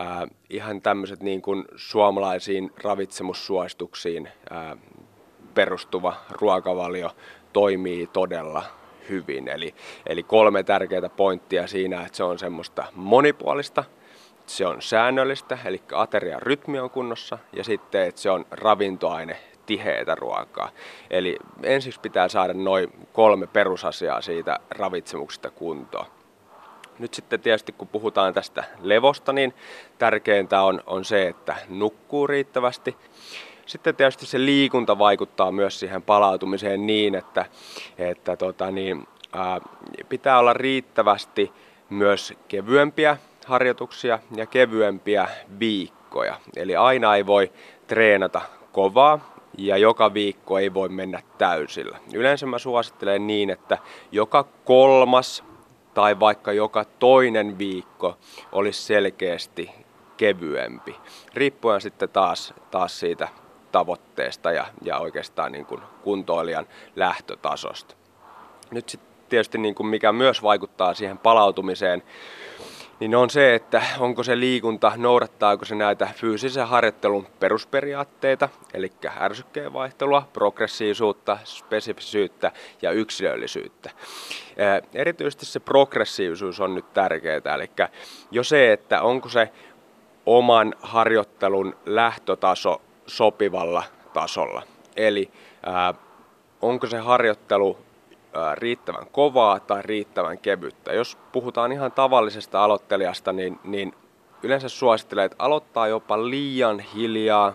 äh, 0.00 0.06
ihan 0.50 0.82
tämmöiset 0.82 1.22
niin 1.22 1.42
kuin 1.42 1.64
suomalaisiin 1.76 2.72
ravitsemussuosituksiin 2.82 4.28
äh, 4.52 4.78
perustuva 5.54 6.16
ruokavalio 6.30 7.10
toimii 7.52 8.06
todella 8.06 8.62
hyvin. 9.08 9.48
Eli, 9.48 9.74
eli 10.06 10.22
kolme 10.22 10.62
tärkeää 10.62 11.08
pointtia 11.16 11.66
siinä, 11.66 12.00
että 12.00 12.16
se 12.16 12.24
on 12.24 12.38
semmoista 12.38 12.84
monipuolista, 12.94 13.84
se 14.46 14.66
on 14.66 14.82
säännöllistä, 14.82 15.58
eli 15.64 15.82
aterian 15.92 16.42
rytmi 16.42 16.78
on 16.78 16.90
kunnossa, 16.90 17.38
ja 17.52 17.64
sitten, 17.64 18.02
että 18.02 18.20
se 18.20 18.30
on 18.30 18.46
ravintoaine 18.50 19.36
tiheitä 19.66 20.14
ruokaa. 20.14 20.70
Eli 21.10 21.36
ensiksi 21.62 22.00
pitää 22.00 22.28
saada 22.28 22.52
noin 22.52 22.92
kolme 23.12 23.46
perusasiaa 23.46 24.20
siitä 24.20 24.60
ravitsemuksesta 24.70 25.50
kuntoon. 25.50 26.06
Nyt 26.98 27.14
sitten 27.14 27.40
tietysti 27.40 27.72
kun 27.72 27.88
puhutaan 27.88 28.34
tästä 28.34 28.64
levosta, 28.82 29.32
niin 29.32 29.54
tärkeintä 29.98 30.62
on, 30.62 30.82
on 30.86 31.04
se, 31.04 31.28
että 31.28 31.56
nukkuu 31.68 32.26
riittävästi. 32.26 32.96
Sitten 33.66 33.96
tietysti 33.96 34.26
se 34.26 34.38
liikunta 34.38 34.98
vaikuttaa 34.98 35.52
myös 35.52 35.80
siihen 35.80 36.02
palautumiseen 36.02 36.86
niin, 36.86 37.14
että, 37.14 37.46
että 37.98 38.36
tota 38.36 38.70
niin, 38.70 39.06
ää, 39.32 39.60
pitää 40.08 40.38
olla 40.38 40.52
riittävästi 40.52 41.52
myös 41.90 42.34
kevyempiä 42.48 43.16
harjoituksia 43.46 44.18
ja 44.36 44.46
kevyempiä 44.46 45.28
viikkoja. 45.58 46.40
Eli 46.56 46.76
aina 46.76 47.16
ei 47.16 47.26
voi 47.26 47.52
treenata 47.86 48.40
kovaa 48.72 49.34
ja 49.58 49.76
joka 49.76 50.14
viikko 50.14 50.58
ei 50.58 50.74
voi 50.74 50.88
mennä 50.88 51.22
täysillä. 51.38 51.98
Yleensä 52.14 52.46
mä 52.46 52.58
suosittelen 52.58 53.26
niin, 53.26 53.50
että 53.50 53.78
joka 54.12 54.44
kolmas 54.64 55.44
tai 55.94 56.20
vaikka 56.20 56.52
joka 56.52 56.84
toinen 56.84 57.58
viikko 57.58 58.18
olisi 58.52 58.82
selkeästi 58.82 59.70
kevyempi, 60.16 60.96
riippuen 61.34 61.80
sitten 61.80 62.08
taas, 62.08 62.54
taas 62.70 63.00
siitä 63.00 63.28
tavoitteesta 63.72 64.52
ja, 64.52 64.66
ja 64.82 64.98
oikeastaan 64.98 65.52
niin 65.52 65.66
kuin 65.66 65.80
kuntoilijan 66.02 66.66
lähtötasosta. 66.96 67.94
Nyt 68.70 68.88
sitten 68.88 69.14
tietysti 69.28 69.58
niin 69.58 69.74
kuin 69.74 69.86
mikä 69.86 70.12
myös 70.12 70.42
vaikuttaa 70.42 70.94
siihen 70.94 71.18
palautumiseen, 71.18 72.02
niin 73.00 73.14
on 73.14 73.30
se, 73.30 73.54
että 73.54 73.82
onko 73.98 74.22
se 74.22 74.40
liikunta, 74.40 74.92
noudattaako 74.96 75.64
se 75.64 75.74
näitä 75.74 76.08
fyysisen 76.14 76.68
harjoittelun 76.68 77.26
perusperiaatteita, 77.40 78.48
eli 78.74 78.92
ärsykkeen 79.20 79.72
vaihtelua, 79.72 80.28
progressiivisuutta, 80.32 81.38
spesifisyyttä 81.44 82.52
ja 82.82 82.90
yksilöllisyyttä. 82.90 83.90
Erityisesti 84.94 85.46
se 85.46 85.60
progressiivisuus 85.60 86.60
on 86.60 86.74
nyt 86.74 86.92
tärkeää, 86.92 87.54
eli 87.54 87.70
jo 88.30 88.44
se, 88.44 88.72
että 88.72 89.02
onko 89.02 89.28
se 89.28 89.52
oman 90.26 90.74
harjoittelun 90.82 91.76
lähtötaso 91.86 92.82
sopivalla 93.06 93.82
tasolla. 94.12 94.62
Eli 94.96 95.30
ää, 95.66 95.94
onko 96.62 96.86
se 96.86 96.98
harjoittelu 96.98 97.78
riittävän 98.54 99.06
kovaa 99.12 99.60
tai 99.60 99.82
riittävän 99.82 100.38
kevyttä. 100.38 100.92
Jos 100.92 101.18
puhutaan 101.32 101.72
ihan 101.72 101.92
tavallisesta 101.92 102.64
aloittelijasta, 102.64 103.32
niin, 103.32 103.60
niin 103.64 103.94
yleensä 104.42 104.68
suosittelee, 104.68 105.24
että 105.24 105.36
aloittaa 105.38 105.88
jopa 105.88 106.30
liian 106.30 106.80
hiljaa, 106.80 107.54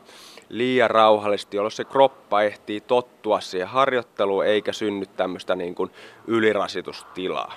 liian 0.50 0.90
rauhallisesti, 0.90 1.58
jolloin 1.58 1.72
se 1.72 1.84
kroppa 1.84 2.42
ehtii 2.42 2.82
tottua 2.82 3.40
siihen 3.40 3.68
harjoitteluun 3.68 4.46
eikä 4.46 4.74
synny 4.74 5.06
tämmöistä 5.06 5.56
niin 5.56 5.76
kuin 5.76 5.92
ylirasitustilaa. 6.28 7.54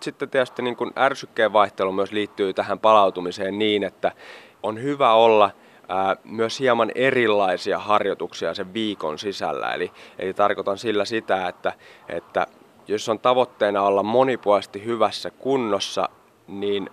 sitten 0.00 0.30
tietysti 0.30 0.62
niin 0.62 0.76
kuin 0.76 0.90
ärsykkeen 0.98 1.52
vaihtelu 1.52 1.92
myös 1.92 2.12
liittyy 2.12 2.54
tähän 2.54 2.78
palautumiseen 2.78 3.58
niin, 3.58 3.84
että 3.84 4.12
on 4.62 4.82
hyvä 4.82 5.12
olla 5.12 5.50
myös 6.24 6.60
hieman 6.60 6.90
erilaisia 6.94 7.78
harjoituksia 7.78 8.54
sen 8.54 8.74
viikon 8.74 9.18
sisällä. 9.18 9.74
Eli, 9.74 9.92
eli 10.18 10.34
tarkoitan 10.34 10.78
sillä 10.78 11.04
sitä, 11.04 11.48
että, 11.48 11.72
että 12.08 12.46
jos 12.90 13.08
on 13.08 13.18
tavoitteena 13.18 13.82
olla 13.82 14.02
monipuolisesti 14.02 14.84
hyvässä 14.84 15.30
kunnossa, 15.30 16.08
niin 16.48 16.90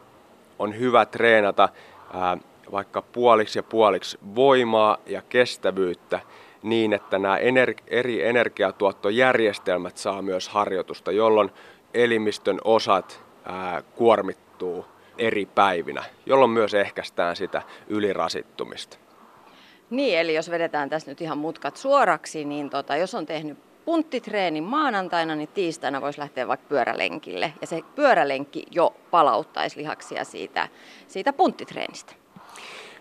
on 0.60 0.80
hyvä 0.80 1.06
treenata 1.06 1.70
ää, 2.14 2.38
vaikka 2.72 3.02
puoliksi 3.02 3.60
ja 3.60 3.64
puoliksi 3.64 4.18
voimaa 4.36 4.98
ja 5.06 5.22
kestävyyttä 5.22 6.20
niin, 6.64 6.94
että 6.94 7.20
nämä 7.20 7.38
ener- 7.38 7.84
eri 7.88 8.26
energiatuottojärjestelmät 8.26 9.98
saa 9.98 10.22
myös 10.22 10.50
harjoitusta, 10.50 11.12
jolloin 11.12 11.52
elimistön 11.94 12.60
osat 12.64 13.24
ää, 13.46 13.82
kuormittuu 13.96 14.86
eri 15.18 15.46
päivinä, 15.46 16.04
jolloin 16.26 16.52
myös 16.52 16.74
ehkäistään 16.74 17.36
sitä 17.36 17.62
ylirasittumista. 17.88 18.98
Niin, 19.90 20.20
eli 20.20 20.34
jos 20.34 20.52
vedetään 20.52 20.90
tässä 20.90 21.12
nyt 21.12 21.22
ihan 21.22 21.38
mutkat 21.38 21.78
suoraksi, 21.78 22.46
niin 22.46 22.70
tota, 22.70 22.96
jos 22.96 23.16
on 23.16 23.26
tehnyt 23.26 23.67
punttitreenin 23.88 24.64
maanantaina, 24.64 25.36
niin 25.36 25.50
tiistaina 25.54 26.02
voisi 26.02 26.20
lähteä 26.20 26.48
vaikka 26.48 26.66
pyörälenkille. 26.70 27.54
Ja 27.62 27.68
se 27.68 27.82
pyörälenkki 27.96 28.64
jo 28.72 28.96
palauttaisi 29.12 29.78
lihaksia 29.78 30.24
siitä, 30.24 30.68
siitä 31.08 31.34
punttitreenistä. 31.34 32.14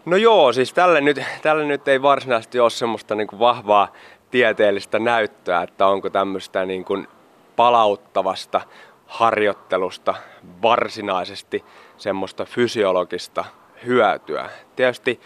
No 0.05 0.17
joo, 0.17 0.53
siis 0.53 0.73
tälle 0.73 1.01
nyt, 1.01 1.21
tälle 1.43 1.65
nyt 1.65 1.89
ei 1.89 2.03
varsinaisesti 2.03 2.61
ole 2.61 2.71
semmoista 2.71 3.15
niin 3.15 3.27
kuin 3.27 3.39
vahvaa 3.39 3.93
tieteellistä 4.31 4.99
näyttöä, 4.99 5.63
että 5.63 5.87
onko 5.87 6.11
tämmöistä 6.11 6.65
niin 6.65 6.85
kuin 6.85 7.09
palauttavasta 7.57 8.61
harjoittelusta 9.07 10.15
varsinaisesti 10.63 11.65
semmoista 11.97 12.45
fysiologista 12.45 13.45
hyötyä. 13.87 14.51
Tietysti 14.77 15.21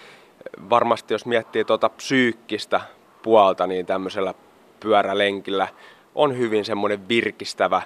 varmasti 0.70 1.14
jos 1.14 1.26
miettii 1.26 1.64
tuota 1.64 1.88
psyykkistä 1.88 2.80
puolta, 3.22 3.66
niin 3.66 3.86
tämmöisellä 3.86 4.34
pyörälenkillä 4.80 5.68
on 6.14 6.38
hyvin 6.38 6.64
semmoinen 6.64 7.08
virkistävä 7.08 7.82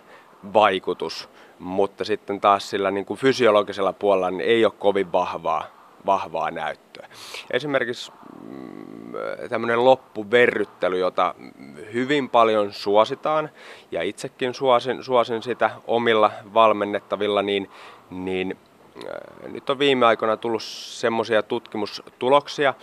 vaikutus, 0.54 1.28
mutta 1.58 2.04
sitten 2.04 2.40
taas 2.40 2.70
sillä 2.70 2.90
niin 2.90 3.04
kuin 3.04 3.20
fysiologisella 3.20 3.92
puolella 3.92 4.30
niin 4.30 4.50
ei 4.50 4.64
ole 4.64 4.72
kovin 4.78 5.12
vahvaa, 5.12 5.66
vahvaa 6.06 6.50
näyttöä. 6.50 7.08
Esimerkiksi 7.50 8.12
mm, 8.40 9.12
tämmöinen 9.48 9.84
loppuverryttely, 9.84 10.98
jota 10.98 11.34
hyvin 11.92 12.30
paljon 12.30 12.72
suositaan 12.72 13.50
ja 13.90 14.02
itsekin 14.02 14.54
suosin, 14.54 15.04
suosin 15.04 15.42
sitä 15.42 15.70
omilla 15.86 16.30
valmennettavilla, 16.54 17.42
niin, 17.42 17.70
niin 18.10 18.56
äh, 18.96 19.50
nyt 19.52 19.70
on 19.70 19.78
viime 19.78 20.06
aikoina 20.06 20.36
tullut 20.36 20.62
semmoisia 20.62 21.42
tutkimustuloksia, 21.42 22.74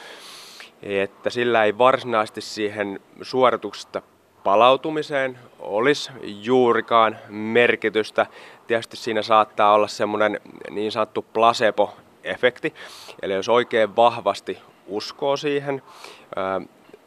että 0.83 1.29
sillä 1.29 1.63
ei 1.63 1.77
varsinaisesti 1.77 2.41
siihen 2.41 2.99
suorituksesta 3.21 4.01
palautumiseen 4.43 5.39
olisi 5.59 6.11
juurikaan 6.23 7.17
merkitystä. 7.29 8.25
Tietysti 8.67 8.97
siinä 8.97 9.21
saattaa 9.21 9.73
olla 9.73 9.87
semmoinen 9.87 10.39
niin 10.69 10.91
sanottu 10.91 11.25
placebo-efekti, 11.33 12.73
eli 13.21 13.33
jos 13.33 13.49
oikein 13.49 13.95
vahvasti 13.95 14.57
uskoo 14.87 15.37
siihen, 15.37 15.81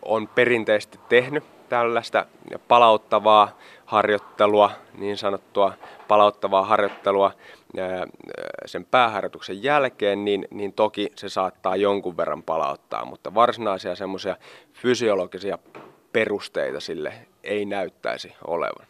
on 0.02 0.28
perinteisesti 0.28 0.98
tehnyt 1.08 1.44
tällaista 1.68 2.26
palauttavaa 2.68 3.58
harjoittelua, 3.86 4.70
niin 4.98 5.16
sanottua 5.16 5.72
palauttavaa 6.08 6.64
harjoittelua 6.64 7.32
sen 8.66 8.84
pääharjoituksen 8.84 9.62
jälkeen, 9.62 10.24
niin, 10.24 10.48
niin 10.50 10.72
toki 10.72 11.12
se 11.16 11.28
saattaa 11.28 11.76
jonkun 11.76 12.16
verran 12.16 12.42
palauttaa, 12.42 13.04
mutta 13.04 13.34
varsinaisia 13.34 13.94
semmoisia 13.94 14.36
fysiologisia 14.72 15.58
perusteita 16.12 16.80
sille 16.80 17.14
ei 17.44 17.64
näyttäisi 17.64 18.34
olevan. 18.46 18.86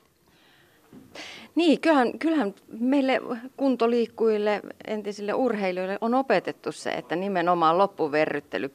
Niin, 1.54 1.80
kyllähän, 1.80 2.18
kyllähän 2.18 2.54
meille 2.80 3.20
kuntoliikkujille, 3.56 4.60
entisille 4.86 5.34
urheilijoille 5.34 5.98
on 6.00 6.14
opetettu 6.14 6.72
se, 6.72 6.90
että 6.90 7.16
nimenomaan 7.16 7.78
loppuverryttely 7.78 8.72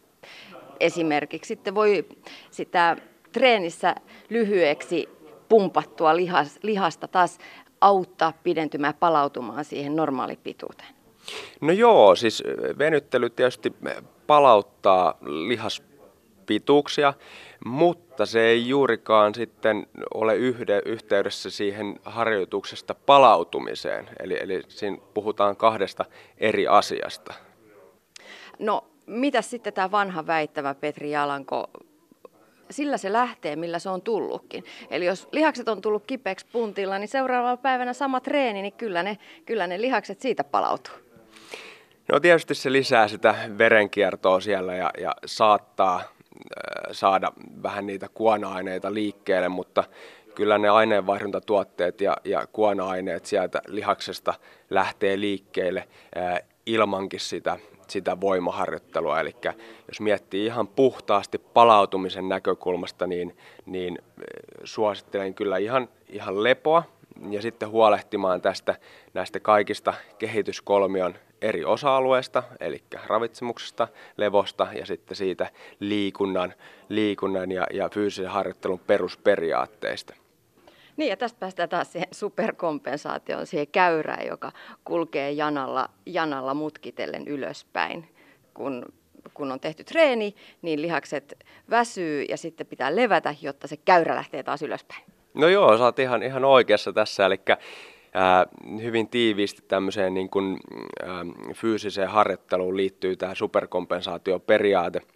esimerkiksi 0.80 1.48
sitten 1.48 1.76
voi 1.76 2.06
sitä 2.52 2.98
treenissä 3.32 3.96
lyhyeksi 4.30 5.10
pumpattua 5.50 6.16
lihas, 6.16 6.60
lihasta 6.62 7.08
taas 7.08 7.38
auttaa 7.82 8.34
pidentymään 8.44 8.94
palautumaan 8.94 9.66
siihen 9.66 9.96
normaalipituuteen? 9.96 10.90
No 11.62 11.72
joo, 11.72 12.16
siis 12.16 12.44
venyttely 12.78 13.30
tietysti 13.30 13.74
palauttaa 14.28 15.18
lihaspituuksia, 15.22 17.14
mutta 17.66 18.26
se 18.26 18.42
ei 18.42 18.68
juurikaan 18.68 19.36
sitten 19.36 19.88
ole 20.14 20.36
yhde, 20.36 20.82
yhteydessä 20.86 21.50
siihen 21.50 22.00
harjoituksesta 22.06 22.96
palautumiseen. 22.96 24.10
Eli, 24.20 24.40
eli 24.42 24.64
siinä 24.68 24.98
puhutaan 25.14 25.56
kahdesta 25.56 26.06
eri 26.38 26.68
asiasta. 26.68 27.34
No, 28.60 28.84
mitä 29.06 29.42
sitten 29.42 29.74
tämä 29.74 29.92
vanha 29.92 30.28
väittävä 30.28 30.76
Petri 30.76 31.12
Jalanko 31.12 31.70
sillä 32.70 32.98
se 32.98 33.14
lähtee, 33.14 33.56
millä 33.56 33.80
se 33.80 33.90
on 33.90 34.02
tullutkin. 34.02 34.64
Eli 34.90 35.06
jos 35.06 35.28
lihakset 35.32 35.68
on 35.68 35.82
tullut 35.82 36.04
kipeäksi 36.08 36.46
puntilla, 36.52 37.00
niin 37.00 37.08
seuraavana 37.08 37.58
päivänä 37.58 37.94
sama 37.94 38.20
treeni, 38.20 38.62
niin 38.62 38.74
kyllä 38.74 39.04
ne, 39.04 39.18
kyllä 39.46 39.68
ne 39.68 39.82
lihakset 39.82 40.22
siitä 40.22 40.44
palautuu. 40.44 40.94
No 42.12 42.20
tietysti 42.20 42.56
se 42.56 42.72
lisää 42.72 43.08
sitä 43.08 43.36
verenkiertoa 43.58 44.40
siellä 44.40 44.76
ja, 44.76 44.92
ja 45.02 45.16
saattaa 45.26 45.96
äh, 45.96 46.06
saada 46.92 47.32
vähän 47.64 47.86
niitä 47.86 48.08
kuona-aineita 48.14 48.94
liikkeelle, 48.94 49.50
mutta 49.50 49.84
kyllä 50.36 50.58
ne 50.58 50.70
aineenvaihduntatuotteet 50.70 52.02
ja, 52.02 52.18
ja 52.24 52.48
kuona-aineet 52.48 53.26
sieltä 53.26 53.62
lihaksesta 53.68 54.34
lähtee 54.70 55.20
liikkeelle 55.20 55.88
äh, 56.18 56.40
ilmankin 56.66 57.20
sitä 57.20 57.58
sitä 57.90 58.22
voimaharjoittelua. 58.22 59.20
Eli 59.20 59.36
jos 59.88 60.02
miettii 60.02 60.46
ihan 60.46 60.68
puhtaasti 60.68 61.38
palautumisen 61.38 62.30
näkökulmasta, 62.30 63.08
niin, 63.08 63.38
niin 63.66 63.98
eh, 64.02 64.26
suosittelen 64.64 65.34
kyllä 65.34 65.58
ihan, 65.58 65.90
ihan 66.10 66.44
lepoa 66.44 66.84
ja 67.30 67.42
sitten 67.42 67.70
huolehtimaan 67.70 68.42
tästä 68.42 68.76
näistä 69.14 69.40
kaikista 69.40 69.94
kehityskolmion 70.18 71.16
eri 71.42 71.66
osa-alueista, 71.66 72.44
eli 72.60 72.84
ravitsemuksesta, 73.08 73.88
levosta 74.18 74.68
ja 74.74 74.86
sitten 74.86 75.18
siitä 75.18 75.50
liikunnan, 75.80 76.54
liikunnan 76.90 77.52
ja, 77.52 77.68
ja 77.74 77.90
fyysisen 77.90 78.32
harjoittelun 78.32 78.80
perusperiaatteista. 78.80 80.14
Niin 81.00 81.10
ja 81.10 81.18
tästä 81.18 81.40
päästään 81.40 81.70
taas 81.70 81.92
siihen 81.92 82.08
superkompensaatioon, 82.12 83.48
siihen 83.48 83.68
käyrään, 83.68 84.28
joka 84.28 84.52
kulkee 84.84 85.32
janalla, 85.32 85.90
janalla 86.06 86.54
mutkitellen 86.54 87.28
ylöspäin. 87.28 88.10
Kun, 88.54 88.86
kun 89.34 89.52
on 89.52 89.60
tehty 89.60 89.84
treeni, 89.84 90.36
niin 90.62 90.82
lihakset 90.82 91.46
väsyy 91.70 92.24
ja 92.30 92.38
sitten 92.38 92.68
pitää 92.68 92.96
levätä, 92.96 93.36
jotta 93.42 93.68
se 93.68 93.78
käyrä 93.78 94.16
lähtee 94.16 94.44
taas 94.44 94.62
ylöspäin. 94.62 95.04
No 95.34 95.48
joo, 95.48 95.78
sä 95.78 95.84
oot 95.84 96.00
ihan, 96.00 96.24
ihan 96.24 96.46
oikeassa 96.46 96.94
tässä, 96.94 97.26
eli 97.26 97.40
hyvin 98.82 99.10
tiiviisti 99.10 99.62
tämmöiseen 99.68 100.14
niin 100.14 100.30
kuin, 100.30 100.58
ää, 101.04 101.26
fyysiseen 101.56 102.10
harjoitteluun 102.10 102.78
liittyy 102.78 103.16
tämä 103.16 103.36
superkompensaatioperiaate– 103.36 105.02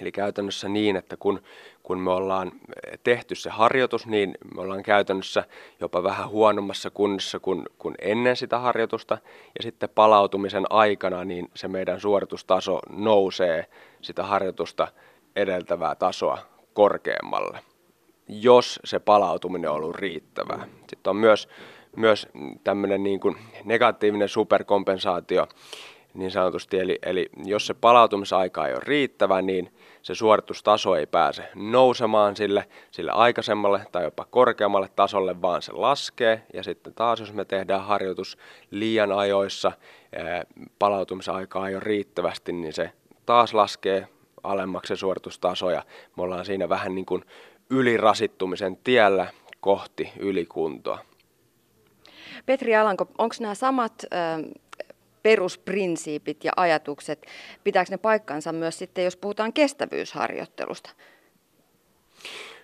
Eli 0.00 0.12
käytännössä 0.12 0.68
niin, 0.68 0.96
että 0.96 1.16
kun, 1.16 1.42
kun 1.86 1.98
me 1.98 2.10
ollaan 2.10 2.52
tehty 3.02 3.34
se 3.34 3.50
harjoitus, 3.50 4.06
niin 4.06 4.34
me 4.54 4.60
ollaan 4.60 4.82
käytännössä 4.82 5.44
jopa 5.80 6.02
vähän 6.02 6.28
huonommassa 6.28 6.90
kunnossa 6.90 7.40
kuin, 7.40 7.62
kuin 7.78 7.94
ennen 8.00 8.36
sitä 8.36 8.58
harjoitusta. 8.58 9.18
Ja 9.58 9.62
sitten 9.62 9.88
palautumisen 9.88 10.64
aikana 10.70 11.24
niin 11.24 11.50
se 11.54 11.68
meidän 11.68 12.00
suoritustaso 12.00 12.80
nousee 12.90 13.66
sitä 14.02 14.22
harjoitusta 14.22 14.88
edeltävää 15.36 15.94
tasoa 15.94 16.38
korkeammalle, 16.74 17.58
jos 18.28 18.80
se 18.84 18.98
palautuminen 18.98 19.70
on 19.70 19.76
ollut 19.76 19.96
riittävää. 19.96 20.66
Sitten 20.88 21.10
on 21.10 21.16
myös, 21.16 21.48
myös 21.96 22.28
tämmöinen 22.64 23.02
niin 23.02 23.20
kuin 23.20 23.36
negatiivinen 23.64 24.28
superkompensaatio, 24.28 25.48
niin 26.16 26.30
sanotusti. 26.30 26.78
Eli, 26.78 26.98
eli 27.02 27.28
jos 27.44 27.66
se 27.66 27.74
palautumisaika 27.74 28.66
ei 28.66 28.74
ole 28.74 28.82
riittävä, 28.84 29.42
niin 29.42 29.72
se 30.02 30.14
suoritustaso 30.14 30.96
ei 30.96 31.06
pääse 31.06 31.48
nousemaan 31.54 32.36
sille, 32.36 32.68
sille 32.90 33.10
aikaisemmalle 33.10 33.86
tai 33.92 34.04
jopa 34.04 34.26
korkeammalle 34.30 34.88
tasolle, 34.96 35.42
vaan 35.42 35.62
se 35.62 35.72
laskee. 35.72 36.42
Ja 36.54 36.62
sitten 36.62 36.94
taas, 36.94 37.20
jos 37.20 37.32
me 37.32 37.44
tehdään 37.44 37.84
harjoitus 37.84 38.38
liian 38.70 39.12
ajoissa, 39.12 39.72
palautumisaikaa 40.78 41.68
ei 41.68 41.74
ole 41.74 41.84
riittävästi, 41.84 42.52
niin 42.52 42.72
se 42.72 42.90
taas 43.26 43.54
laskee 43.54 44.08
alemmaksi 44.42 44.88
se 44.88 44.96
suoritustaso 44.96 45.70
ja 45.70 45.82
me 46.16 46.22
ollaan 46.22 46.44
siinä 46.44 46.68
vähän 46.68 46.94
niin 46.94 47.06
kuin 47.06 47.24
ylirasittumisen 47.70 48.76
tiellä 48.76 49.26
kohti 49.60 50.12
ylikuntoa. 50.18 50.98
Petri 52.46 52.76
Alanko, 52.76 53.06
onko 53.18 53.34
nämä 53.40 53.54
samat 53.54 53.92
perusprinsiipit 55.26 56.44
ja 56.44 56.52
ajatukset, 56.56 57.26
pitääkö 57.64 57.90
ne 57.90 57.96
paikkansa 57.96 58.52
myös 58.52 58.78
sitten, 58.78 59.04
jos 59.04 59.16
puhutaan 59.16 59.52
kestävyysharjoittelusta? 59.52 60.90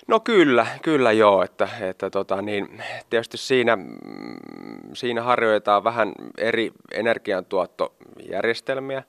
No 0.07 0.21
kyllä, 0.21 0.67
kyllä 0.83 1.13
joo, 1.13 1.43
että, 1.43 1.69
että 1.81 2.11
tota, 2.11 2.43
niin, 2.43 2.83
tietysti 3.11 3.37
siinä, 3.37 3.79
siinä 4.95 5.23
harjoitetaan 5.23 5.85
vähän 5.85 6.13
eri 6.39 6.73
energiantuottojärjestelmiä, 6.93 9.03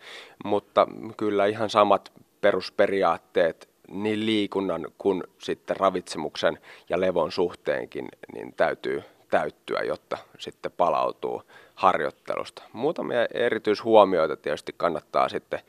mutta 0.46 0.88
kyllä 1.18 1.46
ihan 1.46 1.70
samat 1.70 2.12
perusperiaatteet 2.42 3.70
niin 3.92 4.26
liikunnan 4.26 4.88
kuin 4.98 5.24
sitten 5.38 5.78
ravitsemuksen 5.78 6.60
ja 6.90 7.00
levon 7.00 7.32
suhteenkin 7.32 8.08
niin 8.34 8.54
täytyy 8.54 9.04
täyttyä, 9.30 9.80
jotta 9.80 10.18
sitten 10.40 10.72
palautuu 10.72 11.44
harjoittelusta. 11.84 12.64
Muutamia 12.74 13.26
erityishuomioita 13.34 14.38
tietysti 14.38 14.74
kannattaa 14.78 15.30
sitten, 15.30 15.60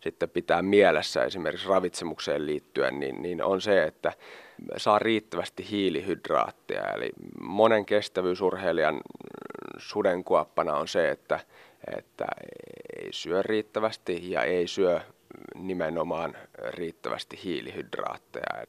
sitten 0.00 0.30
pitää 0.30 0.62
mielessä 0.62 1.24
esimerkiksi 1.24 1.68
ravitsemukseen 1.68 2.46
liittyen, 2.46 3.00
niin, 3.00 3.22
niin 3.22 3.42
on 3.42 3.60
se, 3.60 3.84
että 3.84 4.12
saa 4.76 4.98
riittävästi 4.98 5.70
hiilihydraatteja. 5.70 6.92
Eli 6.96 7.10
monen 7.40 7.86
kestävyysurheilijan 7.86 9.00
sudenkuoppana 9.78 10.76
on 10.76 10.88
se, 10.88 11.10
että, 11.10 11.40
että 11.96 12.24
ei 12.96 13.08
syö 13.10 13.42
riittävästi 13.42 14.30
ja 14.30 14.42
ei 14.42 14.66
syö 14.66 15.00
nimenomaan 15.54 16.36
riittävästi 16.58 17.40
hiilihydraatteja. 17.44 18.66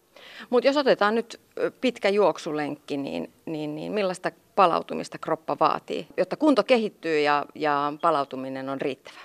Mutta 0.49 0.68
jos 0.68 0.78
otetaan 0.78 1.16
nyt 1.16 1.39
pitkä 1.82 2.10
juoksulenkki, 2.10 2.97
niin, 2.97 3.34
niin, 3.45 3.76
niin 3.76 3.91
millaista 3.91 4.32
palautumista 4.55 5.18
kroppa 5.18 5.57
vaatii, 5.60 6.07
jotta 6.18 6.36
kunto 6.36 6.64
kehittyy 6.64 7.20
ja, 7.20 7.45
ja 7.55 7.93
palautuminen 8.01 8.70
on 8.70 8.82
riittävää? 8.82 9.24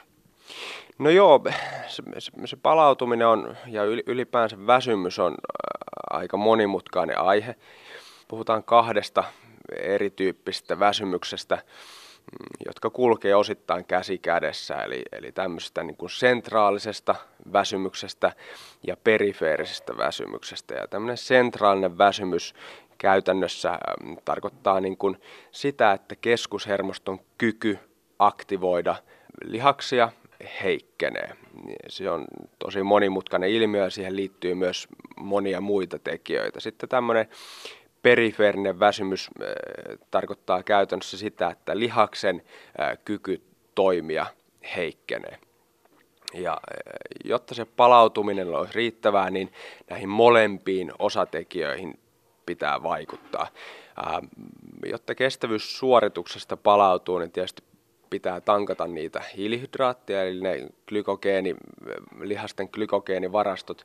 No 0.99 1.11
joo, 1.11 1.41
se, 1.87 2.03
se, 2.19 2.33
se 2.45 2.57
palautuminen 2.57 3.27
on 3.27 3.57
ja 3.67 3.85
ylipäänsä 3.85 4.67
väsymys 4.67 5.19
on 5.19 5.35
aika 6.11 6.37
monimutkainen 6.37 7.19
aihe. 7.19 7.55
Puhutaan 8.29 8.65
kahdesta 8.65 9.25
erityyppisestä 9.79 10.79
väsymyksestä, 10.79 11.63
jotka 12.67 12.91
kulkee 12.91 13.35
osittain 13.35 13.85
käsi 13.85 14.19
kädessä, 14.19 14.75
eli, 14.75 15.03
eli 15.13 15.33
tämmöisestä 15.33 15.83
niin 15.83 15.97
kuin 15.97 16.11
sentraalisesta 16.11 17.15
väsymyksestä 17.53 18.33
ja 18.87 18.97
perifeerisestä 19.05 19.97
väsymyksestä. 19.97 20.75
Ja 20.75 20.89
tämmöinen 20.89 21.17
sentraalinen 21.17 21.99
väsymys 21.99 22.55
käytännössä 22.99 23.79
mm, 24.03 24.17
tarkoittaa 24.25 24.81
niin 24.81 24.97
kuin 24.97 25.17
sitä, 25.51 25.93
että 25.93 26.17
keskushermoston 26.17 27.21
kyky 27.39 27.79
aktivoida 28.19 28.97
lihaksia 29.45 30.13
heikkenee. 30.63 31.37
Se 31.89 32.11
on 32.11 32.25
tosi 32.59 32.83
monimutkainen 32.83 33.51
ilmiö 33.51 33.85
ja 33.85 33.91
siihen 33.91 34.17
liittyy 34.17 34.55
myös 34.55 34.89
monia 35.17 35.61
muita 35.61 35.99
tekijöitä. 35.99 36.61
Sitten 36.61 36.89
tämmöinen 36.89 37.29
perifeerinen 38.05 38.81
väsymys 38.81 39.31
äh, 39.43 39.49
tarkoittaa 40.11 40.63
käytännössä 40.63 41.19
sitä, 41.19 41.49
että 41.49 41.79
lihaksen 41.79 42.43
äh, 42.81 42.99
kyky 43.05 43.43
toimia 43.75 44.27
heikkenee. 44.77 45.39
Ja 46.35 46.53
äh, 46.53 46.61
jotta 47.25 47.55
se 47.55 47.65
palautuminen 47.65 48.55
olisi 48.55 48.75
riittävää, 48.75 49.31
niin 49.31 49.53
näihin 49.91 50.09
molempiin 50.09 50.93
osatekijöihin 50.99 51.99
pitää 52.47 52.83
vaikuttaa. 52.83 53.47
Jotta 54.87 55.15
kestävyys 55.15 55.79
suorituksesta 55.79 56.57
palautuu, 56.57 57.19
niin 57.19 57.33
tietysti 57.33 57.63
pitää 58.11 58.41
tankata 58.41 58.87
niitä 58.87 59.23
hiilihydraatteja, 59.37 60.23
eli 60.23 60.41
ne 60.41 60.69
glykogeeni, 60.89 61.57
lihasten 62.21 62.69
glykogeenivarastot 62.73 63.85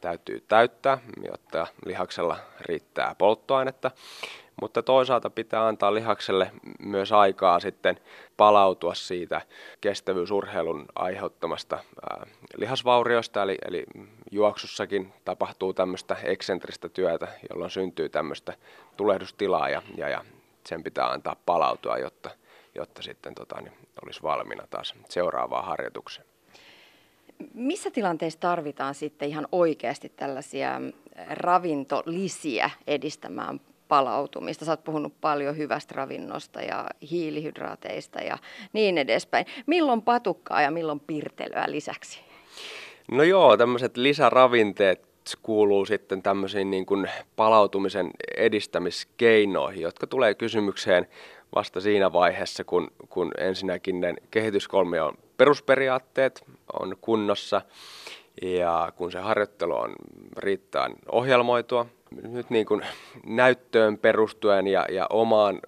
täytyy 0.00 0.44
täyttää, 0.48 0.98
jotta 1.24 1.66
lihaksella 1.86 2.36
riittää 2.60 3.14
polttoainetta. 3.18 3.90
Mutta 4.62 4.82
toisaalta 4.82 5.30
pitää 5.30 5.66
antaa 5.66 5.94
lihakselle 5.94 6.50
myös 6.78 7.12
aikaa 7.12 7.60
sitten 7.60 8.00
palautua 8.36 8.94
siitä 8.94 9.40
kestävyysurheilun 9.80 10.86
aiheuttamasta 10.94 11.76
ää, 12.10 12.26
lihasvauriosta, 12.56 13.42
eli, 13.42 13.58
eli 13.68 13.84
juoksussakin 14.30 15.12
tapahtuu 15.24 15.72
tämmöistä 15.72 16.16
eksentristä 16.22 16.88
työtä, 16.88 17.28
jolloin 17.50 17.70
syntyy 17.70 18.08
tämmöistä 18.08 18.52
tulehdustilaa 18.96 19.68
ja, 19.68 19.82
ja, 19.96 20.08
ja 20.08 20.24
sen 20.68 20.82
pitää 20.82 21.06
antaa 21.06 21.36
palautua, 21.46 21.98
jotta 21.98 22.30
jotta 22.76 23.02
sitten 23.02 23.34
tota, 23.34 23.60
niin 23.60 23.72
olisi 24.04 24.22
valmiina 24.22 24.66
taas 24.70 24.94
seuraavaan 25.08 25.64
harjoitukseen. 25.64 26.35
Missä 27.54 27.90
tilanteissa 27.90 28.40
tarvitaan 28.40 28.94
sitten 28.94 29.28
ihan 29.28 29.48
oikeasti 29.52 30.12
tällaisia 30.16 30.80
ravintolisiä 31.30 32.70
edistämään 32.86 33.60
palautumista? 33.88 34.64
Sä 34.64 34.72
oot 34.72 34.84
puhunut 34.84 35.12
paljon 35.20 35.56
hyvästä 35.56 35.94
ravinnosta 35.96 36.62
ja 36.62 36.86
hiilihydraateista 37.10 38.20
ja 38.22 38.38
niin 38.72 38.98
edespäin. 38.98 39.46
Milloin 39.66 40.02
patukkaa 40.02 40.62
ja 40.62 40.70
milloin 40.70 41.00
pirtelöä 41.00 41.64
lisäksi? 41.68 42.20
No 43.10 43.22
joo, 43.22 43.56
tämmöiset 43.56 43.96
lisäravinteet 43.96 45.06
kuuluu 45.42 45.84
sitten 45.84 46.22
tämmöisiin 46.22 46.70
niin 46.70 46.86
kuin 46.86 47.10
palautumisen 47.36 48.10
edistämiskeinoihin, 48.36 49.82
jotka 49.82 50.06
tulee 50.06 50.34
kysymykseen 50.34 51.06
vasta 51.54 51.80
siinä 51.80 52.12
vaiheessa, 52.12 52.64
kun, 52.64 52.90
kun 53.08 53.32
ensinnäkin 53.38 54.00
ne 54.00 54.14
kehityskolmion 54.30 55.18
perusperiaatteet 55.36 56.44
on 56.80 56.96
kunnossa 57.00 57.62
ja 58.42 58.92
kun 58.96 59.12
se 59.12 59.18
harjoittelu 59.18 59.76
on 59.76 59.94
riittävän 60.36 60.94
ohjelmoitua. 61.12 61.86
Nyt 62.22 62.50
niin 62.50 62.66
kuin 62.66 62.82
näyttöön 63.26 63.98
perustuen 63.98 64.66
ja, 64.66 64.86
ja 64.90 65.06
omaan 65.10 65.60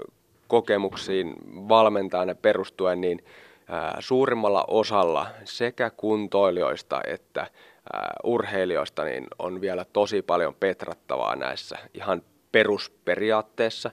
kokemuksiin 0.48 1.34
valmentajana 1.68 2.34
perustuen, 2.34 3.00
niin 3.00 3.24
ää, 3.68 3.96
suurimmalla 4.00 4.64
osalla 4.68 5.26
sekä 5.44 5.90
kuntoilijoista 5.90 7.00
että 7.06 7.40
ää, 7.40 8.12
urheilijoista 8.24 9.04
niin 9.04 9.26
on 9.38 9.60
vielä 9.60 9.84
tosi 9.92 10.22
paljon 10.22 10.54
petrattavaa 10.54 11.36
näissä 11.36 11.78
ihan 11.94 12.22
perusperiaatteessa 12.52 13.90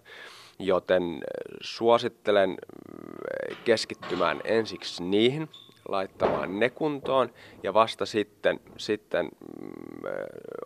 joten 0.59 1.23
suosittelen 1.61 2.57
keskittymään 3.65 4.41
ensiksi 4.43 5.03
niihin, 5.03 5.49
laittamaan 5.89 6.59
ne 6.59 6.69
kuntoon 6.69 7.33
ja 7.63 7.73
vasta 7.73 8.05
sitten, 8.05 8.59
sitten 8.77 9.25
mm, 9.25 9.71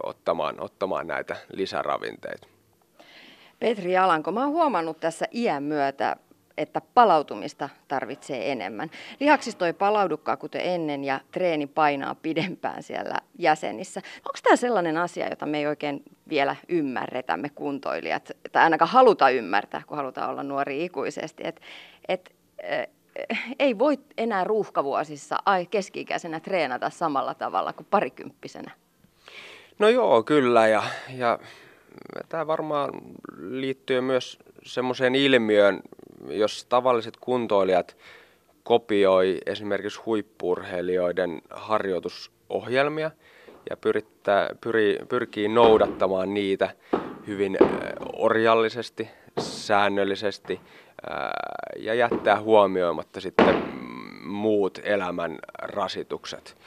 ottamaan, 0.03 0.61
ottamaan 0.61 1.07
näitä 1.07 1.35
lisäravinteita. 1.53 2.47
Petri 3.59 3.97
Alanko, 3.97 4.31
mä 4.31 4.43
oon 4.43 4.51
huomannut 4.51 4.99
tässä 4.99 5.25
iän 5.31 5.63
myötä 5.63 6.15
että 6.59 6.81
palautumista 6.93 7.69
tarvitsee 7.87 8.51
enemmän. 8.51 8.89
Lihaksisto 9.19 9.65
ei 9.65 9.73
palaudukaan 9.73 10.37
kuten 10.37 10.61
ennen 10.61 11.03
ja 11.03 11.19
treeni 11.31 11.67
painaa 11.67 12.15
pidempään 12.15 12.83
siellä 12.83 13.15
jäsenissä. 13.37 14.01
Onko 14.17 14.39
tämä 14.43 14.55
sellainen 14.55 14.97
asia, 14.97 15.29
jota 15.29 15.45
me 15.45 15.57
ei 15.57 15.67
oikein 15.67 16.03
vielä 16.29 16.55
ymmärretä, 16.69 17.37
me 17.37 17.49
kuntoilijat, 17.49 18.31
tai 18.51 18.63
ainakaan 18.63 18.91
haluta 18.91 19.29
ymmärtää, 19.29 19.81
kun 19.87 19.97
halutaan 19.97 20.29
olla 20.29 20.43
nuori 20.43 20.85
ikuisesti, 20.85 21.43
että 21.45 21.61
et, 22.07 22.35
ei 23.59 23.79
voi 23.79 23.97
enää 24.17 24.43
ruuhkavuosissa 24.43 25.37
keski-ikäisenä 25.69 26.39
treenata 26.39 26.89
samalla 26.89 27.33
tavalla 27.33 27.73
kuin 27.73 27.87
parikymppisenä. 27.89 28.71
No 29.79 29.89
joo, 29.89 30.23
kyllä. 30.23 30.67
Ja, 30.67 30.83
ja 31.17 31.39
tämä 32.29 32.47
varmaan 32.47 32.89
liittyy 33.37 34.01
myös 34.01 34.39
semmoiseen 34.63 35.15
ilmiöön, 35.15 35.81
jos 36.27 36.65
tavalliset 36.69 37.17
kuntoilijat 37.17 37.97
kopioi 38.63 39.37
esimerkiksi 39.45 40.01
huippurheilijoiden 40.05 41.41
harjoitusohjelmia 41.49 43.11
ja 43.69 43.77
pyrittää, 43.77 44.49
pyri, 44.61 44.99
pyrkii 45.09 45.47
noudattamaan 45.47 46.33
niitä 46.33 46.69
hyvin 47.27 47.57
orjallisesti, 48.13 49.09
säännöllisesti 49.39 50.61
ja 51.77 51.93
jättää 51.93 52.41
huomioimatta 52.41 53.21
sitten 53.21 53.63
muut 54.25 54.79
elämän 54.83 55.39
rasitukset. 55.61 56.57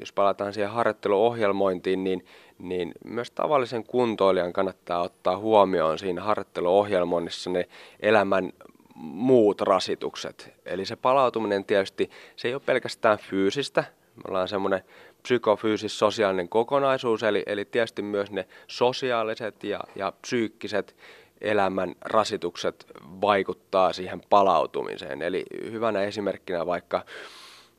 Jos 0.00 0.12
palataan 0.12 0.52
siihen 0.52 0.70
harjoitteluohjelmointiin, 0.70 2.04
niin, 2.04 2.26
niin 2.58 2.92
myös 3.04 3.30
tavallisen 3.30 3.84
kuntoilijan 3.84 4.52
kannattaa 4.52 5.02
ottaa 5.02 5.36
huomioon 5.36 5.98
siinä 5.98 6.22
harjoitteluohjelmoinnissa 6.22 7.50
ne 7.50 7.68
elämän 8.00 8.52
muut 8.94 9.60
rasitukset. 9.60 10.52
Eli 10.66 10.84
se 10.84 10.96
palautuminen 10.96 11.64
tietysti, 11.64 12.10
se 12.36 12.48
ei 12.48 12.54
ole 12.54 12.62
pelkästään 12.66 13.18
fyysistä, 13.18 13.84
me 14.16 14.22
ollaan 14.28 14.48
semmoinen 14.48 14.82
psykofyysis-sosiaalinen 15.22 16.48
kokonaisuus, 16.48 17.22
eli, 17.22 17.42
eli 17.46 17.64
tietysti 17.64 18.02
myös 18.02 18.30
ne 18.30 18.46
sosiaaliset 18.66 19.64
ja, 19.64 19.80
ja 19.96 20.12
psyykkiset 20.22 20.96
elämän 21.44 21.94
rasitukset 22.00 22.86
vaikuttaa 23.20 23.92
siihen 23.92 24.22
palautumiseen. 24.30 25.22
Eli 25.22 25.44
hyvänä 25.70 26.02
esimerkkinä 26.02 26.66
vaikka 26.66 27.04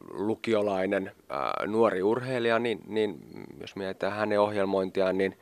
lukiolainen 0.10 1.12
ää, 1.30 1.54
nuori 1.68 2.04
urheilija, 2.04 2.60
niin, 2.60 2.82
niin 2.88 3.20
jos 3.62 3.76
mietitään 3.76 4.14
hänen 4.14 4.40
ohjelmointiaan, 4.40 5.18
niin 5.18 5.38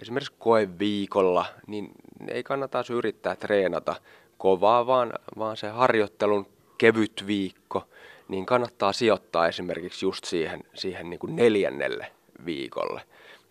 esimerkiksi 0.00 0.34
koeviikolla, 0.38 1.44
niin 1.66 1.90
ei 2.28 2.42
kannata 2.42 2.84
yrittää 2.92 3.36
treenata 3.36 3.94
kovaa, 4.38 4.86
vaan, 4.86 5.12
vaan 5.38 5.56
se 5.56 5.68
harjoittelun 5.68 6.46
kevyt 6.78 7.24
viikko, 7.26 7.84
niin 8.28 8.46
kannattaa 8.46 8.92
sijoittaa 8.92 9.48
esimerkiksi 9.48 10.06
just 10.06 10.24
siihen, 10.24 10.64
siihen 10.74 11.10
niin 11.10 11.20
kuin 11.20 11.36
neljännelle 11.36 12.06
viikolle 12.46 13.00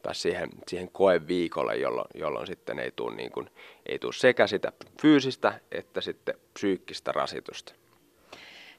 tai 0.03 0.15
siihen, 0.15 0.49
siihen 0.67 0.89
koeviikolle, 0.91 1.75
jolloin, 1.75 2.07
jolloin 2.13 2.47
sitten 2.47 2.79
ei 2.79 2.91
tule, 2.95 3.15
niin 3.15 3.31
kuin, 3.31 3.49
ei 3.85 3.99
tule 3.99 4.13
sekä 4.13 4.47
sitä 4.47 4.71
fyysistä 5.01 5.59
että 5.71 6.01
sitten 6.01 6.35
psyykkistä 6.53 7.11
rasitusta. 7.11 7.73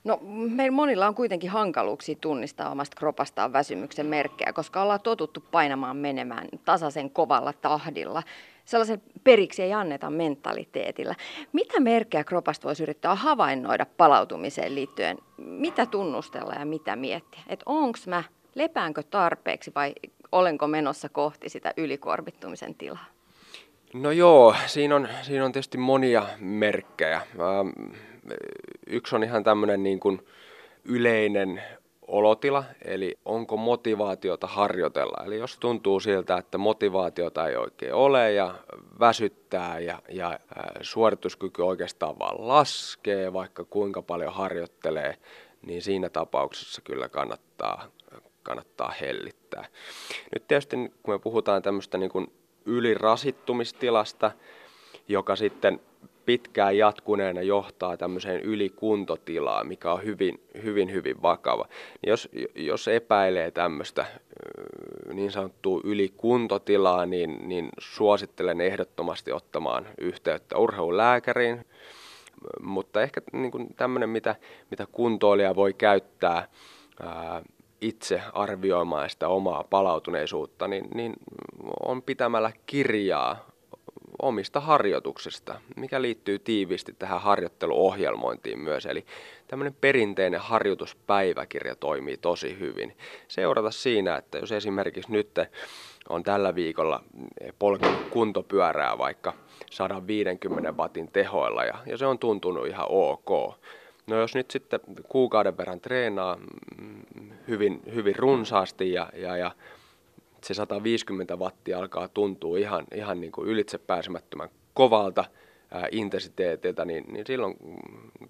No 0.05 0.19
meillä 0.51 0.77
monilla 0.77 1.07
on 1.07 1.15
kuitenkin 1.15 1.51
hankaluuksia 1.51 2.17
tunnistaa 2.21 2.71
omasta 2.71 2.97
kropastaan 2.97 3.53
väsymyksen 3.53 4.07
merkkejä, 4.07 4.53
koska 4.53 4.83
ollaan 4.83 5.01
totuttu 5.01 5.45
painamaan 5.51 5.97
menemään 5.97 6.49
tasaisen 6.65 7.11
kovalla 7.11 7.53
tahdilla. 7.53 8.23
Sellaisen 8.65 9.03
periksi 9.25 9.63
ei 9.63 9.73
anneta 9.73 10.11
mentaliteetillä. 10.11 11.15
Mitä 11.53 11.81
merkkejä 11.81 12.25
kropasta 12.25 12.69
voisi 12.69 12.83
yrittää 12.83 13.15
havainnoida 13.15 13.87
palautumiseen 13.97 14.75
liittyen? 14.75 15.19
Mitä 15.37 15.87
tunnustella 15.87 16.55
ja 16.55 16.65
mitä 16.65 16.97
miettiä? 16.97 17.41
Että 17.49 17.63
onko 17.67 17.99
mä, 18.07 18.25
lepäänkö 18.55 19.03
tarpeeksi 19.03 19.73
vai 19.75 19.93
olenko 20.33 20.67
menossa 20.67 21.09
kohti 21.09 21.49
sitä 21.49 21.75
ylikuormittumisen 21.77 22.75
tilaa? 22.75 23.07
No 23.95 24.11
joo, 24.11 24.55
siinä 24.67 24.97
on, 24.97 25.09
siinä 25.23 25.45
on 25.45 25.53
tietysti 25.53 25.79
monia 25.79 26.27
merkkejä. 26.39 27.21
Yksi 28.87 29.17
on 29.17 29.25
ihan 29.25 29.45
tämmöinen 29.45 29.83
niin 29.83 30.01
kuin 30.01 30.27
yleinen 30.85 31.63
olotila, 32.07 32.65
eli 32.85 33.19
onko 33.25 33.57
motivaatiota 33.57 34.47
harjoitella. 34.47 35.25
Eli 35.27 35.39
jos 35.39 35.59
tuntuu 35.59 36.01
siltä, 36.01 36.37
että 36.37 36.59
motivaatiota 36.59 37.49
ei 37.49 37.57
oikein 37.57 37.95
ole 37.95 38.33
ja 38.33 38.55
väsyttää 39.01 39.79
ja, 39.79 39.99
ja 40.09 40.39
suorituskyky 40.81 41.63
oikeastaan 41.63 42.19
vaan 42.19 42.49
laskee, 42.49 43.33
vaikka 43.33 43.65
kuinka 43.65 44.03
paljon 44.03 44.33
harjoittelee, 44.33 45.17
niin 45.67 45.83
siinä 45.83 46.09
tapauksessa 46.09 46.81
kyllä 46.85 47.09
kannattaa, 47.09 47.85
kannattaa 48.43 48.95
hellittää. 49.01 49.67
Nyt 50.35 50.49
tietysti 50.49 50.77
kun 51.03 51.15
me 51.15 51.19
puhutaan 51.19 51.63
tämmöistä 51.63 51.99
niin 51.99 52.11
kuin 52.11 52.33
ylirasittumistilasta, 52.67 54.31
joka 55.09 55.37
sitten 55.37 55.81
pitkään 56.27 56.79
jatkuneena 56.79 57.43
johtaa 57.43 57.97
tämmöiseen 57.97 58.41
ylikuntotilaan, 58.41 59.67
mikä 59.67 59.93
on 59.93 60.05
hyvin, 60.05 60.41
hyvin, 60.63 60.93
hyvin 60.93 61.23
vakava. 61.23 61.69
Niin 62.03 62.11
jos, 62.11 62.29
jos 62.55 62.89
epäilee 62.89 63.51
tämmöistä 63.51 64.07
niin 65.13 65.33
sanottua 65.33 65.81
ylikuntotilaa, 65.85 67.07
niin, 67.07 67.49
niin 67.49 67.69
suosittelen 67.79 68.61
ehdottomasti 68.61 69.33
ottamaan 69.33 69.87
yhteyttä 69.99 70.59
urheilulääkäriin. 70.59 71.67
Mutta 72.61 73.03
ehkä 73.03 73.21
niin 73.33 73.51
kuin 73.51 73.75
tämmöinen, 73.77 74.09
mitä, 74.09 74.37
mitä 74.71 74.87
kuntoilija 74.93 75.57
voi 75.57 75.75
käyttää 75.75 76.49
ää, 77.03 77.43
itse 77.83 78.23
arvioimaan 78.33 79.11
sitä 79.11 79.29
omaa 79.29 79.65
palautuneisuutta, 79.71 80.69
niin, 80.69 80.85
niin 80.95 81.13
on 81.83 82.03
pitämällä 82.03 82.53
kirjaa 82.67 83.53
omista 84.23 84.61
harjoituksista, 84.61 85.61
mikä 85.77 86.03
liittyy 86.03 86.39
tiiviisti 86.39 86.95
tähän 86.99 87.21
harjoitteluohjelmointiin 87.21 88.59
myös. 88.59 88.87
Eli 88.87 89.05
tämmöinen 89.49 89.77
perinteinen 89.81 90.41
harjoituspäiväkirja 90.41 91.77
toimii 91.77 92.17
tosi 92.17 92.59
hyvin. 92.59 92.97
Seurata 93.29 93.71
siinä, 93.71 94.17
että 94.17 94.39
jos 94.39 94.53
esimerkiksi 94.53 95.13
nyt 95.13 95.31
on 96.09 96.23
tällä 96.23 96.55
viikolla 96.55 97.05
polkenut 97.59 98.09
kuntopyörää 98.11 98.99
vaikka 98.99 99.33
150 99.71 100.73
watin 100.73 101.13
tehoilla 101.13 101.65
ja, 101.65 101.79
ja 101.87 101.97
se 101.97 102.07
on 102.07 102.19
tuntunut 102.19 102.67
ihan 102.67 102.87
ok. 102.89 103.55
No 104.07 104.17
jos 104.17 104.35
nyt 104.35 104.51
sitten 104.51 104.81
kuukauden 105.09 105.57
verran 105.57 105.81
treenaa 105.81 106.37
mm, 106.81 107.03
hyvin, 107.49 107.83
hyvin 107.95 108.17
runsaasti 108.17 108.93
ja, 108.93 109.11
ja, 109.15 109.37
ja 109.37 109.51
se 110.45 110.55
150 110.55 111.37
wattia 111.37 111.79
alkaa 111.79 112.09
tuntua 112.09 112.59
ihan, 112.59 112.85
ihan 112.95 113.21
niin 113.21 113.33
kuin 113.33 113.49
ylitsepääsemättömän 113.49 114.49
kovalta 114.75 115.25
ää, 115.71 115.89
intensiteetiltä, 115.91 116.85
niin, 116.85 117.05
niin 117.09 117.27
silloin 117.27 117.55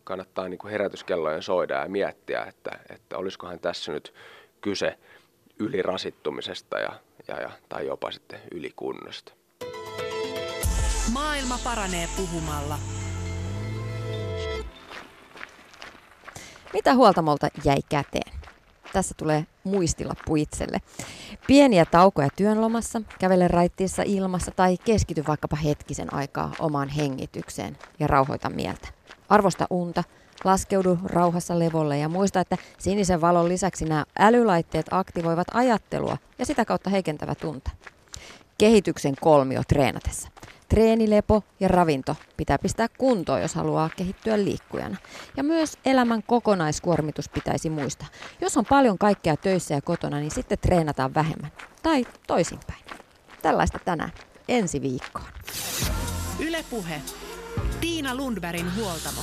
kannattaa 0.04 0.48
niin 0.48 0.58
kuin 0.58 0.70
herätyskellojen 0.70 1.42
soida 1.42 1.74
ja 1.74 1.88
miettiä, 1.88 2.44
että, 2.44 2.78
että 2.90 3.18
olisikohan 3.18 3.58
tässä 3.58 3.92
nyt 3.92 4.14
kyse 4.60 4.98
ylirasittumisesta 5.58 6.78
ja, 6.78 6.92
ja, 7.28 7.40
ja, 7.40 7.50
tai 7.68 7.86
jopa 7.86 8.10
sitten 8.10 8.40
ylikunnosta. 8.50 9.32
Maailma 11.12 11.58
paranee 11.64 12.08
puhumalla. 12.16 12.78
Mitä 16.72 16.94
huoltamolta 16.94 17.48
jäi 17.64 17.78
käteen? 17.88 18.32
Tässä 18.92 19.14
tulee 19.18 19.46
muistilappu 19.64 20.36
itselle. 20.36 20.78
Pieniä 21.46 21.84
taukoja 21.84 22.28
työnlomassa, 22.36 23.02
kävele 23.18 23.48
raittiissa 23.48 24.02
ilmassa 24.06 24.50
tai 24.50 24.76
keskity 24.84 25.24
vaikkapa 25.28 25.56
hetkisen 25.56 26.14
aikaa 26.14 26.52
omaan 26.58 26.88
hengitykseen 26.88 27.78
ja 27.98 28.06
rauhoita 28.06 28.50
mieltä. 28.50 28.88
Arvosta 29.28 29.66
unta, 29.70 30.04
laskeudu 30.44 30.98
rauhassa 31.04 31.58
levolle 31.58 31.98
ja 31.98 32.08
muista, 32.08 32.40
että 32.40 32.56
sinisen 32.78 33.20
valon 33.20 33.48
lisäksi 33.48 33.84
nämä 33.84 34.04
älylaitteet 34.18 34.86
aktivoivat 34.90 35.48
ajattelua 35.54 36.16
ja 36.38 36.46
sitä 36.46 36.64
kautta 36.64 36.90
heikentävät 36.90 37.38
tunta. 37.38 37.70
Kehityksen 38.58 39.14
kolmio 39.20 39.62
treenatessa. 39.68 40.28
Treenilepo 40.72 41.42
ja 41.60 41.68
ravinto 41.68 42.16
pitää 42.36 42.58
pistää 42.58 42.86
kuntoon, 42.98 43.42
jos 43.42 43.54
haluaa 43.54 43.90
kehittyä 43.96 44.44
liikkujana. 44.44 44.96
Ja 45.36 45.42
myös 45.42 45.78
elämän 45.84 46.22
kokonaiskuormitus 46.22 47.28
pitäisi 47.28 47.70
muistaa. 47.70 48.08
Jos 48.40 48.56
on 48.56 48.64
paljon 48.68 48.98
kaikkea 48.98 49.36
töissä 49.36 49.74
ja 49.74 49.82
kotona, 49.82 50.18
niin 50.18 50.30
sitten 50.30 50.58
treenataan 50.58 51.14
vähemmän. 51.14 51.52
Tai 51.82 52.06
toisinpäin. 52.26 52.84
Tällaista 53.42 53.78
tänään. 53.84 54.12
Ensi 54.48 54.82
viikkoon. 54.82 55.26
Ylepuhe. 56.40 57.02
Tiina 57.80 58.14
Lundbergin 58.14 58.76
huoltamo. 58.76 59.20